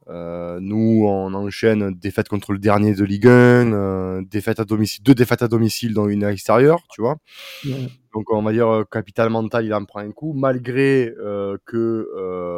Euh, 0.08 0.58
nous, 0.60 1.04
on 1.06 1.32
enchaîne 1.32 1.92
défaite 1.92 2.28
contre 2.28 2.52
le 2.52 2.58
dernier 2.58 2.94
de 2.94 3.04
Ligue 3.04 3.26
1, 3.26 3.30
euh, 3.72 4.22
défaite 4.30 4.60
à 4.60 4.64
domicile, 4.64 5.02
deux 5.02 5.14
défaites 5.14 5.42
à 5.42 5.48
domicile 5.48 5.94
dont 5.94 6.08
une 6.08 6.24
à 6.24 6.30
l'extérieur, 6.30 6.80
tu 6.90 7.00
vois. 7.00 7.16
Donc, 8.12 8.30
on 8.30 8.42
va 8.42 8.52
dire 8.52 8.68
euh, 8.68 8.84
capital 8.84 9.30
mental, 9.30 9.64
il 9.64 9.72
en 9.72 9.84
prend 9.84 10.00
un 10.00 10.12
coup, 10.12 10.34
malgré 10.34 11.12
que 11.64 12.08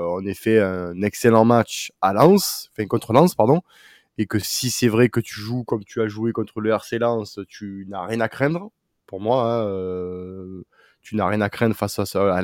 on 0.09 0.27
ait 0.27 0.35
fait 0.35 0.61
un 0.61 1.01
excellent 1.03 1.45
match 1.45 1.93
à 2.01 2.13
Lens, 2.13 2.71
enfin 2.73 2.87
contre 2.87 3.13
Lens, 3.13 3.35
pardon 3.35 3.61
et 4.19 4.27
que 4.27 4.39
si 4.39 4.71
c'est 4.71 4.89
vrai 4.89 5.09
que 5.09 5.21
tu 5.21 5.35
joues 5.35 5.65
comme 5.65 5.85
tu 5.85 6.01
as 6.01 6.09
joué 6.09 6.33
contre 6.33 6.61
le 6.61 6.71
RC 6.71 6.99
Lens, 6.99 7.41
tu 7.49 7.87
n'as 7.89 8.05
rien 8.05 8.21
à 8.21 8.29
craindre. 8.29 8.71
Pour 9.07 9.21
moi, 9.21 9.45
hein, 9.45 9.67
euh, 9.67 10.65
tu 11.03 11.17
n'as 11.17 11.27
rien 11.27 11.41
à 11.41 11.49
craindre 11.49 11.77
face 11.77 11.99
à, 11.99 12.05
à. 12.15 12.43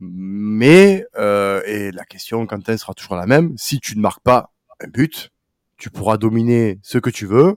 Mais 0.00 1.04
euh, 1.16 1.62
et 1.66 1.90
la 1.90 2.04
question, 2.04 2.46
Quentin, 2.46 2.76
sera 2.76 2.94
toujours 2.94 3.16
la 3.16 3.26
même. 3.26 3.56
Si 3.56 3.80
tu 3.80 3.96
ne 3.96 4.00
marques 4.00 4.22
pas 4.22 4.52
un 4.80 4.88
but, 4.88 5.30
tu 5.76 5.90
pourras 5.90 6.16
dominer 6.18 6.78
ce 6.82 6.98
que 6.98 7.10
tu 7.10 7.26
veux. 7.26 7.56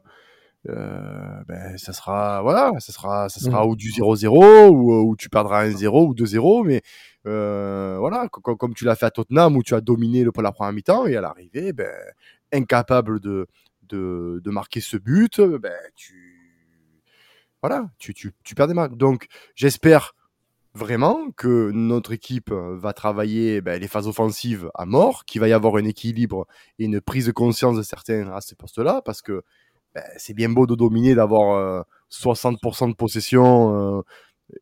Euh, 0.70 1.44
ben, 1.48 1.76
ça 1.78 1.92
sera 1.92 2.44
voilà, 2.44 2.72
ça 2.78 2.94
sera 2.94 3.30
ça 3.30 3.40
sera 3.40 3.66
mmh. 3.66 3.70
ou 3.70 3.76
du 3.76 3.90
0-0 3.90 4.70
ou, 4.70 4.94
ou 4.94 5.16
tu 5.16 5.28
perdras 5.28 5.64
un 5.66 5.72
0 5.72 6.06
ou 6.10 6.14
2-0, 6.14 6.68
mais 6.68 6.84
euh, 7.28 7.98
voilà, 8.00 8.28
comme, 8.30 8.74
tu 8.74 8.86
l'as 8.86 8.96
fait 8.96 9.08
à 9.08 9.12
Tottenham 9.12 9.56
où 9.56 9.64
tu 9.64 9.76
as 9.76 9.82
dominé 9.82 10.24
le, 10.24 10.32
la 10.42 10.52
première 10.52 10.74
mi-temps 10.74 11.08
et 11.08 11.16
à 11.16 11.22
l'arrivée, 11.22 11.74
ben, 11.74 11.92
incapable 12.54 13.20
de, 13.20 13.48
de, 13.84 14.42
de, 14.44 14.52
marquer 14.52 14.82
ce 14.82 14.98
but, 14.98 15.40
ben, 15.42 15.74
tu, 15.96 16.62
voilà, 17.62 17.90
tu, 17.98 18.14
tu, 18.14 18.34
tu 18.44 18.56
perds 18.56 18.68
des 18.68 18.74
marques. 18.74 18.98
Donc, 18.98 19.28
j'espère 19.56 20.14
vraiment 20.74 21.32
que 21.32 21.72
notre 21.72 22.14
équipe 22.14 22.52
va 22.52 22.94
travailler 22.94 23.62
ben, 23.62 23.80
les 23.80 23.88
phases 23.88 24.08
offensives 24.08 24.70
à 24.74 24.86
mort, 24.86 25.26
qu'il 25.26 25.42
va 25.42 25.48
y 25.48 25.54
avoir 25.54 25.76
un 25.76 25.86
équilibre 25.86 26.48
et 26.80 26.86
une 26.86 27.02
prise 27.02 27.26
de 27.26 27.32
conscience 27.32 27.76
de 27.78 27.84
certains 27.84 28.32
à 28.32 28.42
ces 28.42 28.56
postes-là, 28.56 29.02
parce 29.04 29.22
que 29.22 29.44
ben, 29.94 30.04
c'est 30.18 30.34
bien 30.34 30.50
beau 30.50 30.68
de 30.68 30.76
dominer, 30.76 31.16
d'avoir 31.16 31.86
60% 32.10 32.86
euh, 32.86 32.88
de 32.92 32.96
possession, 32.96 34.00
euh, 34.00 34.02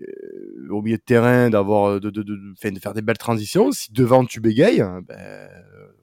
euh, 0.01 0.69
au 0.69 0.81
milieu 0.81 0.97
de 0.97 1.03
terrain, 1.03 1.49
d'avoir 1.49 1.89
euh, 1.89 1.99
de, 1.99 2.09
de, 2.09 2.23
de, 2.23 2.35
de, 2.35 2.79
faire 2.79 2.93
des 2.93 3.01
belles 3.01 3.17
transitions. 3.17 3.71
Si 3.71 3.91
devant 3.91 4.25
tu 4.25 4.39
bégayes, 4.39 4.83
ben 5.07 5.49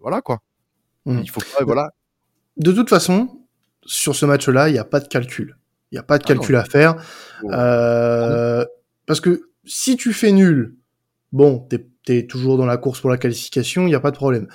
voilà 0.00 0.20
quoi. 0.20 0.40
Mmh. 1.06 1.20
Il 1.22 1.30
faut 1.30 1.40
pas, 1.40 1.64
voilà. 1.64 1.90
De 2.56 2.72
toute 2.72 2.90
façon, 2.90 3.28
sur 3.86 4.14
ce 4.14 4.26
match-là, 4.26 4.68
il 4.68 4.72
n'y 4.72 4.78
a 4.78 4.84
pas 4.84 5.00
de 5.00 5.08
calcul. 5.08 5.56
Il 5.90 5.94
n'y 5.94 5.98
a 5.98 6.02
pas 6.02 6.18
de 6.18 6.24
ah 6.24 6.28
calcul 6.28 6.56
à 6.56 6.64
faire. 6.64 6.96
Euh, 7.44 8.64
parce 9.06 9.20
que 9.20 9.48
si 9.64 9.96
tu 9.96 10.12
fais 10.12 10.32
nul, 10.32 10.76
bon, 11.32 11.60
t'es 11.70 11.86
es 12.08 12.26
toujours 12.26 12.56
dans 12.56 12.66
la 12.66 12.76
course 12.76 13.00
pour 13.00 13.10
la 13.10 13.18
qualification, 13.18 13.82
il 13.82 13.86
n'y 13.86 13.94
a 13.94 14.00
pas 14.00 14.12
de 14.12 14.16
problème. 14.16 14.46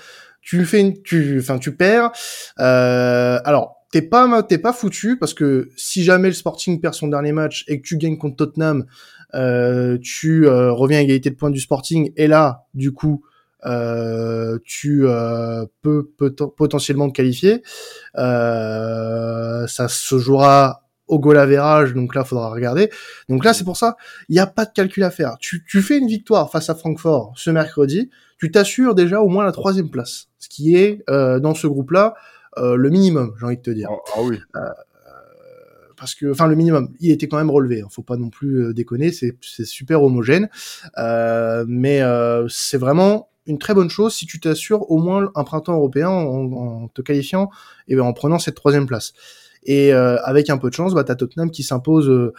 Tu 0.42 0.66
fais, 0.66 0.94
tu, 1.04 1.38
enfin, 1.40 1.58
tu 1.58 1.76
perds. 1.76 2.12
Euh, 2.60 3.40
alors, 3.44 3.76
t'es 3.92 4.02
pas, 4.02 4.42
t'es 4.44 4.58
pas 4.58 4.72
foutu 4.72 5.18
parce 5.18 5.34
que 5.34 5.70
si 5.76 6.04
jamais 6.04 6.30
le 6.30 6.34
Sporting 6.34 6.80
perd 6.80 6.94
son 6.94 7.08
dernier 7.08 7.34
match 7.34 7.66
et 7.68 7.82
que 7.82 7.88
tu 7.88 7.98
gagnes 7.98 8.18
contre 8.18 8.38
Tottenham, 8.38 8.86
euh, 9.34 9.98
tu 10.02 10.48
reviens 10.48 11.00
à 11.00 11.02
égalité 11.02 11.30
de 11.30 11.36
points 11.36 11.50
du 11.50 11.60
Sporting 11.60 12.14
et 12.16 12.28
là, 12.28 12.66
du 12.74 12.94
coup, 12.94 13.24
tu 14.64 15.06
peux, 15.82 16.10
potentiellement 16.58 17.10
te 17.10 17.14
qualifier. 17.14 17.64
ça 18.16 19.88
se 19.88 20.18
jouera 20.18 20.84
au 21.08 21.20
goal 21.20 21.38
average, 21.38 21.94
donc 21.94 22.16
là, 22.16 22.24
faudra 22.24 22.50
regarder. 22.50 22.90
Donc 23.28 23.44
là, 23.44 23.54
c'est 23.54 23.66
pour 23.66 23.76
ça, 23.76 23.98
il 24.30 24.34
n'y 24.34 24.40
a 24.40 24.48
pas 24.48 24.64
de 24.64 24.72
calcul 24.72 25.04
à 25.04 25.12
faire. 25.12 25.36
Tu, 25.40 25.66
tu 25.68 25.82
fais 25.82 25.98
une 25.98 26.08
victoire 26.08 26.50
face 26.50 26.70
à 26.70 26.76
Francfort 26.76 27.34
ce 27.36 27.50
mercredi, 27.50 28.10
tu 28.38 28.50
t'assures 28.50 28.96
déjà 28.96 29.22
au 29.22 29.28
moins 29.28 29.44
la 29.44 29.52
troisième 29.52 29.90
place, 29.90 30.28
ce 30.40 30.48
qui 30.48 30.76
est 30.76 31.04
dans 31.08 31.54
ce 31.54 31.68
groupe-là 31.68 32.14
le 32.58 32.90
minimum, 32.90 33.34
j'ai 33.40 33.46
envie 33.46 33.58
de 33.58 33.62
te 33.62 33.72
dire. 33.72 33.90
Ah, 33.92 34.12
ah 34.16 34.22
oui 34.24 34.40
parce 36.02 36.16
que, 36.16 36.32
enfin, 36.32 36.48
le 36.48 36.56
minimum, 36.56 36.92
il 37.00 37.12
était 37.12 37.28
quand 37.28 37.38
même 37.38 37.52
relevé. 37.52 37.82
Hein, 37.82 37.88
faut 37.92 38.02
pas 38.02 38.18
non 38.18 38.32
plus 38.32 38.66
euh, 38.66 38.74
déconner, 38.74 39.12
c'est 39.12 39.38
super 39.66 40.02
homogène, 40.02 40.50
euh, 40.98 41.64
mais 41.68 42.02
euh, 42.02 42.48
c'est 42.50 42.80
vraiment 42.80 43.30
une 43.46 43.58
très 43.58 43.74
bonne 43.74 43.90
chose 43.90 44.14
si 44.14 44.26
tu 44.26 44.40
t'assures 44.40 44.90
au 44.92 44.98
moins 44.98 45.32
un 45.36 45.44
printemps 45.44 45.74
européen 45.74 46.10
en, 46.10 46.88
te 46.88 47.02
qualifiant 47.02 47.50
et 47.88 48.00
en 48.00 48.14
prenant 48.14 48.40
cette 48.40 48.56
troisième 48.56 48.86
place. 48.86 49.14
Et 49.64 49.92
avec 49.92 50.50
un 50.50 50.58
peu 50.58 50.70
de 50.70 50.76
chance, 50.76 50.94
bah, 50.94 51.04
t'as 51.04 51.16
Tottenham 51.16 51.52
qui 51.52 51.64
s'impose, 51.64 52.32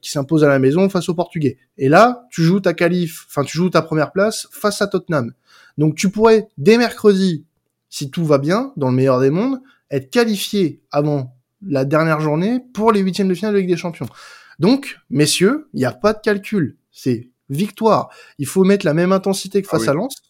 qui 0.00 0.10
s'impose 0.10 0.44
à 0.44 0.48
la 0.48 0.58
maison 0.58 0.88
face 0.88 1.08
aux 1.08 1.14
Portugais. 1.14 1.58
Et 1.78 1.88
là, 1.88 2.26
tu 2.30 2.42
joues 2.42 2.60
ta 2.60 2.74
qualif, 2.74 3.26
enfin 3.28 3.44
tu 3.44 3.56
joues 3.56 3.70
ta 3.70 3.82
première 3.82 4.12
place 4.12 4.48
face 4.50 4.82
à 4.82 4.86
Tottenham. 4.86 5.32
Donc 5.78 5.94
tu 5.94 6.10
pourrais 6.10 6.48
dès 6.58 6.78
mercredi, 6.78 7.44
si 7.88 8.10
tout 8.10 8.24
va 8.24 8.38
bien, 8.38 8.72
dans 8.76 8.90
le 8.90 8.96
meilleur 8.96 9.20
des 9.20 9.30
mondes, 9.30 9.60
être 9.90 10.10
qualifié 10.10 10.82
avant 10.90 11.36
la 11.66 11.84
dernière 11.84 12.20
journée 12.20 12.60
pour 12.72 12.92
les 12.92 13.00
huitièmes 13.00 13.28
de 13.28 13.34
finale 13.34 13.54
de 13.54 13.60
Ligue 13.60 13.68
des 13.68 13.76
Champions. 13.76 14.08
Donc, 14.58 14.98
messieurs, 15.10 15.68
il 15.72 15.78
n'y 15.78 15.84
a 15.84 15.92
pas 15.92 16.12
de 16.12 16.20
calcul. 16.20 16.76
C'est 16.90 17.30
victoire. 17.48 18.08
Il 18.38 18.46
faut 18.46 18.64
mettre 18.64 18.86
la 18.86 18.94
même 18.94 19.12
intensité 19.12 19.62
que 19.62 19.68
face 19.68 19.84
ah 19.86 19.90
à 19.90 19.94
Lens, 19.94 20.22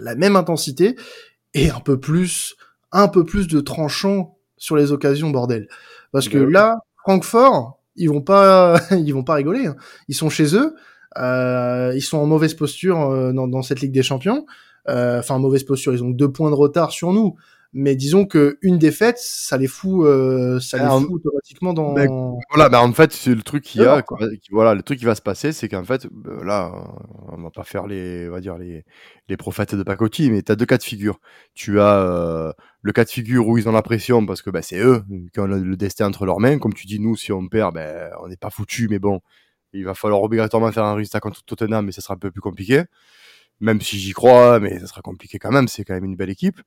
la 0.00 0.14
même 0.14 0.36
intensité 0.36 0.96
et 1.54 1.70
un 1.70 1.80
peu 1.80 1.98
plus, 1.98 2.56
un 2.92 3.08
peu 3.08 3.24
plus 3.24 3.48
de 3.48 3.60
tranchant 3.60 4.38
sur 4.56 4.76
les 4.76 4.92
occasions, 4.92 5.30
bordel. 5.30 5.68
Parce 6.12 6.28
que 6.28 6.38
là, 6.38 6.78
Francfort, 7.02 7.80
ils 7.96 8.08
vont 8.08 8.22
pas, 8.22 8.80
ils 8.92 9.12
vont 9.12 9.24
pas 9.24 9.34
rigoler. 9.34 9.66
Hein. 9.66 9.76
Ils 10.08 10.14
sont 10.14 10.30
chez 10.30 10.54
eux, 10.54 10.74
euh, 11.18 11.92
ils 11.94 12.02
sont 12.02 12.18
en 12.18 12.26
mauvaise 12.26 12.54
posture 12.54 13.10
euh, 13.10 13.32
dans, 13.32 13.62
cette 13.62 13.80
Ligue 13.80 13.92
des 13.92 14.02
Champions. 14.02 14.46
Euh, 14.88 15.20
enfin, 15.20 15.38
mauvaise 15.38 15.64
posture, 15.64 15.92
ils 15.92 16.02
ont 16.02 16.10
deux 16.10 16.30
points 16.30 16.50
de 16.50 16.56
retard 16.56 16.90
sur 16.90 17.12
nous 17.12 17.36
mais 17.74 17.96
disons 17.96 18.26
que 18.26 18.58
une 18.60 18.78
défaite, 18.78 19.16
ça 19.18 19.56
les 19.56 19.66
fout, 19.66 20.04
euh, 20.04 20.60
ça 20.60 20.76
les 20.76 21.06
fout 21.06 21.10
automatiquement 21.10 21.72
dans. 21.72 21.94
voilà, 22.50 22.68
mais 22.68 22.76
en 22.76 22.92
fait, 22.92 23.12
c'est 23.12 23.34
le 23.34 23.42
truc 23.42 23.64
qui 23.64 23.80
a, 23.80 24.04
voilà, 24.50 24.74
le 24.74 24.82
truc 24.82 24.98
qui 24.98 25.06
va 25.06 25.14
se 25.14 25.22
passer, 25.22 25.52
c'est 25.52 25.68
qu'en 25.68 25.84
fait, 25.84 26.06
euh, 26.26 26.44
là, 26.44 26.70
on 27.28 27.40
va 27.40 27.50
pas 27.50 27.64
faire 27.64 27.86
les, 27.86 28.28
on 28.28 28.32
va 28.32 28.40
dire 28.40 28.58
les, 28.58 28.84
les 29.28 29.36
prophètes 29.38 29.74
de 29.74 29.82
pacotille, 29.82 30.30
mais 30.30 30.42
tu 30.42 30.52
as 30.52 30.56
deux 30.56 30.66
cas 30.66 30.76
de 30.76 30.82
figure. 30.82 31.18
Tu 31.54 31.80
as 31.80 31.98
euh, 31.98 32.52
le 32.82 32.92
cas 32.92 33.04
de 33.04 33.10
figure 33.10 33.48
où 33.48 33.56
ils 33.56 33.66
ont 33.68 33.72
la 33.72 33.82
pression 33.82 34.26
parce 34.26 34.42
que 34.42 34.50
ben, 34.50 34.60
c'est 34.60 34.78
eux 34.78 35.02
qui 35.32 35.40
ont 35.40 35.46
le, 35.46 35.76
destin 35.76 36.08
entre 36.08 36.26
leurs 36.26 36.40
mains. 36.40 36.58
Comme 36.58 36.74
tu 36.74 36.86
dis, 36.86 37.00
nous, 37.00 37.16
si 37.16 37.32
on 37.32 37.48
perd, 37.48 37.74
ben, 37.74 38.10
on 38.22 38.28
n'est 38.28 38.36
pas 38.36 38.50
foutu, 38.50 38.88
mais 38.90 38.98
bon, 38.98 39.20
il 39.72 39.84
va 39.84 39.94
falloir 39.94 40.22
obligatoirement 40.22 40.70
faire 40.72 40.84
un 40.84 40.94
résultat 40.94 41.20
contre 41.20 41.42
Tottenham, 41.44 41.86
mais 41.86 41.92
ça 41.92 42.02
sera 42.02 42.14
un 42.14 42.18
peu 42.18 42.30
plus 42.30 42.42
compliqué. 42.42 42.82
Même 43.60 43.80
si 43.80 43.98
j'y 43.98 44.12
crois, 44.12 44.60
mais 44.60 44.78
ça 44.80 44.86
sera 44.86 45.00
compliqué 45.00 45.38
quand 45.38 45.52
même. 45.52 45.68
C'est 45.68 45.84
quand 45.84 45.94
même 45.94 46.04
une 46.04 46.16
belle 46.16 46.30
équipe. 46.30 46.60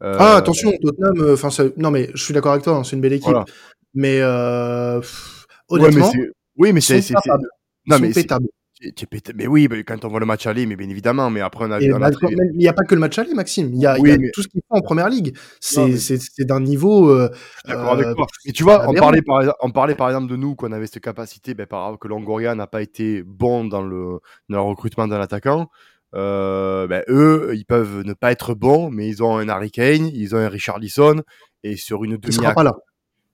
Ah 0.00 0.36
attention, 0.36 0.72
Tottenham, 0.82 1.32
enfin 1.32 1.48
non 1.76 1.90
mais 1.90 2.10
je 2.14 2.22
suis 2.22 2.34
d'accord 2.34 2.52
avec 2.52 2.64
toi, 2.64 2.74
hein, 2.74 2.84
c'est 2.84 2.96
une 2.96 3.02
belle 3.02 3.14
équipe, 3.14 3.36
mais 3.94 4.20
honnêtement, 5.68 6.12
oui 6.56 6.72
mais 6.72 6.80
c'est 6.80 7.02
non 7.86 7.98
mais. 8.00 8.12
Mais 9.34 9.46
oui, 9.46 9.68
quand 9.86 10.04
on 10.04 10.08
voit 10.08 10.20
le 10.20 10.26
match 10.26 10.46
aller, 10.46 10.66
mais 10.66 10.76
bien 10.76 10.88
évidemment. 10.88 11.30
Mais 11.30 11.40
après, 11.40 11.64
on 11.64 11.70
a. 11.70 11.80
Il 11.80 11.88
n'y 12.56 12.68
a 12.68 12.72
pas 12.74 12.84
que 12.84 12.94
le 12.94 13.00
match 13.00 13.18
aller, 13.18 13.32
Maxime. 13.32 13.70
Il 13.72 13.80
y 13.80 13.86
a, 13.86 13.96
tout 13.96 14.42
ce 14.42 14.48
qu'ils 14.48 14.60
font 14.68 14.76
en 14.76 14.82
première 14.82 15.08
ligue. 15.08 15.36
C'est 15.60 15.96
d'un 16.40 16.60
niveau. 16.60 17.08
Euh, 17.08 17.30
d'accord 17.66 17.92
avec 17.92 18.06
euh, 18.08 18.14
toi. 18.14 18.26
Et 18.44 18.52
tu 18.52 18.64
vois, 18.64 18.86
on 18.88 18.94
parlait, 18.94 19.22
par, 19.22 19.42
on 19.60 19.70
parlait 19.70 19.94
par 19.94 20.08
exemple 20.08 20.30
de 20.30 20.36
nous, 20.36 20.54
qu'on 20.54 20.72
avait 20.72 20.86
cette 20.86 21.02
capacité, 21.02 21.54
ben, 21.54 21.66
par, 21.66 21.98
que 21.98 22.06
Longoria 22.06 22.54
n'a 22.54 22.66
pas 22.66 22.82
été 22.82 23.22
bon 23.22 23.64
dans 23.64 23.82
le 23.82 24.20
recrutement 24.50 25.08
d'un 25.08 25.20
attaquant. 25.20 25.68
Euh, 26.16 26.86
ben, 26.86 27.02
eux, 27.08 27.52
ils 27.54 27.66
peuvent 27.66 28.02
ne 28.04 28.14
pas 28.14 28.32
être 28.32 28.54
bons, 28.54 28.90
mais 28.90 29.08
ils 29.08 29.22
ont 29.22 29.36
un 29.36 29.48
Harry 29.48 29.70
Kane, 29.70 30.06
ils 30.06 30.34
ont 30.34 30.38
un 30.38 30.48
Richard 30.48 30.78
Lisson, 30.78 31.22
et 31.62 31.76
sur 31.76 32.04
une 32.04 32.16
demi-action. 32.16 32.40
Qui 32.40 32.46
sera 32.46 32.54
pas 32.54 32.62
là. 32.62 32.74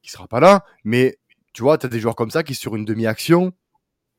Qui 0.03 0.11
sera 0.11 0.29
pas 0.29 0.41
là. 0.41 0.65
Mais 0.85 1.19
tu 1.53 1.63
vois, 1.63 1.79
tu 1.79 1.87
as 1.87 1.89
des 1.89 2.01
joueurs 2.01 2.17
comme 2.17 2.31
ça 2.31 2.43
qui, 2.43 2.55
sur 2.55 2.75
une 2.75 2.85
demi-action, 2.85 3.53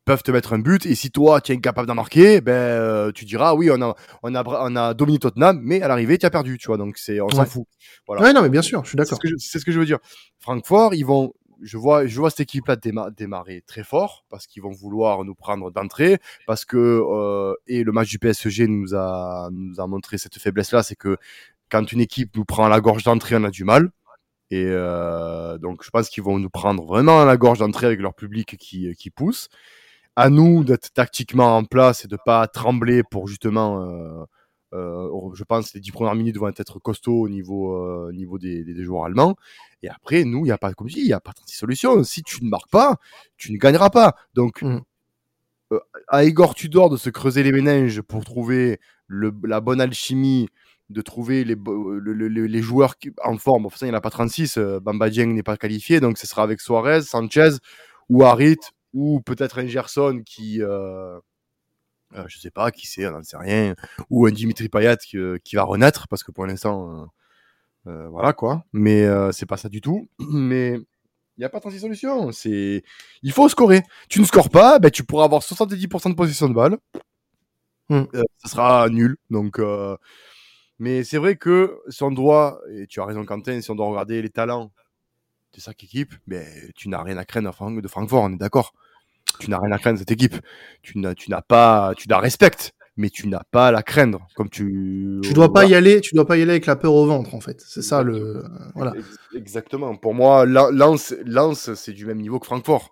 peuvent 0.06 0.24
te 0.24 0.32
mettre 0.32 0.54
un 0.54 0.60
but 0.60 0.86
et 0.86 0.96
si 0.96 1.12
toi 1.12 1.40
tu 1.40 1.52
es 1.52 1.56
incapable 1.56 1.88
d'en 1.88 1.96
marquer 1.96 2.42
ben 2.42 2.52
euh, 2.52 3.12
tu 3.14 3.26
diras 3.26 3.54
oui 3.54 3.70
on 3.72 3.82
a 3.82 3.96
on 4.22 4.36
a 4.36 4.44
on 4.46 4.76
a 4.76 4.94
dominé 4.94 5.18
Tottenham 5.18 5.60
mais 5.64 5.82
à 5.82 5.88
l'arrivée 5.88 6.18
tu 6.18 6.26
as 6.26 6.30
perdu 6.30 6.58
tu 6.58 6.68
vois 6.68 6.78
donc 6.78 6.98
c'est 6.98 7.22
on 7.22 7.30
s'en 7.30 7.46
fout 7.46 7.66
voilà 8.06 8.22
ouais, 8.22 8.34
non 8.34 8.42
mais 8.42 8.50
bien 8.50 8.62
sûr 8.62 8.84
je 8.84 8.90
suis 8.90 8.98
d'accord 8.98 9.18
c'est 9.38 9.60
ce, 9.60 9.64
que 9.64 9.72
je 9.72 9.80
veux 9.80 9.86
dire 9.86 10.00
Francfort 10.40 10.94
ils 10.94 11.06
vont 11.06 11.34
je 11.64 11.78
vois 11.78 12.06
je 12.06 12.20
vois 12.20 12.30
cette 12.30 12.42
équipe 12.42 12.68
là 12.68 12.76
démarrer 12.76 13.64
très 13.66 13.84
fort 13.84 14.26
parce 14.30 14.48
qu'ils 14.48 14.62
vont 14.62 14.72
vouloir 14.72 15.24
nous 15.24 15.36
prendre 15.36 15.72
d'entrée 15.72 16.20
parce 16.48 16.66
que 16.66 16.78
euh, 16.78 17.54
et 17.68 17.84
le 17.84 17.92
match 17.92 18.10
du 18.10 18.20
PSG 18.20 18.68
nous 18.68 18.94
a 18.96 19.50
nous 19.52 19.80
a 19.80 19.88
montré 19.88 20.18
cette 20.18 20.38
faiblesse 20.38 20.72
là 20.72 20.84
c'est 20.84 20.96
que 20.96 21.18
quand 21.70 21.92
une 21.92 22.02
équipe 22.02 22.36
nous 22.36 22.46
prend 22.46 22.66
à 22.66 22.70
la 22.70 22.82
gorge 22.82 23.04
d'entrée 23.04 23.36
on 23.36 23.44
a 23.44 23.50
du 23.50 23.64
mal. 23.64 23.90
Et 24.52 24.66
euh, 24.68 25.58
donc 25.58 25.84
je 25.84 25.90
pense 25.90 26.10
qu'ils 26.10 26.24
vont 26.24 26.38
nous 26.38 26.50
prendre 26.50 26.86
vraiment 26.86 27.22
à 27.22 27.26
la 27.26 27.38
gorge 27.38 27.60
d'entrée 27.60 27.88
avec 27.88 28.00
leur 28.00 28.14
public 28.14 28.58
qui 28.58 28.94
qui 28.96 29.10
pousse. 29.10 29.50
À 30.16 30.30
nous 30.30 30.64
d'être 30.64 30.94
tactiquement 30.94 31.58
en 31.58 31.64
place 31.64 32.06
et 32.06 32.08
de 32.08 32.18
pas 32.24 32.48
trembler 32.48 33.02
pour 33.04 33.28
justement, 33.28 33.82
euh, 33.82 34.26
je 34.74 35.44
pense, 35.44 35.74
les 35.74 35.80
dix 35.80 35.92
premières 35.92 36.16
minutes 36.16 36.38
vont 36.38 36.50
être 36.50 36.80
costauds 36.80 37.22
au 37.22 37.30
niveau, 37.30 37.76
euh, 37.76 38.12
niveau 38.12 38.40
des, 38.40 38.64
des, 38.64 38.84
joueurs 38.84 39.06
allemands. 39.06 39.36
Et 39.82 39.90
après, 39.90 40.24
nous, 40.24 40.40
il 40.40 40.46
n'y 40.46 40.52
a 40.52 40.58
pas, 40.58 40.74
comme 40.74 40.88
je 40.88 40.96
dis, 40.96 41.02
il 41.02 41.08
n'y 41.08 41.14
a 41.14 41.20
pas 41.20 41.32
de 41.32 41.52
solution. 41.52 42.04
Si 42.04 42.24
tu 42.24 42.44
ne 42.44 42.50
marques 42.50 42.72
pas, 42.72 42.98
tu 43.38 43.52
ne 43.52 43.58
gagneras 43.58 43.90
pas. 43.90 44.16
Donc, 44.34 44.62
mmh. 44.62 44.80
à 46.08 46.24
Igor 46.24 46.56
Tudor 46.56 46.90
de 46.90 46.98
se 46.98 47.10
creuser 47.10 47.44
les 47.44 47.52
méninges 47.52 48.02
pour 48.02 48.26
trouver 48.26 48.80
le, 49.08 49.34
la 49.44 49.62
bonne 49.62 49.82
alchimie, 49.82 50.48
de 50.90 51.02
trouver 51.02 51.44
les, 51.44 51.56
les 51.56 52.62
joueurs 52.62 52.96
en 53.24 53.38
forme. 53.38 53.66
Enfin, 53.66 53.86
il 53.86 53.90
n'y 53.90 53.96
en 53.96 53.98
a 53.98 54.02
pas 54.02 54.10
36. 54.10 54.58
Bamba 54.82 55.10
Dieng 55.10 55.34
n'est 55.34 55.44
pas 55.44 55.58
qualifié, 55.58 56.00
donc 56.00 56.18
ce 56.18 56.28
sera 56.28 56.44
avec 56.44 56.62
Suarez, 56.62 57.02
Sanchez 57.02 57.58
ou 58.10 58.24
Harit 58.24 58.58
ou 58.94 59.22
peut-être 59.22 59.60
un 59.60 59.68
Gerson 59.68 60.22
qui, 60.26 60.62
euh, 60.62 61.20
euh, 62.16 62.26
je 62.28 62.40
sais 62.40 62.52
pas, 62.52 62.72
qui 62.72 62.88
sait, 62.88 63.08
on 63.08 63.12
n'en 63.12 63.24
sait 63.24 63.38
rien, 63.38 63.76
ou 64.10 64.26
un 64.26 64.32
Dimitri 64.32 64.70
Payet 64.70 64.98
qui, 64.98 65.18
euh, 65.18 65.38
qui, 65.44 65.56
va 65.56 65.64
renaître, 65.64 66.08
parce 66.08 66.24
que 66.24 66.32
pour 66.32 66.46
l'instant, 66.46 67.10
euh, 67.88 67.92
euh 67.92 68.10
voilà 68.10 68.34
quoi. 68.34 68.64
Mais 68.74 69.04
euh, 69.04 69.32
c'est 69.32 69.46
pas 69.46 69.58
ça 69.58 69.70
du 69.70 69.82
tout. 69.82 70.08
Mais 70.20 70.74
il 71.38 71.40
n'y 71.40 71.46
a 71.46 71.50
pas 71.50 71.60
36 71.60 71.80
solutions. 71.80 72.32
C'est, 72.32 72.84
il 73.24 73.32
faut 73.32 73.50
scorer. 73.50 73.84
Tu 74.10 74.20
ne 74.20 74.26
scores 74.26 74.50
pas, 74.50 74.80
ben, 74.80 74.92
tu 74.92 75.04
pourras 75.04 75.26
avoir 75.26 75.42
70% 75.42 76.10
de 76.10 76.16
possession 76.16 76.50
de 76.50 76.54
balle. 76.54 76.78
Mm. 77.90 78.04
ça 78.38 78.50
sera 78.50 78.90
nul. 78.90 79.18
Donc, 79.30 79.60
mais 80.80 81.04
c'est 81.04 81.18
vrai 81.18 81.36
que 81.36 81.80
si 81.90 82.04
on 82.04 82.12
doit, 82.12 82.62
et 82.72 82.88
tu 82.88 83.00
as 83.02 83.06
raison 83.06 83.26
Quentin, 83.26 83.62
si 83.62 83.72
on 83.72 83.76
doit 83.76 83.88
regarder 83.88 84.22
les 84.22 84.30
talents 84.30 84.72
de 85.54 85.60
chaque 85.62 85.84
équipe, 85.84 86.14
ben, 86.28 86.46
tu 86.76 86.90
n'as 86.90 87.02
rien 87.02 87.18
à 87.18 87.26
craindre 87.26 87.82
de 87.82 87.88
Francfort, 87.88 88.24
on 88.24 88.34
est 88.34 88.38
d'accord. 88.38 88.74
Tu 89.40 89.50
n'as 89.50 89.60
rien 89.60 89.72
à 89.72 89.78
craindre 89.78 89.96
de 89.96 90.00
cette 90.00 90.12
équipe. 90.12 90.36
Tu 90.82 91.00
n'as, 91.00 91.14
tu 91.16 91.30
n'as 91.30 91.42
pas, 91.42 91.94
tu 91.98 92.08
la 92.08 92.20
respectes, 92.20 92.74
mais 92.98 93.10
tu 93.10 93.28
n'as 93.28 93.44
pas 93.52 93.68
à 93.68 93.72
la 93.72 93.84
craindre. 93.84 94.28
Comme 94.36 94.50
tu. 94.50 95.20
Tu 95.24 95.34
dois 95.34 95.52
pas 95.52 95.66
y 95.66 95.76
aller, 95.76 96.02
tu 96.02 96.16
dois 96.16 96.26
pas 96.26 96.38
y 96.38 96.42
aller 96.42 96.52
avec 96.52 96.66
la 96.66 96.76
peur 96.76 96.94
au 96.94 97.06
ventre, 97.06 97.34
en 97.36 97.42
fait. 97.42 97.62
C'est 97.66 97.82
ça 97.82 98.04
le, 98.04 98.44
voilà. 98.76 98.94
Exactement. 99.36 99.96
Pour 99.96 100.14
moi, 100.14 100.46
Lens, 100.46 101.16
Lens, 101.26 101.74
c'est 101.74 101.94
du 101.94 102.06
même 102.06 102.20
niveau 102.20 102.40
que 102.40 102.46
Francfort. 102.46 102.92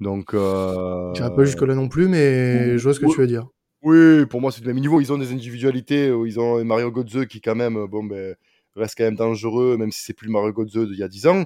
Donc. 0.00 0.34
Euh... 0.34 1.12
Tu 1.12 1.22
pas 1.22 1.44
jusque 1.44 1.62
là 1.62 1.74
non 1.74 1.88
plus, 1.88 2.08
mais 2.08 2.78
je 2.78 2.82
vois 2.82 2.94
ce 2.94 3.00
que 3.00 3.06
tu 3.06 3.20
veux 3.20 3.26
dire. 3.26 3.46
Oui, 3.82 4.24
pour 4.26 4.40
moi, 4.40 4.50
c'est 4.50 4.62
du 4.62 4.66
même 4.66 4.80
niveau. 4.80 5.00
Ils 5.00 5.12
ont 5.12 5.18
des 5.18 5.32
individualités. 5.32 6.06
Ils 6.06 6.40
ont 6.40 6.64
Mario 6.64 6.90
Götze 6.90 7.26
qui, 7.26 7.40
quand 7.40 7.54
même, 7.54 7.86
bon, 7.86 8.02
ben, 8.04 8.34
reste 8.76 8.94
quand 8.96 9.04
même 9.04 9.14
dangereux, 9.14 9.76
même 9.76 9.92
si 9.92 10.02
c'est 10.02 10.14
plus 10.14 10.28
Mario 10.28 10.52
Götze 10.52 10.88
d'il 10.88 10.98
y 10.98 11.02
a 11.02 11.08
10 11.08 11.26
ans. 11.26 11.44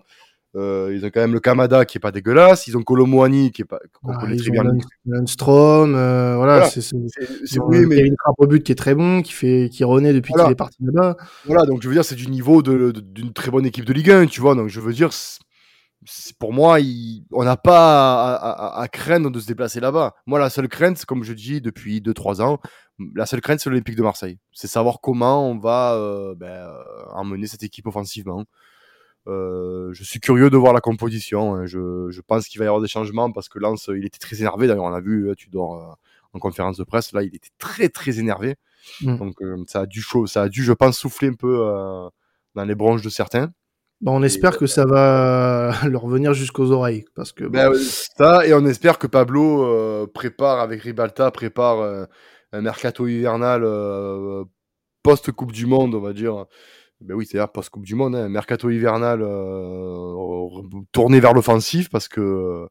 Euh, 0.56 0.92
ils 0.94 1.04
ont 1.04 1.11
quand 1.12 1.20
même 1.20 1.34
le 1.34 1.40
Kamada 1.40 1.84
qui 1.84 1.98
est 1.98 2.00
pas 2.00 2.11
dégueulasse. 2.11 2.66
Ils 2.66 2.76
ont 2.76 2.82
Kolomoani 2.82 3.52
qui 3.52 3.62
est 3.62 3.64
pas. 3.66 3.78
Ah, 4.08 4.16
très 4.18 4.34
bien. 4.34 4.64
Lundstrom, 5.04 5.94
euh, 5.94 6.37
voilà. 6.37 6.68
C'est 6.68 6.94
oui, 7.61 7.87
mais 7.87 7.98
une 7.98 8.16
frappe 8.18 8.37
au 8.38 8.46
but 8.46 8.62
qui 8.62 8.72
est 8.72 8.76
très 8.76 8.94
bon, 8.94 9.22
qui 9.22 9.32
fait, 9.32 9.68
qui 9.70 9.84
renaît 9.84 10.12
depuis 10.12 10.32
qu'il 10.32 10.50
est 10.50 10.54
parti 10.54 10.78
là-bas. 10.80 11.16
Voilà, 11.44 11.66
donc 11.66 11.82
je 11.82 11.88
veux 11.88 11.94
dire, 11.94 12.04
c'est 12.04 12.14
du 12.14 12.28
niveau 12.28 12.62
d'une 12.62 12.92
de, 12.92 13.32
très 13.32 13.50
bonne 13.50 13.66
équipe 13.66 13.84
de 13.84 13.92
Ligue 13.92 14.11
1, 14.11 14.26
tu 14.26 14.40
vois. 14.40 14.54
Donc 14.54 14.68
je 14.68 14.80
veux 14.80 14.92
dire, 14.92 15.11
pour 16.38 16.52
moi, 16.52 16.78
on 17.32 17.44
n'a 17.44 17.56
pas 17.56 18.34
à, 18.34 18.80
à, 18.80 18.88
craindre 18.88 19.30
de 19.30 19.40
se 19.40 19.46
déplacer 19.46 19.80
là-bas. 19.80 20.14
Moi, 20.26 20.38
la 20.38 20.48
seule 20.48 20.68
crainte, 20.68 21.04
comme 21.04 21.24
je 21.24 21.34
dis 21.34 21.61
depuis 21.61 22.00
2-3 22.00 22.40
ans, 22.40 22.58
la 23.14 23.26
seule 23.26 23.40
crainte, 23.40 23.61
c'est 23.61 23.68
l'Olympique 23.68 23.96
de 23.96 24.02
Marseille. 24.02 24.38
C'est 24.52 24.66
savoir 24.66 25.00
comment 25.00 25.48
on 25.48 25.58
va 25.58 25.94
euh, 25.94 26.34
ben, 26.34 26.72
emmener 27.12 27.46
cette 27.46 27.62
équipe 27.62 27.87
offensivement. 27.87 28.44
Euh, 29.29 29.93
je 29.93 30.05
suis 30.05 30.21
curieux 30.21 30.49
de 30.49 30.57
voir 30.57 30.73
la 30.73 30.81
composition. 30.81 31.55
Hein. 31.55 31.67
Je, 31.67 32.09
je, 32.11 32.21
pense 32.21 32.49
qu'il 32.49 32.59
va 32.59 32.64
y 32.64 32.69
avoir 32.69 32.81
des 32.81 32.88
changements 32.88 33.31
parce 33.31 33.49
que 33.49 33.59
Lance, 33.59 33.91
il 33.95 34.05
était 34.05 34.19
très 34.19 34.41
énervé. 34.41 34.67
D'ailleurs, 34.67 34.85
on 34.85 34.93
a 34.93 35.01
vu, 35.01 35.33
tu 35.37 35.51
dors 35.51 35.77
euh, 35.77 35.93
en 36.33 36.38
conférence 36.38 36.79
de 36.79 36.85
presse. 36.85 37.12
Là, 37.12 37.23
il 37.23 37.35
était 37.35 37.51
très 37.59 37.88
très 37.88 38.19
énervé. 38.19 38.57
Mm. 39.03 39.19
Donc, 39.19 39.43
euh, 39.43 39.62
ça 39.67 39.81
a 39.81 39.87
dû 39.87 40.01
chaud, 40.01 40.27
ça 40.27 40.43
a 40.43 40.49
dû, 40.49 40.62
je 40.62 40.73
pense, 40.73 40.99
souffler 40.99 41.29
un 41.29 41.35
peu 41.35 41.59
dans 42.55 42.64
les 42.64 42.75
bronches 42.75 43.03
de 43.03 43.11
certains. 43.11 43.53
On 44.07 44.23
espère 44.23 44.57
que 44.57 44.67
ça 44.67 44.87
va 44.87 45.73
leur 45.88 46.07
venir 46.07 46.33
jusqu'aux 46.33 46.71
oreilles 46.71 47.05
parce 47.14 47.33
que. 47.33 47.45
Ben, 47.45 47.73
ça 47.75 48.47
et 48.47 48.55
on 48.55 48.64
espère 48.64 48.99
que 48.99 49.07
Pablo 49.07 50.07
prépare 50.14 50.61
avec 50.61 50.83
Ribalta 50.83 51.31
prépare 51.31 52.07
un 52.53 52.61
mercato 52.62 53.07
hivernal 53.07 53.67
post 55.03 55.33
Coupe 55.33 55.53
du 55.53 55.67
Monde, 55.67 55.95
on 55.95 56.01
va 56.01 56.12
dire 56.12 56.47
ben 57.00 57.14
oui, 57.14 57.26
c'est-à-dire 57.26 57.52
post-Coupe 57.52 57.84
du 57.84 57.94
Monde, 57.94 58.16
hein, 58.16 58.28
mercato 58.28 58.70
hivernal 58.70 59.22
euh, 59.22 60.48
tourné 60.92 61.20
vers 61.20 61.32
l'offensif 61.32 61.88
parce 61.90 62.08
que 62.08 62.66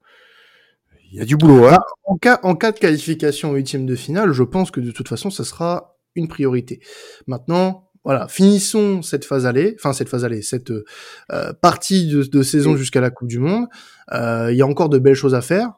il 1.12 1.18
y 1.18 1.22
a 1.22 1.26
du 1.26 1.38
boulot. 1.38 1.66
Hein. 1.68 1.78
En, 2.04 2.18
cas, 2.18 2.40
en 2.44 2.56
cas 2.56 2.74
de 2.74 2.80
qualification 2.80 3.54
huitième 3.54 3.86
de 3.86 3.96
finale, 3.96 4.34
je 4.34 4.44
pense 4.44 4.72
que 4.72 4.82
de 4.82 4.92
toute 4.92 5.08
façon, 5.08 5.30
ça 5.30 5.46
sera 5.46 5.98
une 6.16 6.28
priorité. 6.28 6.82
Maintenant, 7.28 7.90
voilà, 8.04 8.28
finissons 8.28 9.02
cette 9.02 9.24
phase 9.24 9.46
aller, 9.46 9.76
enfin 9.80 9.94
cette 9.94 10.10
phase 10.10 10.26
aller, 10.26 10.42
cette 10.42 10.72
euh, 10.72 11.54
partie 11.62 12.08
de, 12.08 12.24
de 12.24 12.42
saison 12.42 12.76
jusqu'à 12.76 13.00
la 13.00 13.10
Coupe 13.10 13.30
du 13.30 13.40
Monde. 13.40 13.68
Euh, 14.14 14.52
il 14.52 14.58
y 14.58 14.62
a 14.62 14.68
encore 14.68 14.90
de 14.90 15.00
belles 15.00 15.16
choses 15.16 15.36
à 15.36 15.42
faire 15.42 15.74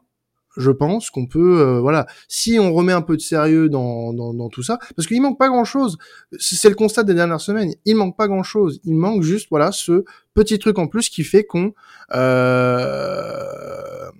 je 0.56 0.70
pense 0.70 1.10
qu'on 1.10 1.26
peut, 1.26 1.60
euh, 1.60 1.80
voilà, 1.80 2.06
si 2.28 2.58
on 2.58 2.72
remet 2.72 2.92
un 2.92 3.02
peu 3.02 3.16
de 3.16 3.22
sérieux 3.22 3.68
dans, 3.68 4.12
dans, 4.12 4.34
dans 4.34 4.48
tout 4.48 4.62
ça, 4.62 4.78
parce 4.96 5.06
qu'il 5.06 5.20
manque 5.22 5.38
pas 5.38 5.48
grand-chose. 5.48 5.96
C'est 6.38 6.68
le 6.68 6.74
constat 6.74 7.04
des 7.04 7.14
dernières 7.14 7.40
semaines. 7.40 7.72
Il 7.84 7.96
manque 7.96 8.16
pas 8.16 8.26
grand-chose. 8.26 8.80
Il 8.84 8.96
manque 8.96 9.22
juste, 9.22 9.48
voilà, 9.50 9.70
ce 9.72 10.04
petit 10.34 10.58
truc 10.58 10.78
en 10.78 10.88
plus 10.88 11.08
qui 11.08 11.22
fait 11.22 11.44
qu'on, 11.44 11.72
euh, 12.14 14.10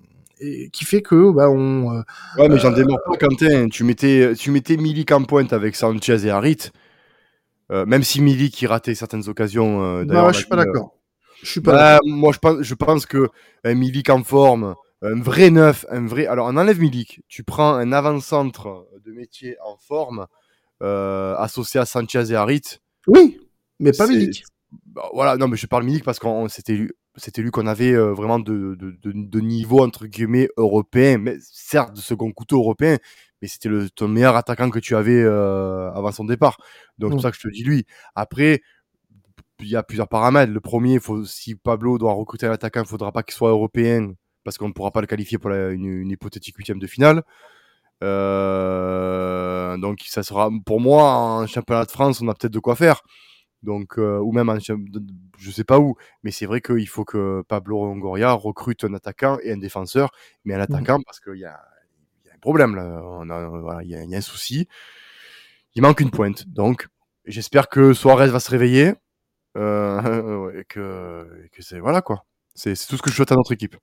qui 0.73 0.85
fait 0.85 1.03
que, 1.03 1.33
bah, 1.33 1.51
on. 1.51 1.97
Euh, 1.97 2.03
ouais, 2.39 2.49
mais 2.49 2.59
j'en 2.59 2.71
démarre 2.71 3.03
pas, 3.05 3.17
Quentin. 3.17 3.69
Tu 3.69 3.85
mettais, 3.85 4.35
tu 4.35 4.51
mettais 4.51 4.77
Milik 4.77 5.11
en 5.13 5.25
pointe 5.25 5.53
avec 5.53 5.75
Sanchez 5.75 6.27
et 6.27 6.31
Harit. 6.31 6.71
même 7.71 8.05
si 8.05 8.23
Milik 8.23 8.55
qui 8.55 8.67
ratait 8.67 8.95
certaines 8.95 9.29
occasions. 9.29 10.05
bah, 10.05 10.31
je 10.33 10.39
suis 10.39 10.47
pas 10.47 10.57
d'accord. 10.57 10.97
Je 11.43 11.51
suis 11.51 11.61
pas. 11.61 11.73
Bah, 11.73 11.99
moi, 12.05 12.33
je 12.33 12.39
pense, 12.39 12.61
je 12.61 12.75
pense 12.75 13.07
que 13.07 13.29
Milik 13.65 14.11
en 14.11 14.23
forme 14.23 14.77
un 15.03 15.21
vrai 15.21 15.51
neuf, 15.51 15.87
un 15.91 16.07
vrai. 16.07 16.27
Alors, 16.27 16.47
on 16.49 16.57
enlève 16.57 16.81
Milik. 16.81 17.23
Tu 17.29 17.43
prends 17.43 17.75
un 17.75 17.93
avant-centre 17.93 18.87
de 19.05 19.13
métier 19.13 19.57
en 19.65 19.77
forme 19.77 20.27
euh, 20.83 21.35
associé 21.37 21.81
à 21.81 21.87
Sanchez 21.87 22.31
et 22.31 22.35
Harit. 22.35 22.81
Oui, 23.07 23.41
mais 23.79 23.93
pas 23.93 24.07
Milik. 24.07 24.45
Bah, 24.87 25.09
voilà, 25.15 25.37
non, 25.37 25.49
mais 25.49 25.57
je 25.57 25.67
parle 25.67 25.85
Milik 25.85 26.05
parce 26.05 26.19
que 26.19 26.27
c'était 26.49 26.75
lui, 26.75 26.91
c'était 27.17 27.43
lui 27.43 27.51
qu'on 27.51 27.67
avait 27.67 27.93
euh, 27.93 28.13
vraiment 28.13 28.39
de, 28.39 28.77
de, 28.79 28.97
de, 29.03 29.41
niveau 29.41 29.83
entre 29.83 30.07
guillemets 30.07 30.49
européen, 30.57 31.19
mais 31.19 31.37
certes 31.41 31.95
de 31.95 32.01
second 32.01 32.31
couteau 32.31 32.59
européen, 32.59 32.99
mais 33.43 33.49
c'était 33.49 33.69
le 33.69 33.91
ton 33.91 34.07
meilleur 34.07 34.37
attaquant 34.37 34.71
que 34.71 34.79
tu 34.79 34.95
avais 34.95 35.23
euh, 35.23 35.91
avant 35.93 36.13
son 36.13 36.25
départ. 36.25 36.59
Donc 36.99 37.11
c'est 37.11 37.15
pour 37.15 37.19
mm. 37.19 37.23
ça 37.23 37.31
que 37.31 37.37
je 37.37 37.49
te 37.49 37.53
dis 37.53 37.65
lui. 37.65 37.85
Après, 38.15 38.61
il 39.61 39.69
y 39.69 39.77
a 39.77 39.83
plusieurs 39.83 40.09
paramètres. 40.09 40.53
Le 40.53 40.61
premier, 40.61 41.01
faut, 41.01 41.25
si 41.25 41.55
Pablo 41.55 41.99
doit 41.99 42.13
recruter 42.13 42.47
un 42.47 42.53
attaquant, 42.53 42.83
il 42.83 42.89
faudra 42.89 43.13
pas 43.13 43.23
qu'il 43.23 43.35
soit 43.35 43.51
européen 43.51 44.15
parce 44.45 44.59
qu'on 44.59 44.69
ne 44.69 44.73
pourra 44.73 44.91
pas 44.91 45.01
le 45.01 45.07
qualifier 45.07 45.39
pour 45.39 45.51
une, 45.51 46.11
hypothétique 46.11 46.57
huitième 46.57 46.79
de 46.79 46.87
finale. 46.87 47.23
Euh, 48.03 49.77
donc 49.77 50.01
ça 50.07 50.23
sera 50.23 50.51
pour 50.65 50.81
moi 50.81 51.13
en 51.13 51.47
championnat 51.47 51.85
de 51.85 51.91
France, 51.91 52.23
on 52.23 52.29
a 52.29 52.35
peut-être 52.35 52.53
de 52.53 52.59
quoi 52.59 52.77
faire. 52.77 53.03
Donc, 53.63 53.99
ou 53.99 54.33
même, 54.33 54.49
en, 54.49 54.57
je 54.59 55.51
sais 55.51 55.65
pas 55.65 55.79
où, 55.79 55.95
mais 56.23 56.31
c'est 56.31 56.47
vrai 56.47 56.63
qu'il 56.63 56.89
faut 56.89 57.05
que 57.05 57.43
Pablo 57.47 57.85
Longoria 57.85 58.33
recrute 58.33 58.85
un 58.85 58.95
attaquant 58.95 59.39
et 59.43 59.53
un 59.53 59.59
défenseur, 59.59 60.11
mais 60.45 60.55
un 60.55 60.59
mmh. 60.59 60.63
attaquant 60.63 60.99
parce 61.05 61.21
qu'il 61.21 61.37
y 61.37 61.45
a, 61.45 61.61
y 62.25 62.31
a, 62.31 62.35
un 62.35 62.39
problème 62.39 62.75
là, 62.75 63.81
il 63.83 63.89
y, 63.89 63.91
y, 63.91 64.15
a 64.15 64.19
un 64.19 64.21
souci. 64.23 64.67
Il 65.75 65.83
manque 65.83 66.01
une 66.01 66.11
pointe, 66.11 66.49
donc 66.49 66.89
j'espère 67.27 67.69
que 67.69 67.93
Suarez 67.93 68.29
va 68.29 68.41
se 68.41 68.51
réveiller 68.51 68.95
euh, 69.57 70.53
et 70.59 70.65
que, 70.65 71.49
que 71.53 71.63
c'est 71.63 71.81
voilà 71.81 72.03
quoi. 72.03 72.25
C'est 72.55 72.75
tout 72.75 72.97
ce 72.97 73.03
que 73.03 73.11
je 73.11 73.15
souhaite 73.15 73.33
à 73.33 73.37
notre 73.37 73.53
équipe. 73.53 73.77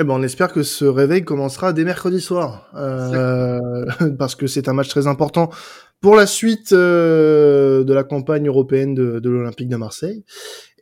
Eh 0.00 0.04
ben, 0.04 0.14
on 0.14 0.22
espère 0.22 0.52
que 0.52 0.62
ce 0.62 0.84
réveil 0.84 1.24
commencera 1.24 1.72
dès 1.72 1.82
mercredi 1.82 2.20
soir, 2.20 2.70
euh, 2.76 3.84
parce 4.18 4.36
que 4.36 4.46
c'est 4.46 4.68
un 4.68 4.72
match 4.72 4.88
très 4.88 5.08
important 5.08 5.50
pour 6.00 6.14
la 6.14 6.28
suite 6.28 6.72
euh, 6.72 7.82
de 7.82 7.92
la 7.92 8.04
campagne 8.04 8.46
européenne 8.46 8.94
de, 8.94 9.18
de 9.18 9.28
l'Olympique 9.28 9.68
de 9.68 9.74
Marseille. 9.74 10.24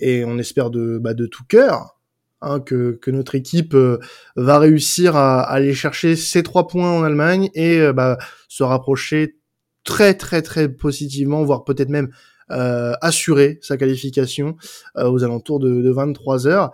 Et 0.00 0.22
on 0.26 0.36
espère 0.36 0.68
de, 0.68 0.98
bah, 0.98 1.14
de 1.14 1.24
tout 1.24 1.44
cœur 1.48 1.96
hein, 2.42 2.60
que, 2.60 2.98
que, 3.00 3.10
notre 3.10 3.34
équipe 3.36 3.72
euh, 3.72 3.98
va 4.36 4.58
réussir 4.58 5.16
à, 5.16 5.40
à, 5.40 5.54
aller 5.54 5.72
chercher 5.72 6.14
ces 6.14 6.42
trois 6.42 6.66
points 6.66 6.98
en 6.98 7.02
Allemagne 7.02 7.48
et 7.54 7.80
euh, 7.80 7.94
bah, 7.94 8.18
se 8.48 8.64
rapprocher 8.64 9.38
très 9.82 10.12
très 10.12 10.42
très 10.42 10.68
positivement, 10.68 11.42
voire 11.42 11.64
peut-être 11.64 11.88
même 11.88 12.10
euh, 12.52 12.92
assurer 13.00 13.58
sa 13.60 13.76
qualification 13.76 14.56
euh, 14.96 15.10
aux 15.10 15.24
alentours 15.24 15.58
de, 15.58 15.82
de 15.82 15.90
23 15.90 16.46
heures. 16.46 16.70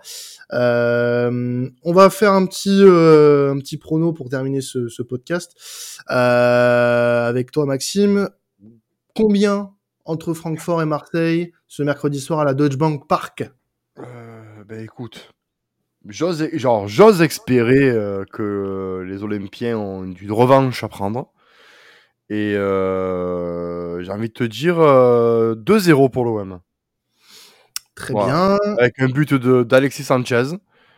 Euh, 0.53 1.69
on 1.83 1.93
va 1.93 2.09
faire 2.09 2.31
un 2.33 2.45
petit 2.45 2.81
un 2.81 3.57
petit 3.59 3.77
prono 3.77 4.13
pour 4.13 4.29
terminer 4.29 4.61
ce, 4.61 5.01
podcast 5.01 5.55
avec 6.07 7.51
toi 7.51 7.65
Maxime. 7.65 8.29
Combien 9.15 9.71
entre 10.05 10.33
Francfort 10.33 10.81
et 10.81 10.85
Marseille 10.85 11.51
ce 11.67 11.83
mercredi 11.83 12.19
soir 12.19 12.39
à 12.39 12.45
la 12.45 12.53
Deutsche 12.53 12.77
Bank 12.77 13.07
Park? 13.07 13.49
Ben 13.97 14.79
écoute, 14.79 15.33
j'ose 16.07 16.49
genre 16.53 16.87
j'ose 16.87 17.21
espérer 17.21 17.93
que 18.31 19.03
les 19.07 19.23
Olympiens 19.23 19.77
ont 19.77 20.03
une 20.03 20.31
revanche 20.31 20.83
à 20.83 20.87
prendre. 20.87 21.33
Et 22.29 22.55
euh, 22.55 24.01
j'ai 24.01 24.11
envie 24.11 24.29
de 24.29 24.33
te 24.33 24.43
dire 24.43 24.77
2-0 24.77 24.81
euh, 24.81 26.09
pour 26.09 26.25
l'OM. 26.25 26.59
Très 28.03 28.13
bien. 28.13 28.57
Avec 28.77 28.99
un 28.99 29.07
but 29.07 29.33
d'Alexis 29.33 30.03
Sanchez. 30.03 30.43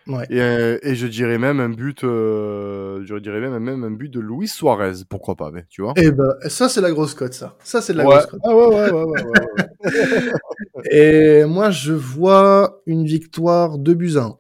Ouais. 0.08 0.26
Et, 0.30 0.40
euh, 0.40 0.78
et, 0.84 0.94
je 0.94 1.08
dirais 1.08 1.40
même 1.40 1.60
un 1.60 1.70
but, 1.70 2.02
je 2.02 3.18
dirais 3.18 3.40
même, 3.40 3.58
même 3.58 3.84
un 3.84 3.90
but 3.90 4.10
de 4.10 4.20
Luis 4.20 4.48
Suarez, 4.48 5.04
pourquoi 5.10 5.36
pas, 5.36 5.50
mais, 5.52 5.66
tu 5.68 5.82
vois. 5.82 5.94
Et 5.96 6.06
eh 6.06 6.12
ben, 6.12 6.32
ça 6.48 6.70
c'est 6.70 6.82
la 6.82 6.92
grosse 6.92 7.16
cote, 7.16 7.34
ça. 7.34 7.58
Ça 7.64 7.82
c'est 7.82 7.94
de 7.94 7.98
la 7.98 8.04
grosse 8.04 8.28
cote. 8.28 8.40
Ah 8.44 8.56
ouais, 8.56 8.68
ouais, 8.68 8.92
ouais, 8.92 9.04
ouais, 9.04 9.82
et 10.92 11.46
moi 11.46 11.72
je 11.72 11.94
vois 11.94 12.84
une 12.86 13.06
victoire 13.06 13.80
de 13.80 13.96
buts 13.96 14.18
1. 14.18 14.38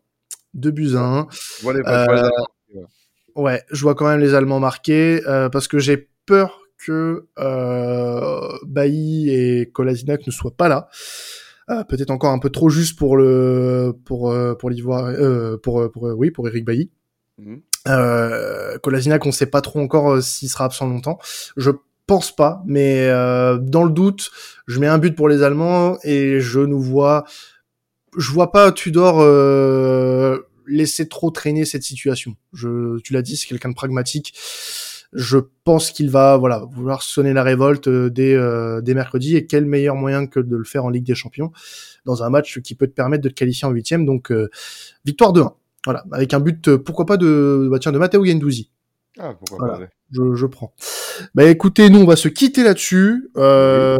2 0.53 0.69
buts 0.69 0.95
1. 0.95 1.27
ouais, 3.35 3.63
je 3.71 3.81
vois 3.81 3.95
quand 3.95 4.07
même 4.07 4.19
les 4.19 4.35
Allemands 4.35 4.59
marquer 4.59 5.19
parce 5.51 5.67
que 5.67 5.79
j'ai 5.79 6.09
peur 6.27 6.61
que 6.85 7.27
euh, 7.39 8.57
Bailly 8.65 9.29
et 9.29 9.71
Kolasinac 9.71 10.25
ne 10.25 10.31
soient 10.31 10.55
pas 10.55 10.69
là. 10.69 10.89
Euh, 11.69 11.83
peut-être 11.83 12.11
encore 12.11 12.31
un 12.31 12.39
peu 12.39 12.49
trop 12.49 12.69
juste 12.69 12.97
pour 12.97 13.17
le 13.17 13.93
pour 14.05 14.31
euh, 14.31 14.53
pour 14.53 14.69
l'ivoire 14.69 15.05
euh, 15.05 15.57
pour 15.57 15.91
pour 15.91 16.03
oui 16.03 16.29
pour 16.29 16.47
Eric 16.47 16.63
Bailly. 16.63 16.91
Mmh. 17.39 17.55
Euh, 17.87 18.77
Kolasinac, 18.79 19.25
on 19.25 19.31
sait 19.31 19.47
pas 19.47 19.61
trop 19.61 19.79
encore 19.79 20.21
s'il 20.21 20.49
sera 20.49 20.65
absent 20.65 20.87
longtemps. 20.87 21.17
Je 21.57 21.71
pense 22.07 22.35
pas, 22.35 22.61
mais 22.67 23.07
dans 23.07 23.83
le 23.83 23.89
doute, 23.89 24.29
je 24.67 24.79
mets 24.79 24.87
un 24.87 24.99
but 24.99 25.15
pour 25.15 25.27
les 25.27 25.41
Allemands 25.41 25.97
et 26.03 26.39
je 26.39 26.59
nous 26.59 26.79
vois, 26.79 27.25
je 28.15 28.31
vois 28.31 28.51
pas 28.51 28.71
Tudor 28.71 29.23
laisser 30.67 31.07
trop 31.07 31.31
traîner 31.31 31.65
cette 31.65 31.83
situation. 31.83 32.35
Je, 32.53 32.99
tu 32.99 33.13
l'as 33.13 33.21
dit, 33.21 33.37
c'est 33.37 33.47
quelqu'un 33.47 33.69
de 33.69 33.75
pragmatique 33.75 34.33
je 35.15 35.37
pense 35.63 35.91
qu'il 35.91 36.09
va 36.09 36.37
voilà 36.37 36.65
vouloir 36.71 37.01
sonner 37.01 37.33
la 37.33 37.41
révolte 37.41 37.87
euh, 37.87 38.09
dès, 38.09 38.33
euh, 38.33 38.81
dès 38.81 38.93
mercredi. 38.93 39.35
Et 39.35 39.47
quel 39.47 39.65
meilleur 39.65 39.95
moyen 39.95 40.27
que 40.27 40.39
de 40.39 40.55
le 40.55 40.63
faire 40.63 40.85
en 40.85 40.89
Ligue 40.89 41.05
des 41.05 41.15
Champions 41.15 41.51
dans 42.05 42.23
un 42.23 42.29
match 42.29 42.59
qui 42.59 42.75
peut 42.75 42.87
te 42.87 42.93
permettre 42.93 43.23
de 43.23 43.29
te 43.29 43.33
qualifier 43.33 43.67
en 43.67 43.71
huitième. 43.71 44.05
Donc 44.05 44.31
euh, 44.31 44.49
victoire 45.05 45.33
de 45.33 45.41
1 45.41 45.53
voilà. 45.85 46.03
Avec 46.11 46.33
un 46.33 46.39
but 46.39 46.75
pourquoi 46.77 47.05
pas 47.05 47.17
de 47.17 47.67
bah 47.71 47.79
tiens 47.79 47.91
de 47.91 47.97
Matteo 47.97 48.25
Gendouzi 48.25 48.71
ah 49.17 49.33
pourquoi 49.39 49.67
pas 49.67 49.79
je, 50.11 50.35
je 50.35 50.45
prends. 50.45 50.73
Bah 51.33 51.45
écoutez, 51.45 51.89
nous 51.89 51.99
on 51.99 52.05
va 52.05 52.15
se 52.15 52.27
quitter 52.27 52.63
là-dessus. 52.63 53.29
Euh, 53.37 53.97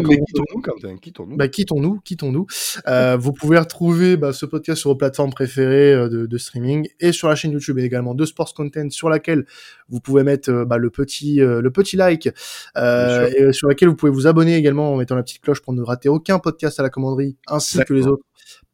quittons-nous, 0.00 0.60
Quentin, 0.62 0.96
quittons-nous. 0.96 1.36
Bah 1.36 1.48
quittons-nous, 1.48 2.00
quittons-nous. 2.04 2.46
Euh, 2.86 3.16
vous 3.16 3.32
pouvez 3.32 3.58
retrouver 3.58 4.16
bah, 4.16 4.32
ce 4.32 4.46
podcast 4.46 4.80
sur 4.80 4.90
vos 4.90 4.96
plateformes 4.96 5.32
préférées 5.32 5.92
euh, 5.92 6.08
de, 6.08 6.26
de, 6.26 6.38
streaming 6.38 6.88
et 7.00 7.12
sur 7.12 7.28
la 7.28 7.34
chaîne 7.34 7.52
YouTube 7.52 7.78
également 7.78 8.14
de 8.14 8.24
Sports 8.24 8.54
Content 8.54 8.90
sur 8.90 9.08
laquelle 9.08 9.44
vous 9.88 10.00
pouvez 10.00 10.22
mettre 10.22 10.50
euh, 10.50 10.64
bah, 10.64 10.78
le 10.78 10.90
petit 10.90 11.40
euh, 11.40 11.60
le 11.60 11.70
petit 11.70 11.96
like 11.96 12.28
euh, 12.76 13.28
et 13.36 13.52
sur 13.52 13.68
laquelle 13.68 13.88
vous 13.88 13.96
pouvez 13.96 14.12
vous 14.12 14.26
abonner 14.26 14.56
également 14.56 14.92
en 14.92 14.96
mettant 14.96 15.16
la 15.16 15.22
petite 15.22 15.42
cloche 15.42 15.60
pour 15.60 15.72
ne 15.72 15.82
rater 15.82 16.08
aucun 16.08 16.38
podcast 16.38 16.78
à 16.80 16.82
la 16.82 16.90
commanderie 16.90 17.36
ainsi 17.46 17.78
que 17.84 17.94
les 17.94 18.06
autres 18.06 18.24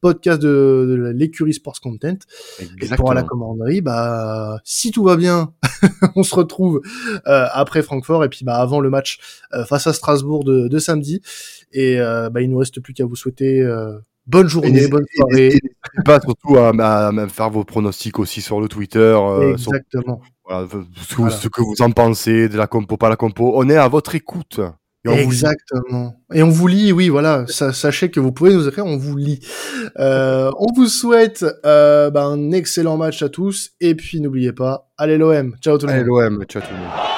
podcast 0.05 0.43
de, 0.43 0.85
de 0.87 1.13
l'écurie 1.17 1.55
Sports 1.55 1.81
Content. 1.81 2.19
Exactement. 2.61 2.93
Et 2.93 2.97
pour 2.97 3.11
à 3.11 3.15
la 3.15 3.23
commanderie, 3.23 3.81
bah 3.81 4.59
si 4.63 4.91
tout 4.91 5.03
va 5.03 5.17
bien, 5.17 5.55
on 6.15 6.23
se 6.23 6.35
retrouve 6.35 6.83
euh, 7.27 7.47
après 7.53 7.83
Francfort 7.83 8.23
et 8.23 8.29
puis 8.29 8.45
bah 8.45 8.57
avant 8.57 8.81
le 8.81 8.91
match 8.91 9.19
euh, 9.55 9.65
face 9.65 9.87
à 9.87 9.95
Strasbourg 9.95 10.45
de, 10.45 10.69
de 10.69 10.79
samedi. 10.79 11.23
Et 11.73 11.99
euh, 11.99 12.29
bah 12.29 12.43
il 12.43 12.51
nous 12.51 12.59
reste 12.59 12.81
plus 12.81 12.93
qu'à 12.93 13.07
vous 13.07 13.17
souhaiter 13.17 13.63
euh, 13.63 13.99
bonne 14.27 14.47
journée, 14.47 14.89
bonne 14.89 15.07
soirée. 15.17 15.55
Et, 15.55 15.61
pas 16.05 16.21
surtout 16.21 16.59
à, 16.59 16.69
à, 16.69 17.29
faire 17.29 17.49
vos 17.49 17.65
pronostics 17.65 18.19
aussi 18.19 18.43
sur 18.43 18.61
le 18.61 18.69
Twitter. 18.69 19.19
Exactement. 19.53 20.21
voilà, 20.45 20.69
ce, 20.69 21.15
voilà. 21.17 21.35
ce, 21.35 21.49
que 21.49 21.63
vous 21.63 21.81
en 21.81 21.93
pensez 21.93 22.51
de 22.51 22.59
la 22.59 22.67
compo, 22.67 22.99
pas 22.99 23.09
la 23.09 23.17
compo. 23.17 23.55
On 23.57 23.71
est 23.71 23.77
à 23.79 23.89
votre 23.89 24.15
écoute. 24.15 24.61
Exactement. 25.13 26.17
Et 26.33 26.43
on 26.43 26.49
vous 26.49 26.67
lit, 26.67 26.93
oui, 26.93 27.09
voilà. 27.09 27.45
sachez 27.49 28.11
que 28.11 28.21
vous 28.21 28.33
pouvez 28.33 28.55
nous 28.55 28.67
écrire, 28.67 28.87
on 28.87 28.97
vous 28.97 29.17
lit. 29.17 29.41
Euh, 29.99 30.51
on 30.59 30.73
vous 30.73 30.87
souhaite 30.87 31.45
euh, 31.67 32.11
bah, 32.11 32.25
un 32.25 32.53
excellent 32.53 32.97
match 32.97 33.23
à 33.23 33.29
tous. 33.29 33.73
Et 33.81 33.95
puis 33.95 34.21
n'oubliez 34.21 34.53
pas, 34.53 34.91
allez 34.97 35.19
l'OM. 35.19 35.55
Ciao 35.61 35.79
tout 35.79 35.87
le 35.87 35.93
monde. 35.93 36.01
Allez 36.01 36.09
l'OM. 36.09 36.45
Ciao 36.47 36.63
tout 36.63 36.69
le 36.73 36.79
monde. 36.79 37.14